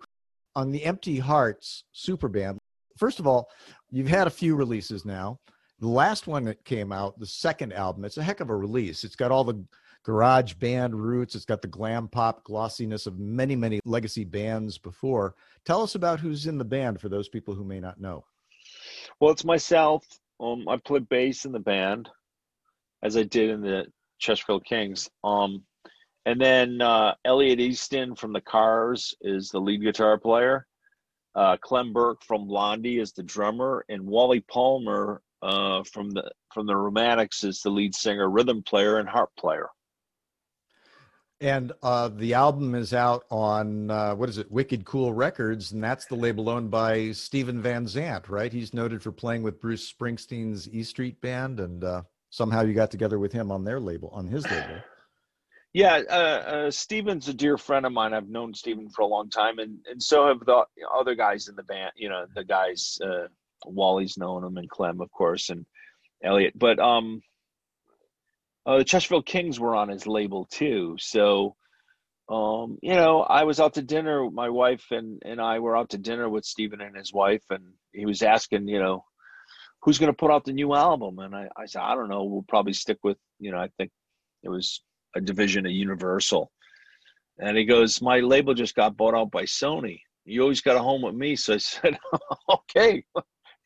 On 0.55 0.71
the 0.71 0.83
Empty 0.83 1.19
Hearts 1.19 1.83
super 1.91 2.27
band, 2.27 2.59
first 2.97 3.19
of 3.19 3.27
all, 3.27 3.49
you've 3.91 4.07
had 4.07 4.27
a 4.27 4.31
few 4.31 4.55
releases 4.55 5.05
now. 5.05 5.39
The 5.79 5.87
last 5.87 6.27
one 6.27 6.43
that 6.45 6.65
came 6.65 6.91
out, 6.91 7.17
the 7.19 7.25
second 7.25 7.73
album, 7.73 8.03
it's 8.03 8.17
a 8.17 8.23
heck 8.23 8.41
of 8.41 8.49
a 8.49 8.55
release. 8.55 9.03
It's 9.03 9.15
got 9.15 9.31
all 9.31 9.45
the 9.45 9.63
garage 10.09 10.53
band 10.53 10.95
roots. 10.95 11.35
It's 11.35 11.45
got 11.45 11.61
the 11.61 11.67
glam 11.67 12.07
pop 12.07 12.43
glossiness 12.43 13.05
of 13.05 13.19
many, 13.19 13.55
many 13.55 13.79
legacy 13.85 14.23
bands 14.23 14.75
before. 14.75 15.35
Tell 15.65 15.83
us 15.83 15.93
about 15.93 16.19
who's 16.19 16.47
in 16.47 16.57
the 16.57 16.65
band 16.65 16.99
for 16.99 17.09
those 17.09 17.29
people 17.29 17.53
who 17.53 17.63
may 17.63 17.79
not 17.79 18.01
know. 18.01 18.25
Well, 19.19 19.29
it's 19.29 19.45
myself. 19.45 20.03
Um, 20.39 20.67
I 20.67 20.77
play 20.77 20.97
bass 20.97 21.45
in 21.45 21.51
the 21.51 21.59
band, 21.59 22.09
as 23.03 23.17
I 23.17 23.21
did 23.21 23.51
in 23.51 23.61
the 23.61 23.85
Chesterfield 24.17 24.65
Kings. 24.65 25.07
Um, 25.23 25.61
and 26.25 26.41
then 26.41 26.81
uh, 26.81 27.13
Elliot 27.23 27.59
Easton 27.59 28.15
from 28.15 28.33
the 28.33 28.41
Cars 28.41 29.13
is 29.21 29.49
the 29.49 29.59
lead 29.59 29.83
guitar 29.83 30.17
player. 30.17 30.65
Uh, 31.35 31.55
Clem 31.57 31.93
Burke 31.93 32.23
from 32.23 32.47
Blondie 32.47 32.97
is 32.97 33.11
the 33.11 33.21
drummer, 33.21 33.85
and 33.89 34.07
Wally 34.07 34.39
Palmer 34.39 35.21
uh, 35.43 35.83
from 35.83 36.09
the 36.09 36.31
from 36.51 36.65
the 36.65 36.75
Romantics 36.75 37.43
is 37.43 37.61
the 37.61 37.69
lead 37.69 37.93
singer, 37.93 38.27
rhythm 38.27 38.63
player, 38.63 38.97
and 38.97 39.07
harp 39.07 39.29
player. 39.37 39.69
And 41.41 41.71
uh, 41.81 42.09
the 42.09 42.33
album 42.33 42.75
is 42.75 42.93
out 42.93 43.23
on 43.31 43.89
uh, 43.89 44.13
what 44.13 44.27
is 44.27 44.37
it, 44.37 44.51
Wicked 44.51 44.83
Cool 44.83 45.13
Records, 45.13 45.71
and 45.71 45.81
that's 45.81 46.05
the 46.05 46.15
label 46.15 46.49
owned 46.49 46.69
by 46.69 47.11
Stephen 47.11 47.61
Van 47.61 47.87
Zandt, 47.87 48.27
right? 48.27 48.51
He's 48.51 48.73
noted 48.73 49.01
for 49.01 49.13
playing 49.13 49.43
with 49.43 49.61
Bruce 49.61 49.89
Springsteen's 49.89 50.67
E 50.67 50.83
Street 50.83 51.21
Band, 51.21 51.61
and 51.61 51.81
uh, 51.81 52.01
somehow 52.29 52.63
you 52.63 52.73
got 52.73 52.91
together 52.91 53.19
with 53.19 53.31
him 53.31 53.53
on 53.53 53.63
their 53.63 53.79
label, 53.79 54.09
on 54.09 54.27
his 54.27 54.43
label. 54.51 54.81
Yeah, 55.71 56.01
uh, 56.09 56.13
uh, 56.13 56.71
Steven's 56.71 57.29
a 57.29 57.33
dear 57.33 57.57
friend 57.57 57.85
of 57.85 57.93
mine. 57.93 58.13
I've 58.13 58.27
known 58.27 58.53
Stephen 58.53 58.89
for 58.89 59.03
a 59.03 59.07
long 59.07 59.29
time, 59.29 59.59
and, 59.59 59.77
and 59.89 60.01
so 60.01 60.27
have 60.27 60.39
the 60.39 60.65
other 60.93 61.15
guys 61.15 61.47
in 61.47 61.55
the 61.55 61.63
band. 61.63 61.91
You 61.95 62.09
know, 62.09 62.25
the 62.35 62.43
guys, 62.43 62.99
uh, 63.01 63.27
Wally's 63.65 64.17
known 64.17 64.43
him, 64.43 64.57
and 64.57 64.69
Clem, 64.69 64.99
of 64.99 65.11
course, 65.11 65.49
and 65.49 65.65
Elliot. 66.23 66.53
But 66.57 66.79
um, 66.79 67.21
uh, 68.65 68.79
the 68.79 68.83
Chesterfield 68.83 69.25
Kings 69.25 69.59
were 69.59 69.75
on 69.75 69.89
his 69.89 70.07
label 70.07 70.45
too. 70.45 70.95
So, 70.99 71.55
um, 72.29 72.77
you 72.81 72.93
know, 72.93 73.21
I 73.21 73.43
was 73.43 73.59
out 73.59 73.75
to 73.75 73.81
dinner. 73.81 74.29
My 74.29 74.49
wife 74.49 74.85
and 74.91 75.21
and 75.25 75.41
I 75.41 75.59
were 75.59 75.75
out 75.75 75.89
to 75.91 75.97
dinner 75.97 76.29
with 76.29 76.45
Steven 76.45 76.81
and 76.81 76.95
his 76.95 77.13
wife, 77.13 77.43
and 77.49 77.63
he 77.93 78.05
was 78.05 78.21
asking, 78.21 78.67
you 78.67 78.79
know, 78.79 79.03
who's 79.81 79.97
going 79.97 80.11
to 80.11 80.17
put 80.17 80.31
out 80.31 80.45
the 80.45 80.53
new 80.53 80.73
album? 80.73 81.19
And 81.19 81.35
I, 81.35 81.47
I 81.55 81.65
said, 81.65 81.81
I 81.81 81.95
don't 81.95 82.09
know. 82.09 82.23
We'll 82.23 82.45
probably 82.47 82.73
stick 82.73 82.97
with, 83.03 83.17
you 83.39 83.51
know, 83.51 83.57
I 83.57 83.69
think 83.77 83.91
it 84.43 84.49
was 84.49 84.81
a 85.15 85.21
division 85.21 85.65
of 85.65 85.71
Universal. 85.71 86.51
And 87.39 87.57
he 87.57 87.65
goes, 87.65 88.01
my 88.01 88.19
label 88.19 88.53
just 88.53 88.75
got 88.75 88.97
bought 88.97 89.15
out 89.15 89.31
by 89.31 89.43
Sony. 89.43 90.01
You 90.25 90.41
always 90.41 90.61
got 90.61 90.75
a 90.75 90.81
home 90.81 91.01
with 91.01 91.15
me. 91.15 91.35
So 91.35 91.53
I 91.53 91.57
said, 91.57 91.97
okay, 92.49 93.03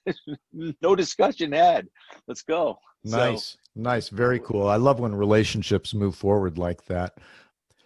no 0.54 0.96
discussion 0.96 1.52
had. 1.52 1.88
Let's 2.28 2.44
go. 2.44 2.78
Nice. 3.04 3.52
So, 3.52 3.58
Nice, 3.76 4.10
very 4.10 4.40
cool. 4.40 4.68
I 4.68 4.76
love 4.76 5.00
when 5.00 5.16
relationships 5.16 5.94
move 5.94 6.16
forward 6.16 6.58
like 6.58 6.86
that. 6.86 7.18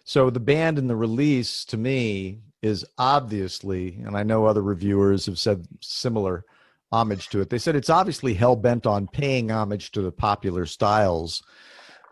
So 0.04 0.30
the 0.30 0.40
band 0.40 0.78
and 0.78 0.88
the 0.88 0.96
release 0.96 1.64
to 1.66 1.76
me 1.76 2.40
is 2.62 2.84
obviously, 2.98 4.00
and 4.04 4.16
I 4.16 4.22
know 4.22 4.44
other 4.44 4.62
reviewers 4.62 5.26
have 5.26 5.38
said 5.38 5.66
similar 5.80 6.44
homage 6.92 7.28
to 7.28 7.40
it. 7.40 7.50
They 7.50 7.58
said 7.58 7.76
it's 7.76 7.90
obviously 7.90 8.34
hell 8.34 8.56
bent 8.56 8.86
on 8.86 9.06
paying 9.06 9.50
homage 9.50 9.92
to 9.92 10.02
the 10.02 10.12
popular 10.12 10.66
styles 10.66 11.42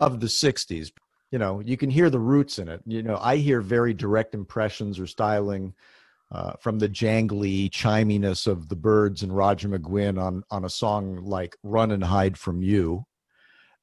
of 0.01 0.21
the 0.21 0.27
60s. 0.27 0.93
You 1.31 1.39
know, 1.39 1.61
you 1.61 1.77
can 1.77 1.91
hear 1.91 2.11
the 2.11 2.21
roots 2.21 2.59
in 2.59 2.69
it. 2.69 2.83
You 2.87 3.03
know, 3.03 3.19
I 3.21 3.37
hear 3.37 3.61
very 3.61 3.93
direct 3.93 4.35
impressions 4.35 4.99
or 4.99 5.07
styling 5.07 5.75
uh, 6.31 6.53
from 6.61 6.79
the 6.79 6.89
jangly 6.89 7.71
chiminess 7.71 8.47
of 8.47 8.69
the 8.69 8.77
Byrds 8.77 9.23
and 9.23 9.35
Roger 9.35 9.69
McGuinn 9.69 10.21
on 10.21 10.43
on 10.51 10.65
a 10.65 10.71
song 10.71 11.25
like 11.25 11.57
"Run 11.63 11.91
and 11.91 12.03
Hide 12.05 12.37
from 12.37 12.63
You," 12.63 13.07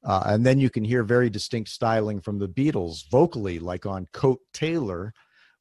Uh, 0.05 0.23
and 0.27 0.45
then 0.45 0.59
you 0.59 0.69
can 0.69 0.83
hear 0.83 1.03
very 1.03 1.29
distinct 1.29 1.69
styling 1.69 2.19
from 2.19 2.39
the 2.39 2.47
Beatles 2.47 3.09
vocally, 3.09 3.59
like 3.59 3.85
on 3.85 4.07
Coat 4.11 4.39
Taylor, 4.53 5.13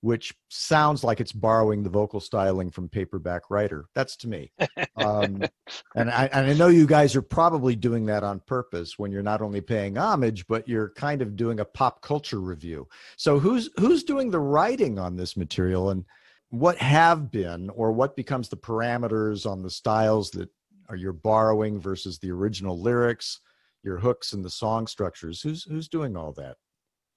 which 0.03 0.34
sounds 0.49 1.05
like 1.05 1.20
it's 1.20 1.32
borrowing 1.32 1.84
the 1.84 1.88
vocal 1.88 2.18
styling 2.18 2.70
from 2.70 2.88
Paperback 2.88 3.51
Writer. 3.51 3.86
That's 3.95 4.16
to 4.16 4.28
me. 4.28 4.53
Um, 4.97 5.45
and, 5.95 6.11
I, 6.11 6.28
and 6.32 6.51
I 6.51 6.55
know 6.55 6.66
you 6.66 6.86
guys 6.86 7.14
are 7.14 7.22
probably 7.22 7.76
doing 7.76 8.07
that 8.07 8.24
on 8.24 8.40
purpose 8.40 8.99
when 8.99 9.12
you're 9.12 9.22
not 9.22 9.43
only 9.43 9.61
paying 9.61 9.97
homage, 9.97 10.45
but 10.49 10.68
you're 10.68 10.90
kind 10.90 11.22
of 11.22 11.36
doing 11.36 11.61
a 11.61 11.64
pop 11.64 12.03
culture 12.03 12.40
review. 12.40 12.88
So 13.16 13.38
who's 13.38 13.70
who's 13.78 14.03
doing 14.03 14.30
the 14.30 14.40
writing 14.40 14.99
on 14.99 15.16
this 15.16 15.36
material, 15.36 15.90
and 15.90 16.05
what 16.51 16.78
have 16.78 17.30
been, 17.30 17.70
or 17.70 17.93
what 17.93 18.16
becomes 18.16 18.49
the 18.49 18.57
parameters 18.57 19.49
on 19.49 19.62
the 19.62 19.70
styles 19.70 20.32
that 20.32 20.51
are 20.88 20.97
you're 20.97 21.12
borrowing 21.12 21.80
versus 21.80 22.18
the 22.18 22.32
original 22.32 22.78
lyrics? 22.80 23.40
Your 23.83 23.99
hooks 23.99 24.33
and 24.33 24.45
the 24.45 24.51
song 24.51 24.87
structures. 24.87 25.43
Who's 25.43 25.64
who's 25.64 25.89
doing 25.89 26.16
all 26.16 26.33
that? 26.33 26.57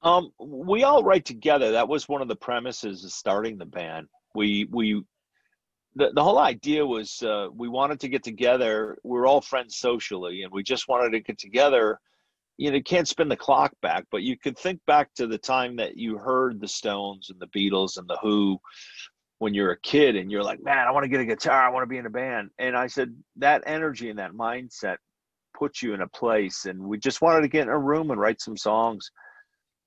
Um, 0.02 0.32
we 0.40 0.84
all 0.84 1.04
write 1.04 1.26
together. 1.26 1.72
That 1.72 1.88
was 1.88 2.08
one 2.08 2.22
of 2.22 2.28
the 2.28 2.36
premises 2.36 3.04
of 3.04 3.12
starting 3.12 3.58
the 3.58 3.66
band. 3.66 4.08
We 4.36 4.68
we 4.72 5.04
the, 5.96 6.12
the 6.14 6.24
whole 6.24 6.40
idea 6.40 6.86
was 6.86 7.22
uh, 7.24 7.48
we 7.56 7.70
wanted 7.70 8.00
to 8.02 8.10
get 8.10 8.24
together. 8.24 8.98
We're 9.04 9.28
all 9.28 9.42
friends 9.42 9.78
socially, 9.78 10.44
and 10.44 10.52
we 10.52 10.62
just 10.62 10.88
wanted 10.88 11.12
to 11.12 11.22
get 11.22 11.40
together. 11.40 12.00
You 12.58 12.70
know, 12.70 12.78
you 12.78 12.84
can't 12.84 13.08
spin 13.08 13.30
the 13.30 13.36
clock 13.36 13.74
back, 13.82 14.06
but 14.12 14.22
you 14.22 14.38
could 14.38 14.58
think 14.58 14.80
back 14.88 15.14
to 15.16 15.28
the 15.28 15.38
time 15.38 15.76
that 15.78 15.98
you 15.98 16.18
heard 16.18 16.62
the 16.62 16.68
Stones 16.68 17.30
and 17.30 17.40
the 17.40 17.48
Beatles 17.48 17.98
and 17.98 18.08
the 18.08 18.18
Who 18.22 18.60
when 19.40 19.54
you're 19.54 19.72
a 19.72 19.80
kid, 19.82 20.16
and 20.16 20.30
you're 20.30 20.44
like, 20.44 20.64
"Man, 20.64 20.88
I 20.88 20.92
want 20.92 21.04
to 21.04 21.10
get 21.10 21.20
a 21.20 21.26
guitar. 21.26 21.64
I 21.64 21.70
want 21.70 21.84
to 21.84 21.88
be 21.88 21.98
in 21.98 22.06
a 22.06 22.12
band." 22.12 22.50
And 22.60 22.76
I 22.78 22.88
said 22.88 23.16
that 23.38 23.64
energy 23.66 24.10
and 24.10 24.20
that 24.20 24.34
mindset 24.34 24.98
put 25.58 25.82
you 25.82 25.94
in 25.94 26.02
a 26.02 26.08
place. 26.08 26.66
And 26.66 26.80
we 26.80 26.98
just 26.98 27.22
wanted 27.22 27.42
to 27.42 27.48
get 27.48 27.64
in 27.64 27.70
a 27.70 27.78
room 27.78 28.12
and 28.12 28.20
write 28.20 28.42
some 28.42 28.58
songs. 28.58 29.10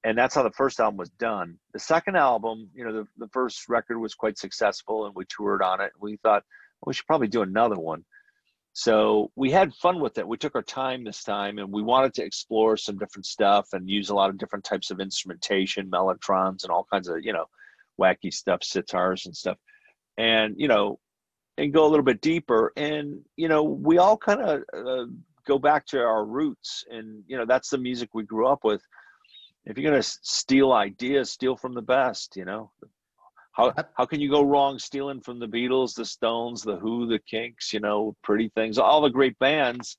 And 0.04 0.16
that's 0.16 0.34
how 0.34 0.42
the 0.42 0.50
first 0.52 0.80
album 0.80 0.96
was 0.96 1.10
done. 1.10 1.58
The 1.72 1.80
second 1.80 2.16
album, 2.16 2.68
you 2.74 2.84
know, 2.84 2.92
the, 2.92 3.06
the 3.18 3.28
first 3.32 3.68
record 3.68 3.98
was 3.98 4.14
quite 4.14 4.38
successful 4.38 5.06
and 5.06 5.14
we 5.14 5.24
toured 5.28 5.62
on 5.62 5.80
it. 5.80 5.92
We 6.00 6.16
thought 6.22 6.44
well, 6.80 6.88
we 6.88 6.94
should 6.94 7.06
probably 7.06 7.28
do 7.28 7.42
another 7.42 7.76
one. 7.76 8.04
So 8.72 9.32
we 9.34 9.50
had 9.50 9.74
fun 9.74 9.98
with 9.98 10.18
it. 10.18 10.28
We 10.28 10.36
took 10.36 10.54
our 10.54 10.62
time 10.62 11.02
this 11.02 11.24
time 11.24 11.58
and 11.58 11.72
we 11.72 11.82
wanted 11.82 12.14
to 12.14 12.24
explore 12.24 12.76
some 12.76 12.96
different 12.96 13.26
stuff 13.26 13.68
and 13.72 13.90
use 13.90 14.10
a 14.10 14.14
lot 14.14 14.30
of 14.30 14.38
different 14.38 14.64
types 14.64 14.92
of 14.92 15.00
instrumentation, 15.00 15.90
mellotrons, 15.90 16.62
and 16.62 16.70
all 16.70 16.86
kinds 16.90 17.08
of, 17.08 17.24
you 17.24 17.32
know, 17.32 17.46
wacky 18.00 18.32
stuff, 18.32 18.60
sitars 18.60 19.26
and 19.26 19.36
stuff. 19.36 19.56
And, 20.16 20.54
you 20.56 20.68
know, 20.68 21.00
and 21.58 21.72
go 21.72 21.84
a 21.84 21.88
little 21.88 22.04
bit 22.04 22.20
deeper. 22.20 22.72
And 22.76 23.20
you 23.36 23.48
know, 23.48 23.62
we 23.62 23.98
all 23.98 24.16
kind 24.16 24.40
of 24.40 24.62
uh, 24.72 25.06
go 25.48 25.58
back 25.58 25.86
to 25.86 25.98
our 25.98 26.24
roots, 26.24 26.84
and 26.90 27.24
you 27.26 27.36
know, 27.36 27.46
that's 27.46 27.70
the 27.70 27.78
music 27.78 28.10
we 28.12 28.22
grew 28.22 28.46
up 28.46 28.62
with. 28.62 28.82
If 29.64 29.76
you're 29.76 29.90
gonna 29.90 30.02
steal 30.02 30.72
ideas, 30.72 31.30
steal 31.30 31.56
from 31.56 31.74
the 31.74 31.82
best. 31.82 32.36
You 32.36 32.44
know, 32.44 32.70
how 33.52 33.72
how 33.96 34.04
can 34.06 34.20
you 34.20 34.30
go 34.30 34.42
wrong 34.42 34.78
stealing 34.78 35.20
from 35.20 35.40
the 35.40 35.48
Beatles, 35.48 35.94
the 35.94 36.04
Stones, 36.04 36.62
the 36.62 36.76
Who, 36.76 37.06
the 37.06 37.18
Kinks? 37.18 37.72
You 37.72 37.80
know, 37.80 38.14
Pretty 38.22 38.50
Things, 38.54 38.78
all 38.78 39.00
the 39.00 39.10
great 39.10 39.38
bands 39.38 39.96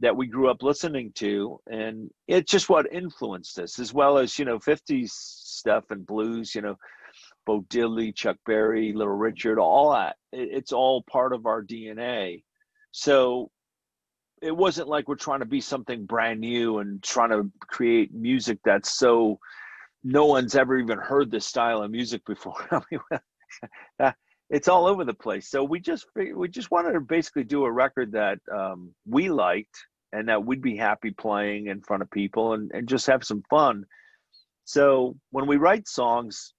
that 0.00 0.16
we 0.16 0.26
grew 0.26 0.50
up 0.50 0.60
listening 0.60 1.12
to 1.14 1.56
and 1.68 2.10
it's 2.26 2.50
just 2.50 2.68
what 2.68 2.92
influenced 2.92 3.60
us 3.60 3.78
as 3.78 3.94
well 3.94 4.18
as 4.18 4.36
you 4.40 4.44
know 4.44 4.58
50s 4.58 5.10
stuff 5.10 5.84
and 5.90 6.04
blues 6.04 6.52
you 6.52 6.62
know 6.62 6.76
Bo 7.46 7.62
Diddley, 7.62 8.14
Chuck 8.14 8.36
Berry, 8.46 8.92
Little 8.92 9.14
Richard, 9.14 9.58
all 9.58 9.92
that. 9.92 10.16
It's 10.32 10.72
all 10.72 11.02
part 11.02 11.32
of 11.32 11.46
our 11.46 11.62
DNA. 11.62 12.42
So 12.92 13.50
it 14.44 14.54
wasn't 14.54 14.88
like 14.88 15.08
we're 15.08 15.14
trying 15.14 15.40
to 15.40 15.46
be 15.46 15.60
something 15.60 16.04
brand 16.04 16.38
new 16.38 16.78
and 16.78 17.02
trying 17.02 17.30
to 17.30 17.50
create 17.60 18.12
music 18.12 18.58
that's 18.62 18.98
so 18.98 19.38
no 20.04 20.26
one's 20.26 20.54
ever 20.54 20.78
even 20.78 20.98
heard 20.98 21.30
this 21.30 21.46
style 21.46 21.82
of 21.82 21.90
music 21.90 22.22
before. 22.26 22.54
I 22.70 22.80
mean, 22.90 24.12
it's 24.50 24.68
all 24.68 24.86
over 24.86 25.02
the 25.02 25.14
place. 25.14 25.48
So 25.48 25.64
we 25.64 25.80
just 25.80 26.06
we 26.14 26.46
just 26.48 26.70
wanted 26.70 26.92
to 26.92 27.00
basically 27.00 27.44
do 27.44 27.64
a 27.64 27.72
record 27.72 28.12
that 28.12 28.38
um, 28.54 28.94
we 29.08 29.30
liked 29.30 29.78
and 30.12 30.28
that 30.28 30.44
we'd 30.44 30.62
be 30.62 30.76
happy 30.76 31.10
playing 31.10 31.68
in 31.68 31.80
front 31.80 32.02
of 32.02 32.10
people 32.10 32.52
and, 32.52 32.70
and 32.74 32.86
just 32.86 33.06
have 33.06 33.24
some 33.24 33.42
fun. 33.48 33.84
So 34.66 35.16
when 35.30 35.46
we 35.46 35.56
write 35.56 35.88
songs, 35.88 36.52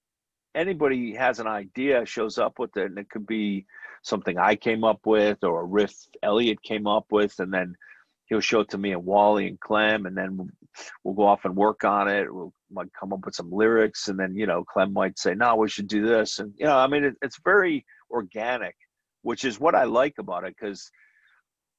anybody 0.55 1.13
has 1.13 1.39
an 1.39 1.47
idea 1.47 2.03
shows 2.05 2.39
up 2.39 2.57
with 2.57 2.75
it 2.77 2.85
and 2.85 2.97
it 2.97 3.09
could 3.11 3.27
be 3.27 3.67
something 4.05 4.37
i 4.37 4.55
came 4.55 4.83
up 4.83 4.99
with 5.05 5.43
or 5.43 5.61
a 5.61 5.65
riff 5.65 5.93
elliot 6.23 6.61
came 6.61 6.87
up 6.87 7.05
with 7.11 7.39
and 7.39 7.53
then 7.53 7.75
he'll 8.27 8.39
show 8.39 8.61
it 8.61 8.69
to 8.69 8.77
me 8.77 8.91
and 8.91 9.05
wally 9.05 9.47
and 9.47 9.59
clem 9.59 10.05
and 10.05 10.17
then 10.17 10.49
we'll 11.03 11.13
go 11.13 11.25
off 11.25 11.45
and 11.45 11.55
work 11.55 11.83
on 11.83 12.07
it. 12.07 12.27
We'll 12.33 12.53
come 12.99 13.13
up 13.13 13.25
with 13.25 13.35
some 13.35 13.51
lyrics 13.51 14.07
and 14.07 14.19
then 14.19 14.35
you 14.35 14.45
know 14.45 14.63
clem 14.63 14.93
might 14.93 15.17
say 15.17 15.35
no 15.35 15.55
we 15.55 15.69
should 15.69 15.87
do 15.87 16.05
this 16.05 16.39
and 16.39 16.53
you 16.57 16.65
know 16.65 16.75
i 16.75 16.87
mean 16.87 17.05
it, 17.05 17.15
it's 17.21 17.39
very 17.43 17.85
organic 18.11 18.75
which 19.21 19.45
is 19.45 19.59
what 19.59 19.75
i 19.75 19.85
like 19.85 20.15
about 20.19 20.43
it 20.43 20.55
because 20.59 20.91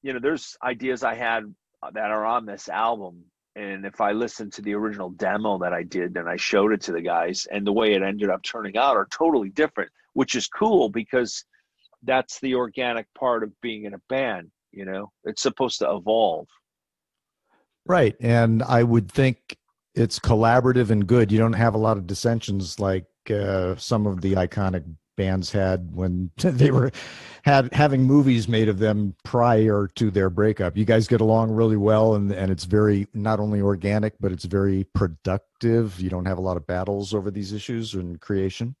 you 0.01 0.13
know 0.13 0.19
there's 0.19 0.57
ideas 0.63 1.03
i 1.03 1.13
had 1.13 1.43
that 1.93 2.11
are 2.11 2.25
on 2.25 2.45
this 2.45 2.69
album 2.69 3.23
and 3.55 3.87
if 3.87 4.01
I 4.01 4.11
listen 4.11 4.51
to 4.51 4.61
the 4.61 4.75
original 4.75 5.09
demo 5.09 5.57
that 5.57 5.73
I 5.73 5.81
did 5.81 6.15
and 6.15 6.29
I 6.29 6.35
showed 6.35 6.73
it 6.73 6.81
to 6.81 6.91
the 6.91 7.01
guys 7.01 7.47
and 7.51 7.65
the 7.65 7.73
way 7.73 7.93
it 7.93 8.03
ended 8.03 8.29
up 8.29 8.43
turning 8.43 8.77
out 8.77 8.95
are 8.95 9.07
totally 9.09 9.49
different, 9.49 9.89
which 10.13 10.35
is 10.35 10.47
cool 10.47 10.89
because 10.89 11.43
that's 12.07 12.39
the 12.39 12.55
organic 12.55 13.05
part 13.13 13.43
of 13.43 13.51
being 13.61 13.83
in 13.83 13.93
a 13.93 14.01
band, 14.09 14.49
you 14.71 14.85
know. 14.85 15.11
It's 15.25 15.41
supposed 15.41 15.79
to 15.79 15.91
evolve. 15.91 16.47
Right. 17.85 18.15
And 18.19 18.63
I 18.63 18.83
would 18.83 19.11
think 19.11 19.57
it's 19.93 20.19
collaborative 20.19 20.89
and 20.89 21.05
good. 21.05 21.31
You 21.31 21.37
don't 21.37 21.53
have 21.53 21.75
a 21.75 21.79
lot 21.79 21.97
of 21.97 22.07
dissensions 22.07 22.79
like 22.79 23.05
uh, 23.29 23.75
some 23.75 24.07
of 24.07 24.21
the 24.21 24.33
iconic 24.33 24.83
bands 25.15 25.51
had 25.51 25.93
when 25.95 26.31
they 26.37 26.71
were 26.71 26.91
had 27.43 27.73
having 27.73 28.03
movies 28.03 28.47
made 28.47 28.69
of 28.69 28.77
them 28.77 29.15
prior 29.23 29.89
to 29.95 30.11
their 30.11 30.29
breakup. 30.29 30.77
You 30.77 30.85
guys 30.85 31.07
get 31.07 31.21
along 31.21 31.51
really 31.51 31.77
well 31.77 32.15
and 32.15 32.31
and 32.31 32.51
it's 32.51 32.65
very 32.65 33.07
not 33.13 33.39
only 33.39 33.59
organic 33.59 34.13
but 34.19 34.31
it's 34.31 34.45
very 34.45 34.85
productive. 34.93 35.99
You 35.99 36.09
don't 36.09 36.25
have 36.25 36.37
a 36.37 36.41
lot 36.41 36.57
of 36.57 36.67
battles 36.67 37.13
over 37.13 37.31
these 37.31 37.51
issues 37.51 37.95
and 37.95 38.21
creation. 38.21 38.75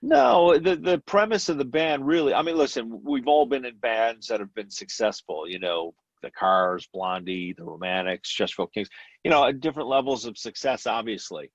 No, 0.00 0.56
the 0.58 0.76
the 0.76 0.98
premise 1.06 1.48
of 1.48 1.58
the 1.58 1.64
band 1.64 2.06
really 2.06 2.32
I 2.32 2.42
mean 2.42 2.56
listen, 2.56 3.00
we've 3.02 3.26
all 3.26 3.46
been 3.46 3.64
in 3.64 3.76
bands 3.78 4.28
that 4.28 4.40
have 4.40 4.54
been 4.54 4.70
successful, 4.70 5.48
you 5.48 5.58
know, 5.58 5.94
the 6.22 6.30
Cars, 6.30 6.88
Blondie, 6.92 7.52
the 7.56 7.64
Romantics, 7.64 8.30
Chesterfield 8.30 8.72
Kings, 8.72 8.88
you 9.24 9.30
know, 9.30 9.44
at 9.44 9.60
different 9.60 9.88
levels 9.88 10.24
of 10.24 10.38
success 10.38 10.86
obviously. 10.86 11.50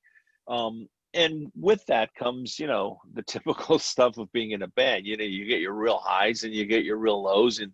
Um, 0.48 0.90
and 1.14 1.52
with 1.56 1.86
that 1.86 2.14
comes 2.16 2.60
you 2.60 2.68
know 2.68 3.00
the 3.14 3.22
typical 3.28 3.80
stuff 3.80 4.18
of 4.18 4.32
being 4.34 4.52
in 4.52 4.62
a 4.64 4.68
band. 4.68 5.06
You 5.06 5.16
know 5.16 5.24
you 5.24 5.46
get 5.46 5.62
your 5.62 5.74
real 5.74 6.00
highs 6.04 6.44
and 6.44 6.54
you 6.54 6.66
get 6.66 6.84
your 6.84 6.98
real 6.98 7.24
lows 7.24 7.60
and 7.60 7.72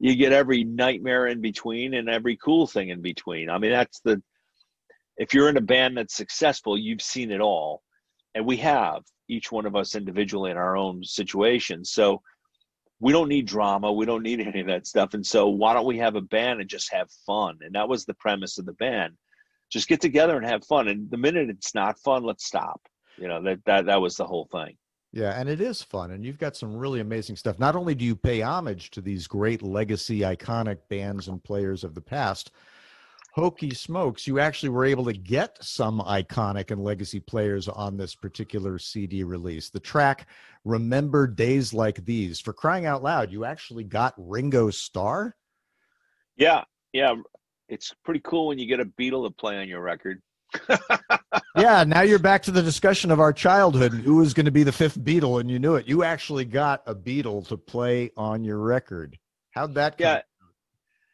you 0.00 0.14
get 0.16 0.32
every 0.32 0.64
nightmare 0.64 1.28
in 1.28 1.40
between 1.40 1.94
and 1.94 2.08
every 2.10 2.36
cool 2.36 2.66
thing 2.66 2.90
in 2.90 3.00
between. 3.00 3.48
I 3.48 3.56
mean 3.56 3.70
that's 3.72 4.00
the 4.00 4.22
if 5.16 5.32
you're 5.32 5.48
in 5.48 5.56
a 5.56 5.62
band 5.62 5.96
that's 5.96 6.14
successful 6.14 6.76
you've 6.76 7.02
seen 7.02 7.30
it 7.30 7.40
all 7.40 7.82
and 8.34 8.44
we 8.46 8.56
have 8.56 9.02
each 9.28 9.52
one 9.52 9.66
of 9.66 9.76
us 9.76 9.94
individually 9.94 10.50
in 10.50 10.56
our 10.56 10.76
own 10.76 11.02
situation 11.04 11.84
so 11.84 12.20
we 13.00 13.12
don't 13.12 13.28
need 13.28 13.46
drama 13.46 13.92
we 13.92 14.06
don't 14.06 14.22
need 14.22 14.40
any 14.46 14.60
of 14.60 14.66
that 14.66 14.86
stuff 14.86 15.14
and 15.14 15.24
so 15.24 15.48
why 15.48 15.72
don't 15.72 15.86
we 15.86 15.98
have 15.98 16.16
a 16.16 16.20
band 16.20 16.60
and 16.60 16.68
just 16.68 16.92
have 16.92 17.08
fun 17.26 17.58
and 17.62 17.74
that 17.74 17.88
was 17.88 18.04
the 18.04 18.14
premise 18.14 18.58
of 18.58 18.66
the 18.66 18.72
band 18.74 19.14
just 19.70 19.88
get 19.88 20.00
together 20.00 20.36
and 20.36 20.44
have 20.44 20.64
fun. 20.64 20.88
And 20.88 21.10
the 21.10 21.16
minute 21.16 21.48
it's 21.48 21.74
not 21.74 21.98
fun, 22.00 22.24
let's 22.24 22.44
stop. 22.44 22.80
You 23.16 23.28
know, 23.28 23.42
that 23.42 23.64
that 23.66 23.86
that 23.86 24.00
was 24.00 24.16
the 24.16 24.26
whole 24.26 24.48
thing. 24.50 24.76
Yeah, 25.12 25.38
and 25.38 25.48
it 25.48 25.60
is 25.60 25.82
fun, 25.82 26.12
and 26.12 26.24
you've 26.24 26.38
got 26.38 26.56
some 26.56 26.76
really 26.76 27.00
amazing 27.00 27.34
stuff. 27.34 27.58
Not 27.58 27.74
only 27.74 27.96
do 27.96 28.04
you 28.04 28.14
pay 28.14 28.42
homage 28.42 28.90
to 28.92 29.00
these 29.00 29.26
great 29.26 29.60
legacy, 29.60 30.20
iconic 30.20 30.78
bands 30.88 31.26
and 31.26 31.42
players 31.42 31.82
of 31.82 31.94
the 31.94 32.00
past, 32.00 32.52
Hokey 33.32 33.70
Smokes, 33.70 34.26
you 34.26 34.40
actually 34.40 34.70
were 34.70 34.84
able 34.84 35.04
to 35.04 35.12
get 35.12 35.56
some 35.62 36.00
iconic 36.00 36.70
and 36.70 36.82
legacy 36.82 37.20
players 37.20 37.68
on 37.68 37.96
this 37.96 38.14
particular 38.14 38.78
CD 38.78 39.22
release. 39.22 39.70
The 39.70 39.80
track 39.80 40.26
Remember 40.64 41.26
Days 41.26 41.72
Like 41.72 42.04
These, 42.04 42.40
for 42.40 42.52
crying 42.52 42.86
out 42.86 43.02
loud, 43.02 43.30
you 43.30 43.44
actually 43.44 43.84
got 43.84 44.14
Ringo 44.16 44.70
Starr? 44.70 45.36
Yeah, 46.36 46.64
yeah 46.92 47.14
it's 47.70 47.94
pretty 48.04 48.20
cool 48.20 48.48
when 48.48 48.58
you 48.58 48.66
get 48.66 48.80
a 48.80 48.84
Beatle 48.84 49.26
to 49.26 49.30
play 49.30 49.58
on 49.58 49.68
your 49.68 49.80
record. 49.80 50.20
yeah, 51.56 51.84
now 51.84 52.00
you're 52.00 52.18
back 52.18 52.42
to 52.42 52.50
the 52.50 52.62
discussion 52.62 53.12
of 53.12 53.20
our 53.20 53.32
childhood 53.32 53.92
who 53.92 54.16
was 54.16 54.34
going 54.34 54.46
to 54.46 54.50
be 54.50 54.64
the 54.64 54.72
fifth 54.72 54.98
Beatle, 54.98 55.40
and 55.40 55.48
you 55.48 55.60
knew 55.60 55.76
it. 55.76 55.86
You 55.86 56.02
actually 56.02 56.44
got 56.44 56.82
a 56.86 56.94
Beatle 56.94 57.46
to 57.48 57.56
play 57.56 58.10
on 58.16 58.42
your 58.42 58.58
record. 58.58 59.16
How'd 59.52 59.74
that 59.74 59.96
come? 59.96 60.22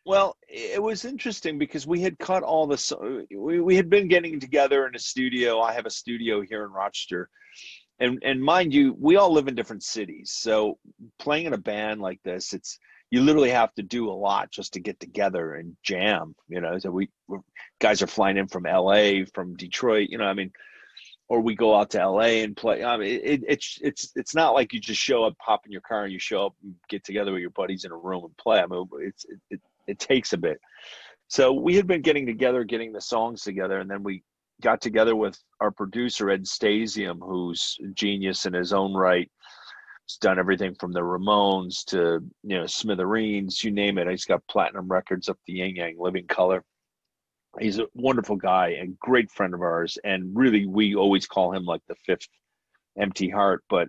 Well, 0.06 0.36
it 0.48 0.80
was 0.80 1.04
interesting 1.04 1.58
because 1.58 1.84
we 1.84 2.00
had 2.00 2.16
cut 2.20 2.44
all 2.44 2.68
the 2.68 3.26
we, 3.36 3.58
we 3.58 3.74
had 3.74 3.90
been 3.90 4.06
getting 4.06 4.38
together 4.38 4.86
in 4.86 4.94
a 4.94 5.00
studio. 5.00 5.60
I 5.60 5.72
have 5.72 5.84
a 5.84 5.90
studio 5.90 6.42
here 6.42 6.64
in 6.64 6.70
Rochester. 6.70 7.28
And 7.98 8.22
and 8.22 8.40
mind 8.40 8.72
you, 8.72 8.96
we 9.00 9.16
all 9.16 9.32
live 9.32 9.48
in 9.48 9.56
different 9.56 9.82
cities. 9.82 10.30
So 10.30 10.78
playing 11.18 11.46
in 11.46 11.54
a 11.54 11.58
band 11.58 12.00
like 12.00 12.22
this, 12.22 12.52
it's 12.52 12.78
you 13.10 13.20
literally 13.20 13.50
have 13.50 13.74
to 13.74 13.82
do 13.82 14.08
a 14.08 14.12
lot 14.12 14.52
just 14.52 14.74
to 14.74 14.80
get 14.80 15.00
together 15.00 15.54
and 15.54 15.76
jam. 15.82 16.36
You 16.48 16.60
know, 16.60 16.78
so 16.78 16.92
we 16.92 17.08
guys 17.80 18.00
are 18.00 18.06
flying 18.06 18.36
in 18.36 18.46
from 18.46 18.64
L.A., 18.64 19.24
from 19.24 19.56
Detroit. 19.56 20.08
You 20.08 20.18
know, 20.18 20.26
I 20.26 20.34
mean, 20.34 20.52
or 21.28 21.40
we 21.40 21.56
go 21.56 21.74
out 21.74 21.90
to 21.90 22.00
L.A. 22.00 22.44
and 22.44 22.56
play. 22.56 22.84
I 22.84 22.96
mean, 22.96 23.20
it, 23.24 23.42
it's 23.48 23.80
it's 23.82 24.12
it's 24.14 24.36
not 24.36 24.54
like 24.54 24.72
you 24.72 24.78
just 24.78 25.00
show 25.00 25.24
up, 25.24 25.34
hop 25.40 25.66
in 25.66 25.72
your 25.72 25.80
car, 25.80 26.04
and 26.04 26.12
you 26.12 26.20
show 26.20 26.46
up 26.46 26.54
and 26.62 26.76
get 26.88 27.02
together 27.02 27.32
with 27.32 27.40
your 27.40 27.50
buddies 27.50 27.84
in 27.84 27.90
a 27.90 27.96
room 27.96 28.24
and 28.24 28.36
play. 28.36 28.60
I 28.60 28.66
mean, 28.66 28.86
it's 29.00 29.24
it, 29.24 29.40
it, 29.50 29.60
it 29.86 29.98
takes 29.98 30.32
a 30.32 30.38
bit. 30.38 30.58
So 31.28 31.52
we 31.52 31.74
had 31.74 31.86
been 31.86 32.02
getting 32.02 32.26
together, 32.26 32.64
getting 32.64 32.92
the 32.92 33.00
songs 33.00 33.42
together, 33.42 33.78
and 33.78 33.90
then 33.90 34.02
we 34.02 34.22
got 34.62 34.80
together 34.80 35.16
with 35.16 35.38
our 35.60 35.70
producer 35.70 36.30
Ed 36.30 36.44
Stasium, 36.44 37.18
who's 37.20 37.76
genius 37.94 38.46
in 38.46 38.52
his 38.52 38.72
own 38.72 38.94
right 38.94 39.30
He's 40.06 40.18
done 40.18 40.38
everything 40.38 40.74
from 40.76 40.92
the 40.92 41.00
Ramones 41.00 41.84
to 41.86 42.20
you 42.44 42.58
know 42.58 42.66
Smithereens, 42.66 43.64
you 43.64 43.72
name 43.72 43.98
it. 43.98 44.08
He's 44.08 44.24
got 44.24 44.46
platinum 44.48 44.86
records 44.88 45.28
up 45.28 45.38
the 45.46 45.54
Yin 45.54 45.74
Yang 45.74 45.96
Living 45.98 46.26
Colour. 46.28 46.62
He's 47.58 47.78
a 47.80 47.86
wonderful 47.94 48.36
guy 48.36 48.76
and 48.80 48.98
great 49.00 49.30
friend 49.32 49.52
of 49.52 49.62
ours, 49.62 49.98
and 50.04 50.36
really 50.36 50.66
we 50.66 50.94
always 50.94 51.26
call 51.26 51.52
him 51.52 51.64
like 51.64 51.80
the 51.88 51.96
fifth 52.06 52.28
Empty 53.00 53.28
Heart. 53.28 53.64
But 53.68 53.88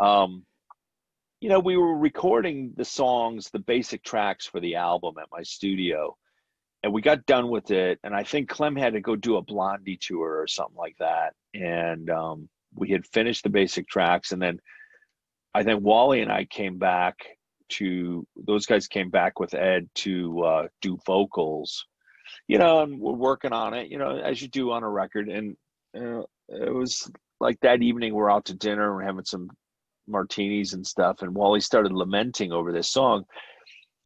um, 0.00 0.46
you 1.40 1.48
know, 1.48 1.58
we 1.58 1.76
were 1.76 1.96
recording 1.96 2.72
the 2.76 2.84
songs, 2.84 3.50
the 3.50 3.58
basic 3.58 4.04
tracks 4.04 4.46
for 4.46 4.60
the 4.60 4.76
album 4.76 5.14
at 5.20 5.28
my 5.32 5.42
studio, 5.42 6.16
and 6.82 6.92
we 6.92 7.00
got 7.00 7.26
done 7.26 7.48
with 7.48 7.70
it. 7.70 7.98
And 8.04 8.14
I 8.14 8.22
think 8.24 8.48
Clem 8.48 8.76
had 8.76 8.92
to 8.92 9.00
go 9.00 9.16
do 9.16 9.36
a 9.36 9.42
Blondie 9.42 9.98
tour 10.00 10.40
or 10.40 10.46
something 10.46 10.76
like 10.76 10.96
that, 10.98 11.32
and 11.54 12.10
um, 12.10 12.48
we 12.74 12.90
had 12.90 13.06
finished 13.06 13.42
the 13.42 13.50
basic 13.50 13.88
tracks, 13.88 14.32
and 14.32 14.40
then 14.40 14.58
I 15.54 15.62
think 15.62 15.82
Wally 15.82 16.20
and 16.20 16.30
I 16.30 16.44
came 16.44 16.78
back 16.78 17.16
to 17.70 18.26
those 18.36 18.66
guys 18.66 18.86
came 18.86 19.10
back 19.10 19.40
with 19.40 19.54
Ed 19.54 19.88
to 19.96 20.42
uh, 20.42 20.68
do 20.82 20.98
vocals, 21.06 21.86
you 22.48 22.58
know, 22.58 22.82
and 22.82 23.00
we're 23.00 23.12
working 23.12 23.52
on 23.52 23.74
it, 23.74 23.88
you 23.90 23.98
know, 23.98 24.18
as 24.18 24.42
you 24.42 24.48
do 24.48 24.72
on 24.72 24.82
a 24.82 24.88
record. 24.88 25.28
And 25.28 25.56
uh, 25.96 26.22
it 26.48 26.74
was 26.74 27.10
like 27.40 27.58
that 27.60 27.82
evening 27.82 28.12
we're 28.12 28.30
out 28.30 28.46
to 28.46 28.54
dinner, 28.54 28.94
we're 28.94 29.04
having 29.04 29.24
some 29.24 29.50
martinis 30.06 30.72
and 30.72 30.86
stuff, 30.86 31.22
and 31.22 31.34
Wally 31.34 31.60
started 31.60 31.92
lamenting 31.92 32.52
over 32.52 32.72
this 32.72 32.88
song. 32.88 33.24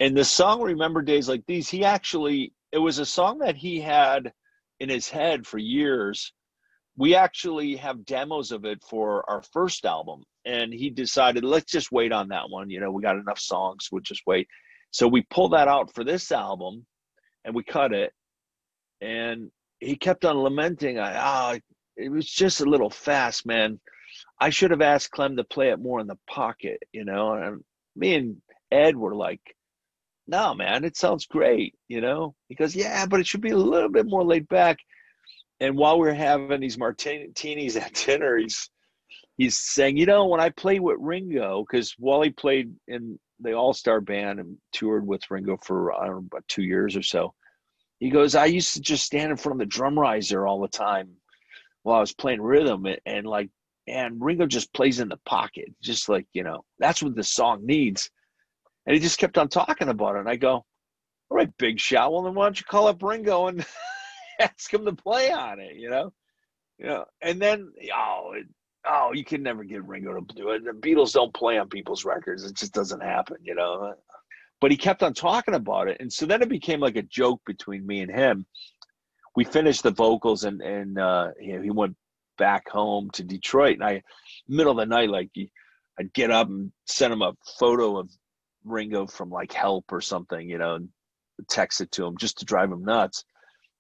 And 0.01 0.17
the 0.17 0.25
song 0.25 0.61
"Remember 0.61 1.03
Days 1.03 1.29
Like 1.29 1.45
These," 1.47 1.69
he 1.69 1.85
actually 1.85 2.53
it 2.73 2.79
was 2.79 2.99
a 2.99 3.07
song 3.07 3.39
that 3.39 3.57
he 3.57 3.81
had 3.81 4.33
in 4.81 4.89
his 4.89 5.09
head 5.09 5.47
for 5.47 5.59
years. 5.59 6.33
We 6.97 7.15
actually 7.15 7.77
have 7.77 8.05
demos 8.05 8.51
of 8.51 8.65
it 8.65 8.83
for 8.89 9.29
our 9.31 9.43
first 9.53 9.85
album 9.85 10.25
and 10.45 10.73
he 10.73 10.91
decided 10.91 11.45
let's 11.45 11.71
just 11.71 11.93
wait 11.93 12.13
on 12.13 12.29
that 12.29 12.49
one. 12.51 12.71
You 12.71 12.81
know 12.81 12.91
we 12.91 13.03
got 13.03 13.17
enough 13.17 13.39
songs 13.39 13.89
we'll 13.91 14.03
just 14.03 14.23
wait. 14.27 14.49
So 14.91 15.09
we 15.09 15.23
pulled 15.31 15.53
that 15.53 15.69
out 15.69 15.95
for 15.95 16.05
this 16.05 16.31
album 16.33 16.85
and 17.45 17.55
we 17.55 17.65
cut 17.65 17.93
it 17.93 18.13
and 19.01 19.51
he 19.81 19.97
kept 19.97 20.25
on 20.25 20.37
lamenting. 20.39 20.99
Ah 20.99 21.53
oh, 21.55 21.59
it 21.97 22.11
was 22.11 22.29
just 22.29 22.61
a 22.61 22.69
little 22.69 22.91
fast 22.91 23.47
man 23.47 23.81
i 24.41 24.51
should 24.51 24.71
have 24.71 24.83
asked 24.83 25.11
clem 25.11 25.37
to 25.37 25.45
play 25.45 25.71
it 25.71 25.79
more 25.79 26.01
in 26.01 26.07
the 26.07 26.19
pocket 26.29 26.83
you 26.93 27.05
know 27.05 27.35
and 27.35 27.63
me 27.97 28.15
and 28.15 28.37
ed 28.71 28.97
were 28.97 29.15
like 29.15 29.41
no 30.27 30.55
man 30.55 30.85
it 30.85 30.97
sounds 30.97 31.27
great 31.27 31.75
you 31.89 32.01
know 32.01 32.35
he 32.49 32.55
goes 32.55 32.75
yeah 32.75 33.07
but 33.07 33.21
it 33.21 33.27
should 33.27 33.41
be 33.43 33.51
a 33.51 33.57
little 33.57 33.91
bit 33.91 34.07
more 34.07 34.25
laid 34.25 34.49
back 34.49 34.79
and 35.61 35.77
while 35.77 35.99
we 35.99 36.09
are 36.09 36.15
having 36.15 36.61
these 36.61 36.79
martinis 36.79 37.77
at 37.77 37.95
dinner, 37.95 38.37
he's 38.37 38.71
he's 39.37 39.59
saying, 39.59 39.97
you 39.97 40.07
know, 40.07 40.27
when 40.27 40.41
I 40.41 40.51
played 40.51 40.81
with 40.81 40.99
Ringo, 41.01 41.65
because 41.65 41.95
Wally 41.99 42.31
played 42.31 42.73
in 42.89 43.19
the 43.41 43.53
All 43.53 43.73
Star 43.73 44.01
Band 44.01 44.41
and 44.41 44.59
toured 44.73 45.07
with 45.07 45.23
Ringo 45.31 45.59
for 45.63 45.93
I 45.93 46.07
don't 46.07 46.15
know 46.15 46.29
about 46.31 46.49
two 46.49 46.63
years 46.63 46.97
or 46.97 47.03
so. 47.03 47.35
He 48.01 48.11
goes, 48.11 48.35
I 48.35 48.47
used 48.47 48.75
to 48.75 48.81
just 48.81 49.07
stand 49.07 49.31
in 49.31 49.37
front 49.37 49.55
of 49.57 49.61
the 49.61 49.75
drum 49.75 49.99
riser 49.99 50.47
all 50.47 50.61
the 50.61 50.69
time 50.69 51.11
while 51.83 51.97
I 51.97 52.01
was 52.01 52.15
playing 52.15 52.41
rhythm, 52.41 52.87
and, 52.87 52.99
and 53.07 53.27
like, 53.27 53.51
and 53.87 54.23
Ringo 54.23 54.47
just 54.47 54.73
plays 54.73 55.01
in 55.01 55.09
the 55.09 55.19
pocket, 55.27 55.67
just 55.83 56.09
like 56.09 56.27
you 56.33 56.43
know, 56.43 56.65
that's 56.79 57.03
what 57.03 57.15
the 57.15 57.25
song 57.25 57.65
needs. 57.65 58.11
And 58.87 58.95
he 58.95 59.01
just 59.01 59.19
kept 59.19 59.39
on 59.39 59.49
talking 59.49 59.89
about 59.89 60.17
it. 60.17 60.21
And 60.21 60.29
I 60.29 60.37
go, 60.37 60.53
all 60.53 60.67
right, 61.31 61.51
Big 61.59 61.81
Shot. 61.81 62.13
Well, 62.13 62.23
then 62.23 62.35
why 62.35 62.45
don't 62.45 62.59
you 62.59 62.67
call 62.67 62.87
up 62.87 63.03
Ringo 63.03 63.47
and 63.47 63.65
ask 64.41 64.73
him 64.73 64.85
to 64.85 64.93
play 64.93 65.31
on 65.31 65.59
it, 65.59 65.77
you 65.77 65.89
know? 65.89 66.13
You 66.79 66.87
know, 66.87 67.05
and 67.23 67.41
then 67.41 67.73
oh, 67.97 68.33
it, 68.37 68.47
oh, 68.87 69.13
you 69.13 69.25
can 69.25 69.43
never 69.43 69.65
get 69.65 69.87
Ringo 69.87 70.15
to 70.21 70.35
do 70.35 70.51
it. 70.51 70.65
The 70.65 70.73
Beatles 70.73 71.13
don't 71.13 71.33
play 71.33 71.57
on 71.57 71.69
people's 71.69 72.05
records; 72.05 72.45
it 72.45 72.57
just 72.57 72.73
doesn't 72.73 73.03
happen, 73.03 73.37
you 73.43 73.55
know. 73.55 73.95
But 74.61 74.71
he 74.73 74.77
kept 74.77 75.03
on 75.03 75.15
talking 75.15 75.55
about 75.55 75.89
it, 75.89 75.99
and 76.01 76.13
so 76.13 76.27
then 76.27 76.43
it 76.43 76.49
became 76.49 76.81
like 76.81 76.97
a 76.97 77.03
joke 77.03 77.41
between 77.47 77.87
me 77.87 78.01
and 78.01 78.11
him. 78.11 78.45
We 79.37 79.45
finished 79.45 79.85
the 79.85 79.93
vocals, 79.93 80.43
and 80.43 80.61
and 80.63 80.99
uh, 80.99 81.29
he 81.39 81.71
went 81.71 81.97
back 82.37 82.69
home 82.69 83.11
to 83.13 83.23
Detroit, 83.23 83.75
and 83.75 83.85
I, 83.85 84.03
middle 84.49 84.73
of 84.73 84.79
the 84.79 84.87
night, 84.87 85.11
like 85.11 85.31
I'd 85.99 86.13
get 86.13 86.31
up 86.31 86.49
and 86.49 86.73
send 86.87 87.13
him 87.13 87.23
a 87.23 87.35
photo 87.59 87.99
of 87.99 88.11
Ringo 88.65 89.07
from 89.07 89.31
like 89.31 89.53
Help 89.53 89.93
or 89.93 90.01
something, 90.01 90.49
you 90.49 90.59
know, 90.59 90.77
and 90.77 90.89
text 91.49 91.81
it 91.81 91.93
to 91.93 92.05
him 92.05 92.17
just 92.17 92.39
to 92.39 92.45
drive 92.45 92.71
him 92.71 92.85
nuts. 92.85 93.25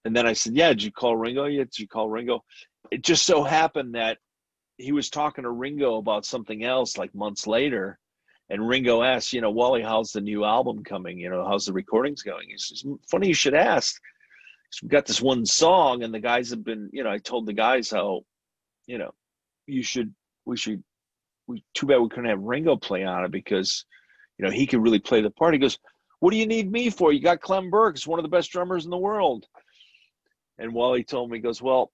And 0.05 0.15
then 0.15 0.27
I 0.27 0.33
said, 0.33 0.55
Yeah, 0.55 0.69
did 0.69 0.83
you 0.83 0.93
call 0.93 1.17
Ringo? 1.17 1.47
Yeah, 1.47 1.65
did 1.65 1.79
you 1.79 1.89
call 1.89 2.09
Ringo? 2.09 2.45
It 2.91 3.03
just 3.03 3.25
so 3.25 3.43
happened 3.43 3.95
that 3.95 4.19
he 4.77 4.93
was 4.93 5.09
talking 5.09 5.45
to 5.45 5.51
Ringo 5.51 5.97
about 5.97 6.27
something 6.27 6.65
else 6.65 6.99
like 6.99 7.15
months 7.15 7.47
later. 7.47 7.99
And 8.51 8.69
Ringo 8.69 9.03
asked, 9.03 9.33
you 9.33 9.41
know, 9.41 9.51
Wally, 9.51 9.83
how's 9.83 10.13
the 10.13 10.21
new 10.21 10.45
album 10.45 10.85
coming? 10.85 11.19
You 11.19 11.31
know, 11.31 11.47
how's 11.47 11.65
the 11.65 11.73
recordings 11.73 12.23
going? 12.23 12.49
He 12.51 12.59
says, 12.59 12.85
funny 13.11 13.29
you 13.29 13.35
should 13.35 13.55
ask. 13.55 13.99
We've 14.83 14.91
got 14.91 15.07
this 15.07 15.23
one 15.23 15.47
song, 15.47 16.03
and 16.03 16.13
the 16.13 16.21
guys 16.21 16.51
have 16.51 16.65
been, 16.65 16.91
you 16.93 17.05
know, 17.05 17.11
I 17.11 17.19
told 17.19 17.47
the 17.47 17.53
guys 17.53 17.91
how, 17.91 18.23
you 18.87 18.99
know, 18.99 19.12
you 19.66 19.82
should, 19.82 20.14
we 20.45 20.57
should, 20.57 20.82
we, 21.47 21.64
too 21.74 21.87
bad 21.87 21.99
we 21.99 22.09
couldn't 22.09 22.30
have 22.30 22.41
Ringo 22.41 22.76
play 22.76 23.05
on 23.05 23.24
it 23.24 23.30
because, 23.30 23.85
you 24.39 24.45
know, 24.45 24.51
he 24.51 24.66
could 24.66 24.82
really 24.82 24.99
play 24.99 25.20
the 25.20 25.30
part. 25.30 25.55
He 25.55 25.61
goes, 25.61 25.78
what 26.20 26.30
do 26.30 26.37
you 26.37 26.47
need 26.47 26.70
me 26.70 26.91
for? 26.91 27.12
You 27.12 27.20
got 27.20 27.41
Clem 27.41 27.70
Burke, 27.70 27.99
one 28.07 28.18
of 28.18 28.22
the 28.22 28.30
best 28.30 28.51
drummers 28.51 28.85
in 28.85 28.91
the 28.91 28.97
world. 28.97 29.47
And 30.59 30.72
Wally 30.72 31.05
told 31.05 31.30
me, 31.30 31.39
he 31.39 31.43
goes, 31.43 31.61
well, 31.61 31.93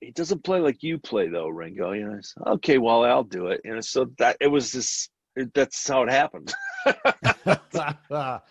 he 0.00 0.10
doesn't 0.10 0.44
play 0.44 0.60
like 0.60 0.82
you 0.82 0.98
play 0.98 1.28
though, 1.28 1.48
Ringo. 1.48 1.92
You 1.92 2.06
know, 2.06 2.18
said, 2.20 2.42
okay, 2.46 2.78
Wally, 2.78 3.08
I'll 3.08 3.24
do 3.24 3.46
it. 3.48 3.60
You 3.64 3.74
know, 3.74 3.80
so 3.80 4.06
that 4.18 4.36
it 4.40 4.48
was 4.48 4.72
just 4.72 5.10
it, 5.36 5.54
that's 5.54 5.88
how 5.88 6.02
it 6.02 6.10
happened. 6.10 6.52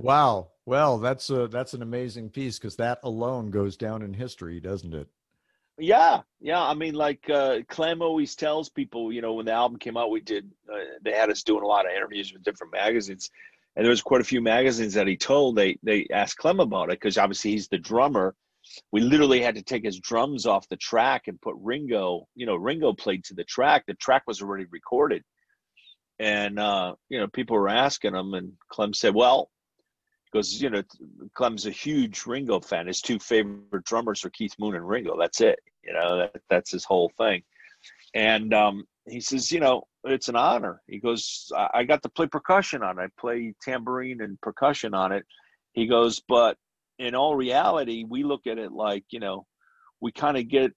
wow. 0.00 0.48
Well, 0.66 0.98
that's 0.98 1.30
a 1.30 1.48
that's 1.48 1.74
an 1.74 1.82
amazing 1.82 2.30
piece 2.30 2.58
because 2.58 2.76
that 2.76 3.00
alone 3.04 3.50
goes 3.50 3.76
down 3.76 4.02
in 4.02 4.12
history, 4.12 4.60
doesn't 4.60 4.94
it? 4.94 5.08
Yeah, 5.78 6.20
yeah. 6.40 6.62
I 6.62 6.74
mean, 6.74 6.94
like 6.94 7.28
uh, 7.30 7.60
Clem 7.68 8.02
always 8.02 8.36
tells 8.36 8.68
people, 8.68 9.12
you 9.12 9.22
know, 9.22 9.34
when 9.34 9.46
the 9.46 9.52
album 9.52 9.78
came 9.78 9.96
out, 9.96 10.10
we 10.10 10.20
did. 10.20 10.50
Uh, 10.72 10.78
they 11.02 11.12
had 11.12 11.30
us 11.30 11.42
doing 11.42 11.64
a 11.64 11.66
lot 11.66 11.86
of 11.86 11.92
interviews 11.92 12.32
with 12.32 12.42
different 12.42 12.72
magazines, 12.72 13.30
and 13.74 13.84
there 13.84 13.90
was 13.90 14.02
quite 14.02 14.20
a 14.20 14.24
few 14.24 14.40
magazines 14.40 14.94
that 14.94 15.06
he 15.06 15.16
told 15.16 15.56
they 15.56 15.78
they 15.82 16.06
asked 16.12 16.36
Clem 16.36 16.60
about 16.60 16.90
it 16.90 17.00
because 17.00 17.18
obviously 17.18 17.52
he's 17.52 17.68
the 17.68 17.78
drummer 17.78 18.34
we 18.90 19.00
literally 19.00 19.42
had 19.42 19.56
to 19.56 19.62
take 19.62 19.84
his 19.84 19.98
drums 19.98 20.46
off 20.46 20.68
the 20.68 20.76
track 20.76 21.28
and 21.28 21.40
put 21.40 21.56
Ringo, 21.58 22.28
you 22.34 22.46
know, 22.46 22.56
Ringo 22.56 22.92
played 22.92 23.24
to 23.24 23.34
the 23.34 23.44
track. 23.44 23.84
The 23.86 23.94
track 23.94 24.22
was 24.26 24.40
already 24.40 24.66
recorded. 24.70 25.24
And, 26.18 26.58
uh, 26.58 26.94
you 27.08 27.18
know, 27.18 27.26
people 27.28 27.56
were 27.56 27.68
asking 27.68 28.14
him, 28.14 28.34
and 28.34 28.52
Clem 28.68 28.94
said, 28.94 29.14
well, 29.14 29.50
because, 30.32 30.62
you 30.62 30.70
know, 30.70 30.82
Clem's 31.34 31.66
a 31.66 31.70
huge 31.70 32.24
Ringo 32.26 32.60
fan. 32.60 32.86
His 32.86 33.02
two 33.02 33.18
favorite 33.18 33.84
drummers 33.84 34.24
are 34.24 34.30
Keith 34.30 34.54
Moon 34.58 34.74
and 34.74 34.88
Ringo. 34.88 35.18
That's 35.18 35.40
it. 35.40 35.58
You 35.84 35.92
know, 35.92 36.18
that, 36.18 36.32
that's 36.48 36.70
his 36.70 36.84
whole 36.84 37.12
thing. 37.18 37.42
And 38.14 38.54
um, 38.54 38.84
he 39.08 39.20
says, 39.20 39.50
you 39.50 39.60
know, 39.60 39.84
it's 40.04 40.28
an 40.28 40.36
honor. 40.36 40.80
He 40.86 40.98
goes, 40.98 41.50
I, 41.56 41.68
I 41.74 41.84
got 41.84 42.02
to 42.02 42.08
play 42.08 42.26
percussion 42.26 42.82
on 42.82 42.98
it. 42.98 43.02
I 43.02 43.06
play 43.20 43.54
tambourine 43.62 44.20
and 44.22 44.40
percussion 44.40 44.94
on 44.94 45.12
it. 45.12 45.24
He 45.72 45.86
goes, 45.86 46.20
but 46.28 46.56
in 46.98 47.14
all 47.14 47.34
reality, 47.34 48.04
we 48.08 48.22
look 48.22 48.46
at 48.46 48.58
it 48.58 48.72
like, 48.72 49.04
you 49.10 49.20
know, 49.20 49.46
we 50.00 50.12
kind 50.12 50.36
of 50.36 50.48
get 50.48 50.72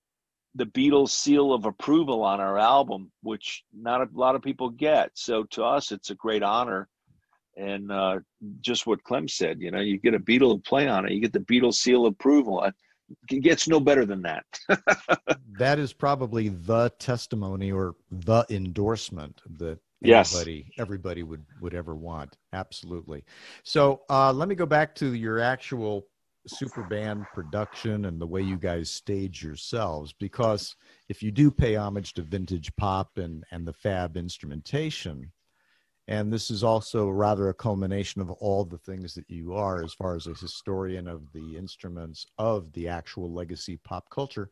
the 0.55 0.65
Beatles 0.65 1.09
seal 1.09 1.53
of 1.53 1.65
approval 1.65 2.23
on 2.23 2.39
our 2.39 2.57
album, 2.57 3.11
which 3.21 3.63
not 3.73 4.01
a 4.01 4.07
lot 4.13 4.35
of 4.35 4.41
people 4.41 4.69
get. 4.69 5.11
So 5.13 5.43
to 5.51 5.63
us, 5.63 5.91
it's 5.91 6.11
a 6.11 6.15
great 6.15 6.43
honor. 6.43 6.87
And 7.57 7.91
uh, 7.91 8.19
just 8.61 8.85
what 8.85 9.03
Clem 9.03 9.27
said, 9.27 9.61
you 9.61 9.71
know, 9.71 9.79
you 9.79 9.97
get 9.97 10.13
a 10.13 10.19
Beatle 10.19 10.55
to 10.55 10.69
play 10.69 10.87
on 10.87 11.05
it, 11.05 11.13
you 11.13 11.21
get 11.21 11.33
the 11.33 11.39
Beatle 11.39 11.73
seal 11.73 12.05
approval. 12.05 12.69
It 13.29 13.41
gets 13.41 13.67
no 13.67 13.79
better 13.79 14.05
than 14.05 14.23
that. 14.23 14.45
that 15.57 15.79
is 15.79 15.93
probably 15.93 16.49
the 16.49 16.91
testimony 16.99 17.71
or 17.71 17.95
the 18.11 18.45
endorsement 18.49 19.41
that 19.57 19.79
anybody 20.03 20.65
yes. 20.67 20.79
everybody 20.79 21.23
would 21.23 21.45
would 21.61 21.73
ever 21.73 21.95
want 21.95 22.37
absolutely 22.53 23.23
so 23.63 24.01
uh, 24.09 24.31
let 24.31 24.47
me 24.47 24.55
go 24.55 24.65
back 24.65 24.93
to 24.93 25.13
your 25.13 25.39
actual 25.39 26.05
super 26.47 26.83
band 26.83 27.25
production 27.33 28.05
and 28.05 28.21
the 28.21 28.27
way 28.27 28.41
you 28.41 28.57
guys 28.57 28.89
stage 28.89 29.43
yourselves 29.43 30.13
because 30.19 30.75
if 31.09 31.23
you 31.23 31.31
do 31.31 31.49
pay 31.49 31.75
homage 31.75 32.13
to 32.13 32.21
vintage 32.21 32.71
pop 32.75 33.17
and 33.17 33.43
and 33.51 33.67
the 33.67 33.73
fab 33.73 34.15
instrumentation 34.15 35.31
and 36.07 36.31
this 36.31 36.51
is 36.51 36.63
also 36.63 37.09
rather 37.09 37.49
a 37.49 37.53
culmination 37.53 38.21
of 38.21 38.29
all 38.31 38.63
the 38.63 38.77
things 38.77 39.13
that 39.15 39.29
you 39.29 39.53
are 39.53 39.83
as 39.83 39.93
far 39.93 40.15
as 40.15 40.27
a 40.27 40.33
historian 40.33 41.07
of 41.07 41.31
the 41.33 41.57
instruments 41.57 42.25
of 42.37 42.71
the 42.73 42.87
actual 42.87 43.31
legacy 43.31 43.77
pop 43.83 44.09
culture 44.09 44.49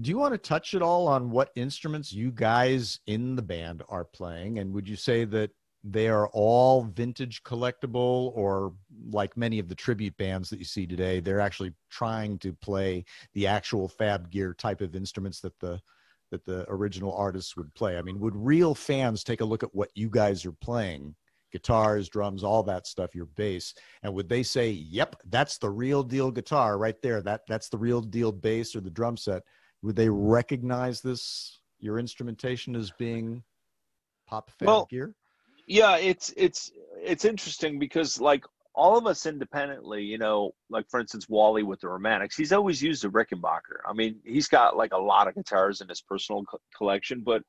do 0.00 0.10
you 0.10 0.18
want 0.18 0.34
to 0.34 0.38
touch 0.38 0.74
at 0.74 0.82
all 0.82 1.08
on 1.08 1.30
what 1.30 1.52
instruments 1.56 2.12
you 2.12 2.30
guys 2.30 3.00
in 3.06 3.34
the 3.34 3.40
band 3.40 3.82
are 3.88 4.04
playing? 4.04 4.58
And 4.58 4.74
would 4.74 4.86
you 4.86 4.94
say 4.94 5.24
that 5.24 5.50
they 5.88 6.08
are 6.08 6.28
all 6.28 6.82
vintage 6.82 7.42
collectible 7.44 8.32
or 8.34 8.74
like 9.10 9.36
many 9.36 9.58
of 9.58 9.68
the 9.68 9.74
tribute 9.74 10.16
bands 10.16 10.50
that 10.50 10.58
you 10.58 10.64
see 10.64 10.84
today 10.84 11.20
they're 11.20 11.40
actually 11.40 11.72
trying 11.90 12.38
to 12.38 12.52
play 12.52 13.04
the 13.34 13.46
actual 13.46 13.88
fab 13.88 14.28
gear 14.30 14.52
type 14.52 14.80
of 14.80 14.96
instruments 14.96 15.40
that 15.40 15.56
the 15.60 15.80
that 16.30 16.44
the 16.44 16.64
original 16.68 17.14
artists 17.14 17.56
would 17.56 17.74
play? 17.74 17.98
I 17.98 18.02
mean 18.02 18.18
would 18.20 18.36
real 18.36 18.74
fans 18.74 19.24
take 19.24 19.40
a 19.40 19.44
look 19.44 19.62
at 19.62 19.74
what 19.74 19.90
you 19.94 20.10
guys 20.10 20.44
are 20.44 20.52
playing? 20.52 21.14
Guitars 21.52 22.08
drums 22.08 22.42
all 22.42 22.62
that 22.64 22.86
stuff 22.86 23.14
your 23.14 23.28
bass 23.36 23.72
and 24.02 24.12
would 24.14 24.28
they 24.28 24.42
say 24.42 24.70
yep 24.70 25.16
that's 25.26 25.58
the 25.58 25.70
real 25.70 26.02
deal 26.02 26.30
guitar 26.30 26.76
right 26.78 27.00
there. 27.02 27.22
That 27.22 27.42
that's 27.48 27.68
the 27.68 27.78
real 27.78 28.00
deal 28.00 28.32
bass 28.32 28.74
or 28.74 28.80
the 28.80 28.90
drum 28.90 29.16
set. 29.16 29.42
Would 29.82 29.96
they 29.96 30.08
recognize 30.08 31.00
this 31.00 31.60
your 31.78 31.98
instrumentation 31.98 32.74
as 32.74 32.90
being 32.98 33.42
pop 34.26 34.50
fan 34.58 34.66
well, 34.66 34.86
gear? 34.90 35.14
Yeah, 35.66 35.96
it's 35.96 36.32
it's 36.36 36.70
it's 37.00 37.24
interesting 37.24 37.78
because 37.78 38.20
like 38.20 38.44
all 38.76 38.96
of 38.98 39.06
us 39.06 39.26
independently, 39.26 40.02
you 40.02 40.18
know, 40.18 40.52
like 40.70 40.88
for 40.90 41.00
instance, 41.00 41.28
Wally 41.28 41.62
with 41.62 41.80
the 41.80 41.88
Romantics, 41.88 42.36
he's 42.36 42.52
always 42.52 42.82
used 42.82 43.04
a 43.04 43.08
Rickenbacker. 43.08 43.80
I 43.88 43.92
mean, 43.92 44.20
he's 44.24 44.48
got 44.48 44.76
like 44.76 44.92
a 44.92 44.98
lot 44.98 45.28
of 45.28 45.34
guitars 45.34 45.80
in 45.80 45.88
his 45.88 46.02
personal 46.02 46.44
co- 46.44 46.60
collection, 46.76 47.22
but 47.24 47.42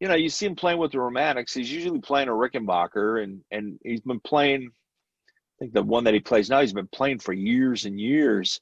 you 0.00 0.08
know, 0.08 0.14
you 0.14 0.28
see 0.28 0.46
him 0.46 0.54
playing 0.54 0.78
with 0.78 0.92
the 0.92 1.00
Romantics, 1.00 1.52
he's 1.52 1.72
usually 1.72 2.00
playing 2.00 2.28
a 2.28 2.32
Rickenbacker, 2.32 3.22
and 3.22 3.40
and 3.50 3.78
he's 3.84 4.00
been 4.00 4.20
playing. 4.20 4.70
I 4.70 5.64
think 5.64 5.74
the 5.74 5.82
one 5.82 6.04
that 6.04 6.14
he 6.14 6.20
plays 6.20 6.48
now, 6.48 6.60
he's 6.60 6.72
been 6.72 6.88
playing 6.88 7.18
for 7.18 7.32
years 7.32 7.84
and 7.84 8.00
years 8.00 8.60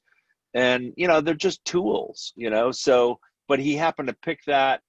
and 0.53 0.93
you 0.97 1.07
know 1.07 1.21
they're 1.21 1.33
just 1.33 1.63
tools 1.65 2.33
you 2.35 2.49
know 2.49 2.71
so 2.71 3.19
but 3.47 3.59
he 3.59 3.75
happened 3.75 4.07
to 4.07 4.15
pick 4.23 4.39
that 4.45 4.81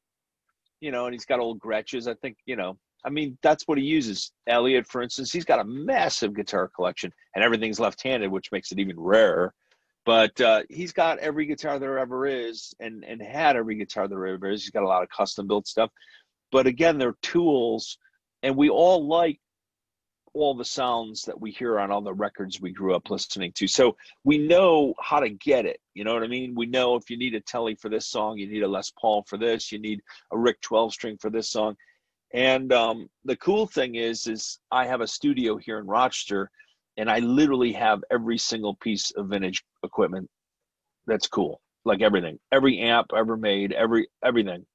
you 0.81 0.91
know 0.91 1.07
and 1.07 1.15
he's 1.15 1.27
got 1.27 1.41
old 1.41 1.59
gretsches 1.61 2.11
i 2.11 2.15
think 2.15 2.37
you 2.47 2.57
know 2.57 2.79
i 3.05 3.11
mean 3.11 3.37
that's 3.43 3.65
what 3.67 3.79
he 3.79 3.85
uses 3.85 4.33
elliot 4.47 4.87
for 4.87 5.03
instance 5.03 5.33
he's 5.33 5.45
got 5.45 5.61
a 5.61 5.65
massive 5.65 6.35
guitar 6.35 6.71
collection 6.75 7.13
and 7.35 7.45
everything's 7.45 7.81
left-handed 7.81 8.31
which 8.31 8.51
makes 8.53 8.73
it 8.73 8.79
even 8.79 8.99
rarer 8.99 9.55
But 10.09 10.41
uh, 10.41 10.63
he's 10.71 10.95
got 10.95 11.19
every 11.19 11.45
guitar 11.45 11.79
there 11.79 11.99
ever 11.99 12.27
is, 12.27 12.73
and 12.81 13.05
and 13.05 13.21
had 13.21 13.57
every 13.57 13.77
guitar 13.77 14.09
there 14.09 14.27
ever 14.27 14.51
is. 14.51 14.63
He's 14.63 14.71
got 14.71 14.83
a 14.83 14.89
lot 14.89 15.03
of 15.03 15.11
custom 15.11 15.47
built 15.47 15.67
stuff. 15.67 15.91
But 16.51 16.67
again, 16.67 16.97
they're 16.97 17.19
tools, 17.21 17.99
and 18.43 18.57
we 18.57 18.71
all 18.71 19.07
like 19.07 19.39
all 20.33 20.55
the 20.55 20.65
sounds 20.65 21.25
that 21.25 21.39
we 21.39 21.51
hear 21.51 21.79
on 21.79 21.91
all 21.91 22.01
the 22.01 22.15
records 22.15 22.59
we 22.59 22.73
grew 22.73 22.95
up 22.95 23.11
listening 23.11 23.53
to. 23.57 23.67
So 23.67 23.97
we 24.25 24.39
know 24.39 24.95
how 24.99 25.21
to 25.21 25.29
get 25.29 25.67
it. 25.67 25.79
You 25.93 26.05
know 26.05 26.15
what 26.15 26.23
I 26.23 26.29
mean? 26.29 26.55
We 26.55 26.65
know 26.67 26.95
if 26.97 27.11
you 27.11 27.19
need 27.19 27.35
a 27.35 27.41
Telly 27.41 27.75
for 27.75 27.91
this 27.91 28.07
song, 28.07 28.39
you 28.39 28.47
need 28.49 28.63
a 28.63 28.69
Les 28.69 28.91
Paul 28.99 29.25
for 29.29 29.37
this, 29.37 29.71
you 29.73 29.79
need 29.79 30.01
a 30.33 30.39
Rick 30.39 30.61
12 30.63 30.93
string 30.95 31.19
for 31.21 31.29
this 31.29 31.51
song. 31.51 31.77
And 32.35 32.73
um, 32.73 33.09
the 33.25 33.37
cool 33.37 33.67
thing 33.67 33.95
is, 33.95 34.27
is 34.27 34.59
I 34.71 34.87
have 34.87 35.01
a 35.01 35.07
studio 35.07 35.57
here 35.57 35.79
in 35.79 35.87
Rochester, 35.87 36.51
and 36.97 37.11
I 37.11 37.21
literally 37.21 37.73
have 37.73 38.03
every 38.11 38.39
single 38.39 38.77
piece 38.77 39.11
of 39.13 39.29
vintage 39.29 39.65
equipment 39.83 40.29
that's 41.07 41.29
cool, 41.29 41.61
like 41.85 42.03
everything, 42.03 42.39
every 42.53 42.81
amp 42.81 43.09
ever 43.17 43.37
made, 43.37 43.73
every 43.73 44.09
everything. 44.23 44.67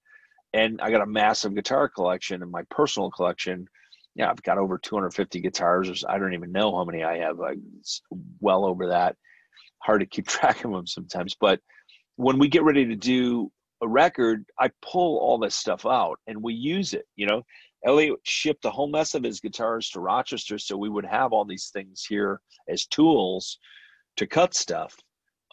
And 0.53 0.81
I 0.81 0.91
got 0.91 1.01
a 1.01 1.07
massive 1.07 1.55
guitar 1.55 1.89
collection 1.89 2.41
in 2.41 2.49
my 2.49 2.63
personal 2.69 3.11
collection 3.11 3.67
yeah, 4.15 4.29
I've 4.29 4.43
got 4.43 4.57
over 4.57 4.77
250 4.77 5.39
guitars. 5.39 6.03
I 6.07 6.17
don't 6.17 6.33
even 6.33 6.51
know 6.51 6.75
how 6.75 6.83
many 6.83 7.03
I 7.03 7.17
have. 7.19 7.37
It's 7.79 8.01
well 8.39 8.65
over 8.65 8.89
that. 8.89 9.15
Hard 9.79 10.01
to 10.01 10.05
keep 10.05 10.27
track 10.27 10.63
of 10.63 10.71
them 10.71 10.87
sometimes. 10.87 11.35
But 11.39 11.59
when 12.15 12.37
we 12.37 12.47
get 12.47 12.63
ready 12.63 12.85
to 12.85 12.95
do 12.95 13.51
a 13.83 13.87
record, 13.87 14.45
I 14.59 14.69
pull 14.81 15.19
all 15.19 15.37
this 15.37 15.55
stuff 15.55 15.85
out 15.85 16.19
and 16.27 16.41
we 16.41 16.53
use 16.53 16.93
it. 16.93 17.05
You 17.15 17.27
know, 17.27 17.43
Elliot 17.85 18.19
shipped 18.23 18.65
a 18.65 18.71
whole 18.71 18.87
mess 18.87 19.13
of 19.13 19.23
his 19.23 19.39
guitars 19.39 19.89
to 19.89 19.99
Rochester, 19.99 20.57
so 20.57 20.77
we 20.77 20.89
would 20.89 21.05
have 21.05 21.33
all 21.33 21.45
these 21.45 21.69
things 21.73 22.05
here 22.07 22.41
as 22.69 22.85
tools 22.85 23.59
to 24.17 24.25
cut 24.25 24.53
stuff. 24.53 24.95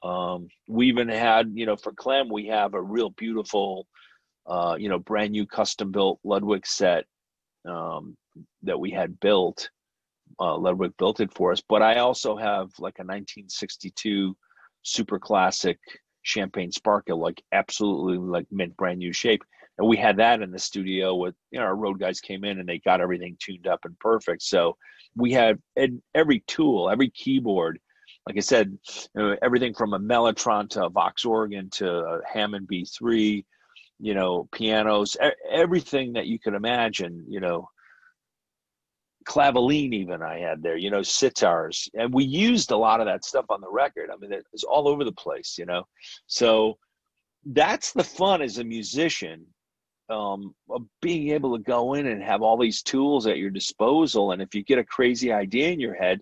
Um, 0.02 0.48
we 0.66 0.86
even 0.86 1.08
had, 1.08 1.50
you 1.54 1.66
know, 1.66 1.76
for 1.76 1.92
Clem, 1.92 2.30
we 2.30 2.46
have 2.46 2.74
a 2.74 2.80
real 2.80 3.10
beautiful, 3.10 3.86
uh, 4.46 4.76
you 4.78 4.88
know, 4.88 4.98
brand 4.98 5.32
new 5.32 5.46
custom 5.46 5.90
built 5.90 6.20
Ludwig 6.24 6.66
set 6.66 7.04
um, 7.68 8.16
that 8.62 8.78
we 8.78 8.90
had 8.90 9.18
built. 9.20 9.68
Uh, 10.38 10.56
Ludwig 10.56 10.92
built 10.98 11.20
it 11.20 11.34
for 11.34 11.52
us, 11.52 11.62
but 11.68 11.82
I 11.82 11.98
also 11.98 12.36
have 12.36 12.70
like 12.78 12.98
a 12.98 13.04
1962 13.04 14.34
super 14.82 15.18
classic 15.18 15.78
champagne 16.22 16.72
sparkle, 16.72 17.18
like 17.18 17.42
absolutely 17.52 18.18
like 18.18 18.46
mint 18.50 18.76
brand 18.76 18.98
new 18.98 19.12
shape. 19.12 19.42
And 19.78 19.88
we 19.88 19.96
had 19.96 20.18
that 20.18 20.42
in 20.42 20.50
the 20.50 20.58
studio 20.58 21.14
with, 21.14 21.34
you 21.50 21.58
know, 21.58 21.64
our 21.64 21.76
road 21.76 21.98
guys 21.98 22.20
came 22.20 22.44
in 22.44 22.58
and 22.60 22.68
they 22.68 22.78
got 22.78 23.00
everything 23.00 23.36
tuned 23.40 23.66
up 23.66 23.80
and 23.84 23.98
perfect. 23.98 24.42
So 24.42 24.76
we 25.16 25.32
had 25.32 25.58
every 26.14 26.40
tool, 26.46 26.90
every 26.90 27.08
keyboard, 27.10 27.80
like 28.26 28.36
I 28.36 28.40
said, 28.40 28.76
you 29.14 29.22
know, 29.22 29.36
everything 29.42 29.72
from 29.74 29.94
a 29.94 29.98
Mellotron 29.98 30.68
to 30.70 30.84
a 30.84 30.90
Vox 30.90 31.24
organ 31.24 31.70
to 31.70 31.90
a 31.90 32.20
Hammond 32.30 32.68
B3, 32.70 33.44
you 33.98 34.14
know, 34.14 34.48
pianos, 34.52 35.16
everything 35.50 36.12
that 36.12 36.26
you 36.26 36.38
could 36.38 36.54
imagine, 36.54 37.24
you 37.28 37.40
know, 37.40 37.68
clavioline 39.28 39.92
even 39.92 40.22
I 40.22 40.38
had 40.38 40.62
there, 40.62 40.76
you 40.76 40.90
know, 40.90 41.00
sitars. 41.00 41.88
And 41.94 42.12
we 42.12 42.24
used 42.24 42.70
a 42.70 42.76
lot 42.76 43.00
of 43.00 43.06
that 43.06 43.24
stuff 43.24 43.46
on 43.50 43.60
the 43.60 43.70
record. 43.70 44.10
I 44.10 44.16
mean, 44.16 44.32
it 44.32 44.46
was 44.52 44.64
all 44.64 44.88
over 44.88 45.04
the 45.04 45.12
place, 45.12 45.56
you 45.58 45.66
know. 45.66 45.84
So 46.26 46.78
that's 47.44 47.92
the 47.92 48.04
fun 48.04 48.42
as 48.42 48.58
a 48.58 48.64
musician 48.64 49.46
um, 50.08 50.54
of 50.68 50.82
being 51.00 51.30
able 51.30 51.56
to 51.56 51.62
go 51.62 51.94
in 51.94 52.06
and 52.06 52.22
have 52.22 52.42
all 52.42 52.58
these 52.58 52.82
tools 52.82 53.26
at 53.26 53.38
your 53.38 53.50
disposal. 53.50 54.32
And 54.32 54.42
if 54.42 54.54
you 54.54 54.64
get 54.64 54.78
a 54.78 54.84
crazy 54.84 55.32
idea 55.32 55.70
in 55.70 55.80
your 55.80 55.94
head, 55.94 56.20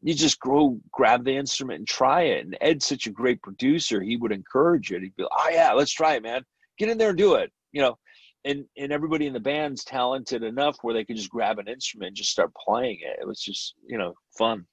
you 0.00 0.14
just 0.14 0.40
go 0.40 0.78
grab 0.92 1.24
the 1.24 1.36
instrument 1.36 1.80
and 1.80 1.88
try 1.88 2.22
it. 2.22 2.44
And 2.44 2.56
Ed's 2.60 2.86
such 2.86 3.06
a 3.06 3.12
great 3.12 3.42
producer; 3.42 4.00
he 4.00 4.16
would 4.16 4.32
encourage 4.32 4.92
it. 4.92 5.02
He'd 5.02 5.16
be 5.16 5.24
like, 5.24 5.32
"Oh 5.36 5.48
yeah, 5.50 5.72
let's 5.72 5.92
try 5.92 6.14
it, 6.14 6.22
man. 6.22 6.44
Get 6.78 6.88
in 6.88 6.98
there 6.98 7.08
and 7.08 7.18
do 7.18 7.34
it." 7.34 7.52
You 7.72 7.82
know, 7.82 7.98
and 8.44 8.64
and 8.76 8.92
everybody 8.92 9.26
in 9.26 9.32
the 9.32 9.40
band's 9.40 9.84
talented 9.84 10.42
enough 10.42 10.76
where 10.82 10.94
they 10.94 11.04
could 11.04 11.16
just 11.16 11.30
grab 11.30 11.58
an 11.58 11.68
instrument 11.68 12.08
and 12.08 12.16
just 12.16 12.30
start 12.30 12.52
playing 12.54 12.98
it. 13.02 13.18
It 13.20 13.26
was 13.26 13.40
just 13.40 13.74
you 13.86 13.98
know 13.98 14.14
fun. 14.36 14.66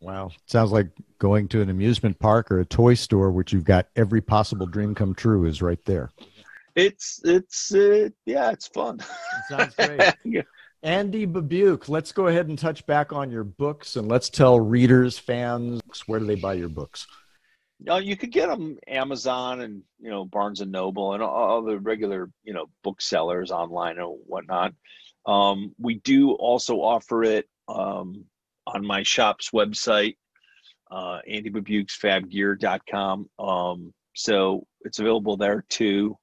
Wow, 0.00 0.30
sounds 0.46 0.72
like 0.72 0.88
going 1.18 1.48
to 1.48 1.62
an 1.62 1.70
amusement 1.70 2.18
park 2.18 2.50
or 2.50 2.60
a 2.60 2.64
toy 2.64 2.94
store, 2.94 3.30
which 3.30 3.52
you've 3.52 3.64
got 3.64 3.88
every 3.96 4.20
possible 4.20 4.66
dream 4.66 4.94
come 4.94 5.14
true, 5.14 5.46
is 5.46 5.62
right 5.62 5.82
there. 5.84 6.10
It's 6.74 7.20
it's 7.24 7.74
uh, 7.74 8.08
yeah, 8.26 8.50
it's 8.50 8.66
fun. 8.68 9.00
It 9.00 9.44
sounds 9.48 9.74
great. 9.78 10.14
yeah. 10.24 10.42
Andy 10.82 11.26
Babiuk, 11.26 11.88
let's 11.88 12.12
go 12.12 12.26
ahead 12.26 12.48
and 12.48 12.58
touch 12.58 12.84
back 12.84 13.10
on 13.10 13.30
your 13.30 13.44
books 13.44 13.96
and 13.96 14.06
let's 14.06 14.28
tell 14.28 14.60
readers, 14.60 15.18
fans, 15.18 15.80
where 16.04 16.20
do 16.20 16.26
they 16.26 16.34
buy 16.34 16.52
your 16.52 16.68
books? 16.68 17.06
No, 17.80 17.96
you 17.96 18.16
could 18.16 18.32
get 18.32 18.48
them 18.48 18.78
Amazon 18.86 19.60
and 19.60 19.82
you 20.00 20.10
know 20.10 20.24
Barnes 20.24 20.60
and 20.60 20.72
Noble 20.72 21.14
and 21.14 21.22
all 21.22 21.62
the 21.62 21.78
regular 21.78 22.30
you 22.42 22.54
know 22.54 22.66
booksellers 22.82 23.50
online 23.50 23.98
and 23.98 24.16
whatnot. 24.26 24.72
Um, 25.26 25.74
we 25.78 25.96
do 25.96 26.32
also 26.32 26.76
offer 26.76 27.24
it 27.24 27.48
um, 27.68 28.24
on 28.66 28.86
my 28.86 29.02
shop's 29.02 29.50
website, 29.50 30.16
uh, 30.90 31.20
AndyBabiuksFabGear.com. 31.28 33.28
Um, 33.38 33.92
so 34.14 34.66
it's 34.82 34.98
available 34.98 35.36
there 35.36 35.64
too. 35.68 36.16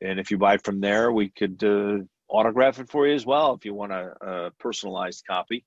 And 0.00 0.18
if 0.18 0.30
you 0.30 0.38
buy 0.38 0.56
from 0.56 0.80
there, 0.80 1.12
we 1.12 1.28
could 1.30 1.62
uh, 1.62 1.98
autograph 2.28 2.80
it 2.80 2.90
for 2.90 3.06
you 3.06 3.14
as 3.14 3.24
well 3.24 3.54
if 3.54 3.64
you 3.64 3.74
want 3.74 3.92
a, 3.92 4.12
a 4.20 4.50
personalized 4.58 5.24
copy. 5.26 5.64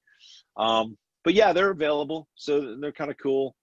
Um, 0.58 0.98
but 1.24 1.34
yeah, 1.34 1.54
they're 1.54 1.72
available, 1.72 2.28
so 2.36 2.76
they're 2.80 2.92
kind 2.92 3.12
of 3.12 3.18
cool. 3.18 3.56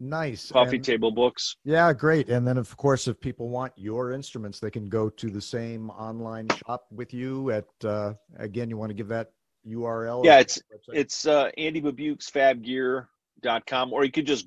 Nice. 0.00 0.50
Coffee 0.52 0.76
and, 0.76 0.84
table 0.84 1.10
books. 1.10 1.56
Yeah, 1.64 1.92
great. 1.92 2.28
And 2.28 2.46
then, 2.46 2.56
of 2.56 2.76
course, 2.76 3.08
if 3.08 3.20
people 3.20 3.48
want 3.48 3.72
your 3.76 4.12
instruments, 4.12 4.60
they 4.60 4.70
can 4.70 4.88
go 4.88 5.08
to 5.08 5.30
the 5.30 5.40
same 5.40 5.90
online 5.90 6.48
shop 6.66 6.86
with 6.90 7.12
you. 7.12 7.50
At 7.50 7.66
uh, 7.84 8.14
again, 8.36 8.70
you 8.70 8.76
want 8.76 8.90
to 8.90 8.94
give 8.94 9.08
that 9.08 9.32
URL? 9.66 10.24
Yeah, 10.24 10.38
it's 10.40 10.60
it's 10.88 11.26
uh, 11.26 11.50
Andy 11.58 11.80
Babiuk's 11.80 12.30
FabGear.com, 12.30 13.92
or 13.92 14.04
you 14.04 14.12
could 14.12 14.26
just 14.26 14.46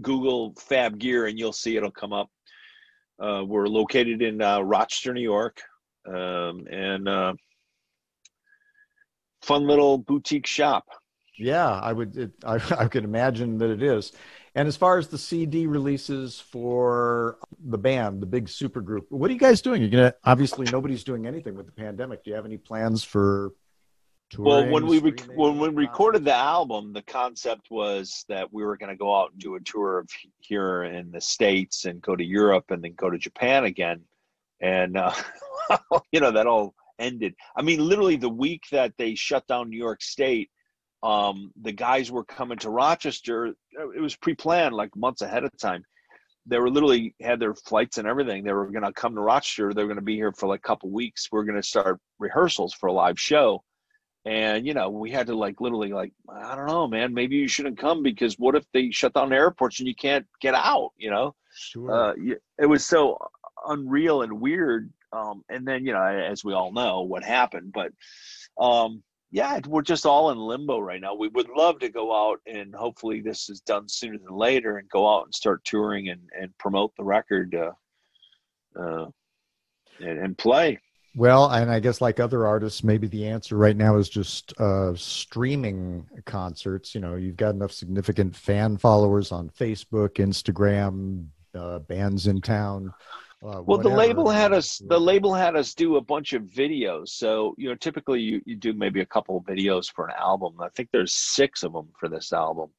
Google 0.00 0.54
Fab 0.58 0.98
Gear 0.98 1.26
and 1.26 1.38
you'll 1.38 1.52
see 1.52 1.76
it'll 1.76 1.90
come 1.90 2.12
up. 2.12 2.30
Uh, 3.20 3.44
we're 3.46 3.68
located 3.68 4.22
in 4.22 4.40
uh, 4.40 4.60
Rochester, 4.60 5.12
New 5.12 5.20
York, 5.20 5.60
um, 6.08 6.66
and 6.70 7.08
uh, 7.08 7.34
fun 9.42 9.66
little 9.66 9.98
boutique 9.98 10.46
shop. 10.46 10.86
Yeah, 11.38 11.68
I 11.68 11.92
would. 11.92 12.16
It, 12.16 12.32
I, 12.44 12.54
I 12.78 12.88
could 12.88 13.04
imagine 13.04 13.58
that 13.58 13.70
it 13.70 13.82
is. 13.82 14.12
And 14.54 14.68
as 14.68 14.76
far 14.76 14.98
as 14.98 15.08
the 15.08 15.18
CD 15.18 15.66
releases 15.66 16.38
for 16.38 17.38
the 17.58 17.78
band, 17.78 18.20
the 18.20 18.26
big 18.26 18.48
super 18.48 18.82
group, 18.82 19.06
what 19.10 19.30
are 19.30 19.32
you 19.32 19.40
guys 19.40 19.62
doing? 19.62 19.80
You're 19.80 19.90
gonna 19.90 20.14
obviously 20.24 20.66
nobody's 20.70 21.04
doing 21.04 21.26
anything 21.26 21.54
with 21.54 21.66
the 21.66 21.72
pandemic. 21.72 22.22
Do 22.22 22.30
you 22.30 22.36
have 22.36 22.44
any 22.44 22.58
plans 22.58 23.02
for 23.02 23.54
touring? 24.28 24.50
Well, 24.50 24.70
when 24.70 24.86
we 24.86 24.98
rec- 24.98 25.26
when 25.34 25.58
we 25.58 25.68
recorded 25.68 26.26
the 26.26 26.34
album, 26.34 26.92
the 26.92 27.02
concept 27.02 27.70
was 27.70 28.26
that 28.28 28.52
we 28.52 28.62
were 28.62 28.76
going 28.76 28.90
to 28.90 28.96
go 28.96 29.18
out 29.18 29.32
and 29.32 29.40
do 29.40 29.54
a 29.54 29.60
tour 29.60 30.00
of 30.00 30.10
here 30.40 30.82
in 30.82 31.10
the 31.10 31.20
states 31.20 31.86
and 31.86 32.02
go 32.02 32.14
to 32.14 32.24
Europe 32.24 32.70
and 32.70 32.84
then 32.84 32.92
go 32.92 33.08
to 33.08 33.16
Japan 33.16 33.64
again, 33.64 34.02
and 34.60 34.98
uh, 34.98 35.14
you 36.12 36.20
know 36.20 36.30
that 36.30 36.46
all 36.46 36.74
ended. 36.98 37.34
I 37.56 37.62
mean, 37.62 37.80
literally 37.80 38.16
the 38.16 38.28
week 38.28 38.64
that 38.70 38.92
they 38.98 39.14
shut 39.14 39.46
down 39.46 39.70
New 39.70 39.78
York 39.78 40.02
State 40.02 40.50
um, 41.02 41.52
the 41.60 41.72
guys 41.72 42.10
were 42.10 42.24
coming 42.24 42.58
to 42.58 42.70
Rochester. 42.70 43.46
It 43.72 44.00
was 44.00 44.16
pre-planned, 44.16 44.74
like 44.74 44.94
months 44.94 45.22
ahead 45.22 45.44
of 45.44 45.56
time. 45.58 45.84
They 46.46 46.58
were 46.58 46.70
literally 46.70 47.14
had 47.20 47.40
their 47.40 47.54
flights 47.54 47.98
and 47.98 48.08
everything. 48.08 48.44
They 48.44 48.52
were 48.52 48.66
going 48.66 48.84
to 48.84 48.92
come 48.92 49.14
to 49.14 49.20
Rochester. 49.20 49.72
They 49.72 49.82
were 49.82 49.88
going 49.88 49.96
to 49.96 50.02
be 50.02 50.16
here 50.16 50.32
for 50.32 50.48
like 50.48 50.60
a 50.60 50.68
couple 50.68 50.90
weeks. 50.90 51.28
We 51.30 51.38
are 51.38 51.44
going 51.44 51.60
to 51.60 51.66
start 51.66 52.00
rehearsals 52.18 52.74
for 52.74 52.88
a 52.88 52.92
live 52.92 53.18
show, 53.18 53.62
and 54.24 54.66
you 54.66 54.74
know 54.74 54.90
we 54.90 55.10
had 55.10 55.28
to 55.28 55.36
like 55.36 55.60
literally 55.60 55.92
like 55.92 56.12
I 56.28 56.54
don't 56.54 56.66
know, 56.66 56.86
man. 56.88 57.14
Maybe 57.14 57.36
you 57.36 57.48
shouldn't 57.48 57.78
come 57.78 58.02
because 58.02 58.38
what 58.38 58.56
if 58.56 58.64
they 58.72 58.90
shut 58.90 59.14
down 59.14 59.30
the 59.30 59.36
airports 59.36 59.78
and 59.78 59.88
you 59.88 59.94
can't 59.94 60.26
get 60.40 60.54
out? 60.54 60.90
You 60.96 61.10
know, 61.10 61.34
sure. 61.54 61.92
Uh, 61.92 62.14
it 62.58 62.66
was 62.66 62.84
so 62.84 63.18
unreal 63.66 64.22
and 64.22 64.40
weird. 64.40 64.92
Um, 65.12 65.44
and 65.48 65.66
then 65.66 65.84
you 65.84 65.92
know, 65.92 66.02
as 66.02 66.44
we 66.44 66.54
all 66.54 66.72
know, 66.72 67.02
what 67.02 67.22
happened, 67.22 67.72
but 67.72 67.92
um, 68.58 69.02
yeah, 69.32 69.58
we're 69.66 69.80
just 69.80 70.04
all 70.04 70.30
in 70.30 70.38
limbo 70.38 70.78
right 70.78 71.00
now. 71.00 71.14
We 71.14 71.28
would 71.28 71.48
love 71.48 71.78
to 71.78 71.88
go 71.88 72.14
out 72.14 72.40
and 72.46 72.74
hopefully 72.74 73.22
this 73.22 73.48
is 73.48 73.62
done 73.62 73.88
sooner 73.88 74.18
than 74.18 74.36
later 74.36 74.76
and 74.76 74.88
go 74.90 75.08
out 75.08 75.24
and 75.24 75.34
start 75.34 75.64
touring 75.64 76.10
and, 76.10 76.20
and 76.38 76.56
promote 76.58 76.94
the 76.96 77.04
record 77.04 77.54
uh, 77.54 77.72
uh, 78.78 79.06
and, 80.00 80.18
and, 80.18 80.38
play. 80.38 80.78
Well, 81.16 81.50
and 81.50 81.70
I 81.70 81.80
guess 81.80 82.02
like 82.02 82.20
other 82.20 82.46
artists, 82.46 82.84
maybe 82.84 83.06
the 83.06 83.26
answer 83.26 83.56
right 83.56 83.76
now 83.76 83.96
is 83.96 84.10
just 84.10 84.52
uh, 84.60 84.94
streaming 84.96 86.06
concerts. 86.26 86.94
You 86.94 87.00
know, 87.00 87.16
you've 87.16 87.36
got 87.36 87.54
enough 87.54 87.72
significant 87.72 88.36
fan 88.36 88.76
followers 88.76 89.32
on 89.32 89.48
Facebook, 89.48 90.16
Instagram, 90.16 91.28
uh, 91.54 91.78
bands 91.78 92.26
in 92.26 92.42
town 92.42 92.92
uh, 93.44 93.60
well, 93.66 93.78
the 93.78 93.88
label 93.88 94.28
had 94.28 94.52
us. 94.52 94.80
The 94.86 95.00
label 95.00 95.34
had 95.34 95.56
us 95.56 95.74
do 95.74 95.96
a 95.96 96.00
bunch 96.00 96.32
of 96.32 96.42
videos. 96.44 97.08
So 97.08 97.54
you 97.58 97.68
know, 97.68 97.74
typically 97.74 98.20
you, 98.20 98.40
you 98.44 98.56
do 98.56 98.72
maybe 98.72 99.00
a 99.00 99.06
couple 99.06 99.36
of 99.36 99.44
videos 99.44 99.92
for 99.92 100.06
an 100.06 100.14
album. 100.18 100.54
I 100.60 100.68
think 100.76 100.90
there's 100.92 101.14
six 101.14 101.62
of 101.64 101.72
them 101.72 101.88
for 101.98 102.08
this 102.08 102.32
album. 102.32 102.70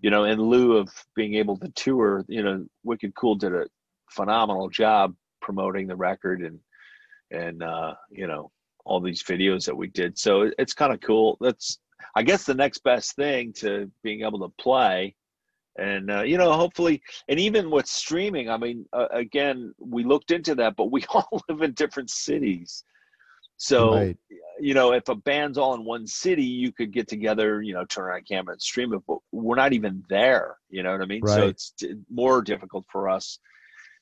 you 0.00 0.10
know, 0.10 0.24
in 0.24 0.40
lieu 0.40 0.76
of 0.76 0.90
being 1.14 1.34
able 1.34 1.56
to 1.58 1.68
tour, 1.70 2.24
you 2.28 2.42
know, 2.42 2.66
Wicked 2.82 3.14
Cool 3.14 3.36
did 3.36 3.54
a 3.54 3.66
phenomenal 4.10 4.68
job 4.68 5.14
promoting 5.40 5.86
the 5.86 5.96
record 5.96 6.42
and 6.42 6.58
and 7.30 7.62
uh, 7.62 7.94
you 8.10 8.26
know 8.26 8.50
all 8.84 9.00
these 9.00 9.22
videos 9.22 9.64
that 9.64 9.76
we 9.76 9.88
did. 9.88 10.18
So 10.18 10.50
it's 10.58 10.74
kind 10.74 10.92
of 10.92 11.00
cool. 11.00 11.38
That's 11.40 11.78
I 12.16 12.22
guess 12.22 12.44
the 12.44 12.54
next 12.54 12.82
best 12.82 13.16
thing 13.16 13.52
to 13.54 13.90
being 14.02 14.22
able 14.22 14.40
to 14.40 14.52
play 14.60 15.14
and 15.78 16.10
uh, 16.10 16.22
you 16.22 16.36
know 16.36 16.52
hopefully 16.52 17.02
and 17.28 17.40
even 17.40 17.70
with 17.70 17.86
streaming 17.86 18.50
i 18.50 18.56
mean 18.56 18.84
uh, 18.92 19.06
again 19.12 19.72
we 19.78 20.04
looked 20.04 20.30
into 20.30 20.54
that 20.54 20.76
but 20.76 20.90
we 20.90 21.04
all 21.14 21.42
live 21.48 21.62
in 21.62 21.72
different 21.72 22.10
cities 22.10 22.84
so 23.56 23.94
right. 23.94 24.16
you 24.60 24.74
know 24.74 24.92
if 24.92 25.08
a 25.08 25.14
band's 25.14 25.56
all 25.56 25.74
in 25.74 25.84
one 25.84 26.06
city 26.06 26.44
you 26.44 26.72
could 26.72 26.92
get 26.92 27.08
together 27.08 27.62
you 27.62 27.72
know 27.72 27.84
turn 27.86 28.12
on 28.12 28.22
camera 28.22 28.52
and 28.52 28.62
stream 28.62 28.92
it 28.92 29.02
but 29.06 29.18
we're 29.30 29.56
not 29.56 29.72
even 29.72 30.02
there 30.08 30.56
you 30.68 30.82
know 30.82 30.92
what 30.92 31.00
i 31.00 31.06
mean 31.06 31.22
right. 31.22 31.34
so 31.34 31.46
it's 31.46 31.74
more 32.10 32.42
difficult 32.42 32.84
for 32.90 33.08
us 33.08 33.38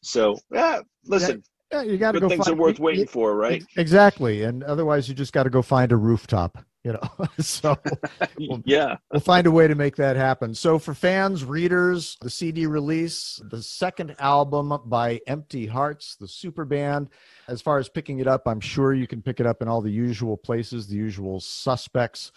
so 0.03 0.37
yeah 0.53 0.81
listen 1.07 1.43
yeah, 1.73 1.83
you 1.83 1.99
got 1.99 2.12
to 2.12 2.18
go. 2.21 2.29
Things 2.29 2.47
find, 2.47 2.59
are 2.59 2.61
worth 2.61 2.81
waiting 2.81 3.07
for, 3.07 3.37
right? 3.37 3.62
Exactly, 3.77 4.43
and 4.43 4.64
otherwise, 4.64 5.09
you 5.09 5.14
just 5.14 5.33
got 5.33 5.45
to 5.45 5.51
go 5.51 5.62
find 5.62 5.93
a 5.93 5.97
rooftop 5.97 6.64
you 6.85 6.93
know 6.93 7.26
so 7.39 7.76
we'll, 8.39 8.62
yeah. 8.64 8.97
we'll 9.12 9.20
find 9.20 9.47
a 9.47 9.51
way 9.51 9.68
to 9.68 9.74
make 9.74 9.97
that 9.97 10.16
happen. 10.16 10.55
So 10.55 10.78
for 10.78 10.95
fans 10.95 11.45
readers 11.45 12.16
the 12.20 12.31
cd 12.31 12.66
release 12.66 13.41
the 13.51 13.62
second 13.62 14.14
album 14.18 14.76
by 14.87 15.20
empty 15.26 15.66
hearts 15.66 16.16
the 16.16 16.28
super 16.28 16.64
band 16.64 17.09
as 17.49 17.61
far 17.61 17.78
as 17.78 17.89
picking 17.89 18.20
it 18.20 18.26
up 18.26 18.47
i'm 18.47 18.61
sure 18.61 18.95
you 18.95 19.07
can 19.07 19.22
pick 19.22 19.41
it 19.41 19.47
up 19.47 19.62
in 19.62 19.68
all 19.68 19.81
the 19.81 19.91
usual 19.91 20.37
places 20.37 20.87
the 20.87 20.97
usual 20.97 21.41
suspects. 21.41 22.33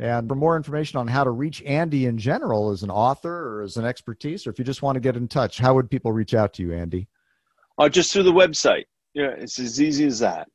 And 0.00 0.28
for 0.28 0.36
more 0.36 0.56
information 0.56 1.00
on 1.00 1.08
how 1.08 1.24
to 1.24 1.30
reach 1.30 1.62
andy 1.62 2.06
in 2.06 2.18
general 2.18 2.70
as 2.70 2.82
an 2.82 2.90
author 2.90 3.58
or 3.58 3.62
as 3.62 3.76
an 3.76 3.84
expertise 3.84 4.46
or 4.46 4.50
if 4.50 4.58
you 4.58 4.64
just 4.64 4.82
want 4.82 4.94
to 4.94 5.00
get 5.00 5.16
in 5.16 5.26
touch 5.26 5.58
how 5.58 5.74
would 5.74 5.90
people 5.90 6.12
reach 6.12 6.34
out 6.34 6.52
to 6.54 6.62
you 6.62 6.72
andy? 6.72 7.08
Oh 7.78 7.88
just 7.88 8.12
through 8.12 8.24
the 8.24 8.32
website. 8.32 8.84
Yeah 9.14 9.34
it's 9.36 9.58
as 9.58 9.82
easy 9.82 10.06
as 10.06 10.20
that 10.20 10.48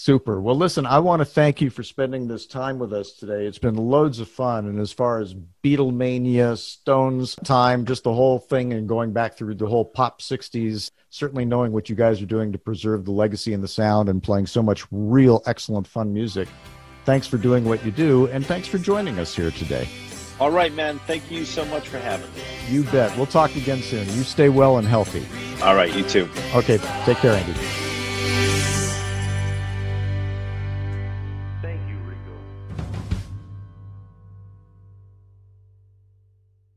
Super. 0.00 0.40
Well, 0.40 0.54
listen, 0.54 0.86
I 0.86 1.00
want 1.00 1.22
to 1.22 1.24
thank 1.24 1.60
you 1.60 1.70
for 1.70 1.82
spending 1.82 2.28
this 2.28 2.46
time 2.46 2.78
with 2.78 2.92
us 2.92 3.14
today. 3.14 3.46
It's 3.46 3.58
been 3.58 3.74
loads 3.74 4.20
of 4.20 4.28
fun. 4.28 4.66
And 4.66 4.78
as 4.78 4.92
far 4.92 5.18
as 5.18 5.34
Beatlemania, 5.64 6.56
Stones 6.56 7.34
time, 7.42 7.84
just 7.84 8.04
the 8.04 8.14
whole 8.14 8.38
thing, 8.38 8.72
and 8.72 8.88
going 8.88 9.12
back 9.12 9.36
through 9.36 9.56
the 9.56 9.66
whole 9.66 9.84
pop 9.84 10.22
60s, 10.22 10.92
certainly 11.10 11.44
knowing 11.44 11.72
what 11.72 11.88
you 11.88 11.96
guys 11.96 12.22
are 12.22 12.26
doing 12.26 12.52
to 12.52 12.58
preserve 12.58 13.06
the 13.06 13.10
legacy 13.10 13.52
and 13.52 13.62
the 13.62 13.66
sound 13.66 14.08
and 14.08 14.22
playing 14.22 14.46
so 14.46 14.62
much 14.62 14.86
real, 14.92 15.42
excellent, 15.46 15.88
fun 15.88 16.12
music. 16.12 16.46
Thanks 17.04 17.26
for 17.26 17.36
doing 17.36 17.64
what 17.64 17.84
you 17.84 17.90
do. 17.90 18.28
And 18.28 18.46
thanks 18.46 18.68
for 18.68 18.78
joining 18.78 19.18
us 19.18 19.34
here 19.34 19.50
today. 19.50 19.88
All 20.38 20.52
right, 20.52 20.72
man. 20.72 21.00
Thank 21.08 21.28
you 21.28 21.44
so 21.44 21.64
much 21.64 21.88
for 21.88 21.98
having 21.98 22.32
me. 22.34 22.42
You 22.68 22.84
bet. 22.84 23.16
We'll 23.16 23.26
talk 23.26 23.56
again 23.56 23.82
soon. 23.82 24.06
You 24.06 24.22
stay 24.22 24.48
well 24.48 24.78
and 24.78 24.86
healthy. 24.86 25.26
All 25.60 25.74
right. 25.74 25.92
You 25.92 26.04
too. 26.04 26.28
Okay. 26.54 26.78
Take 27.04 27.16
care, 27.16 27.32
Andy. 27.32 27.87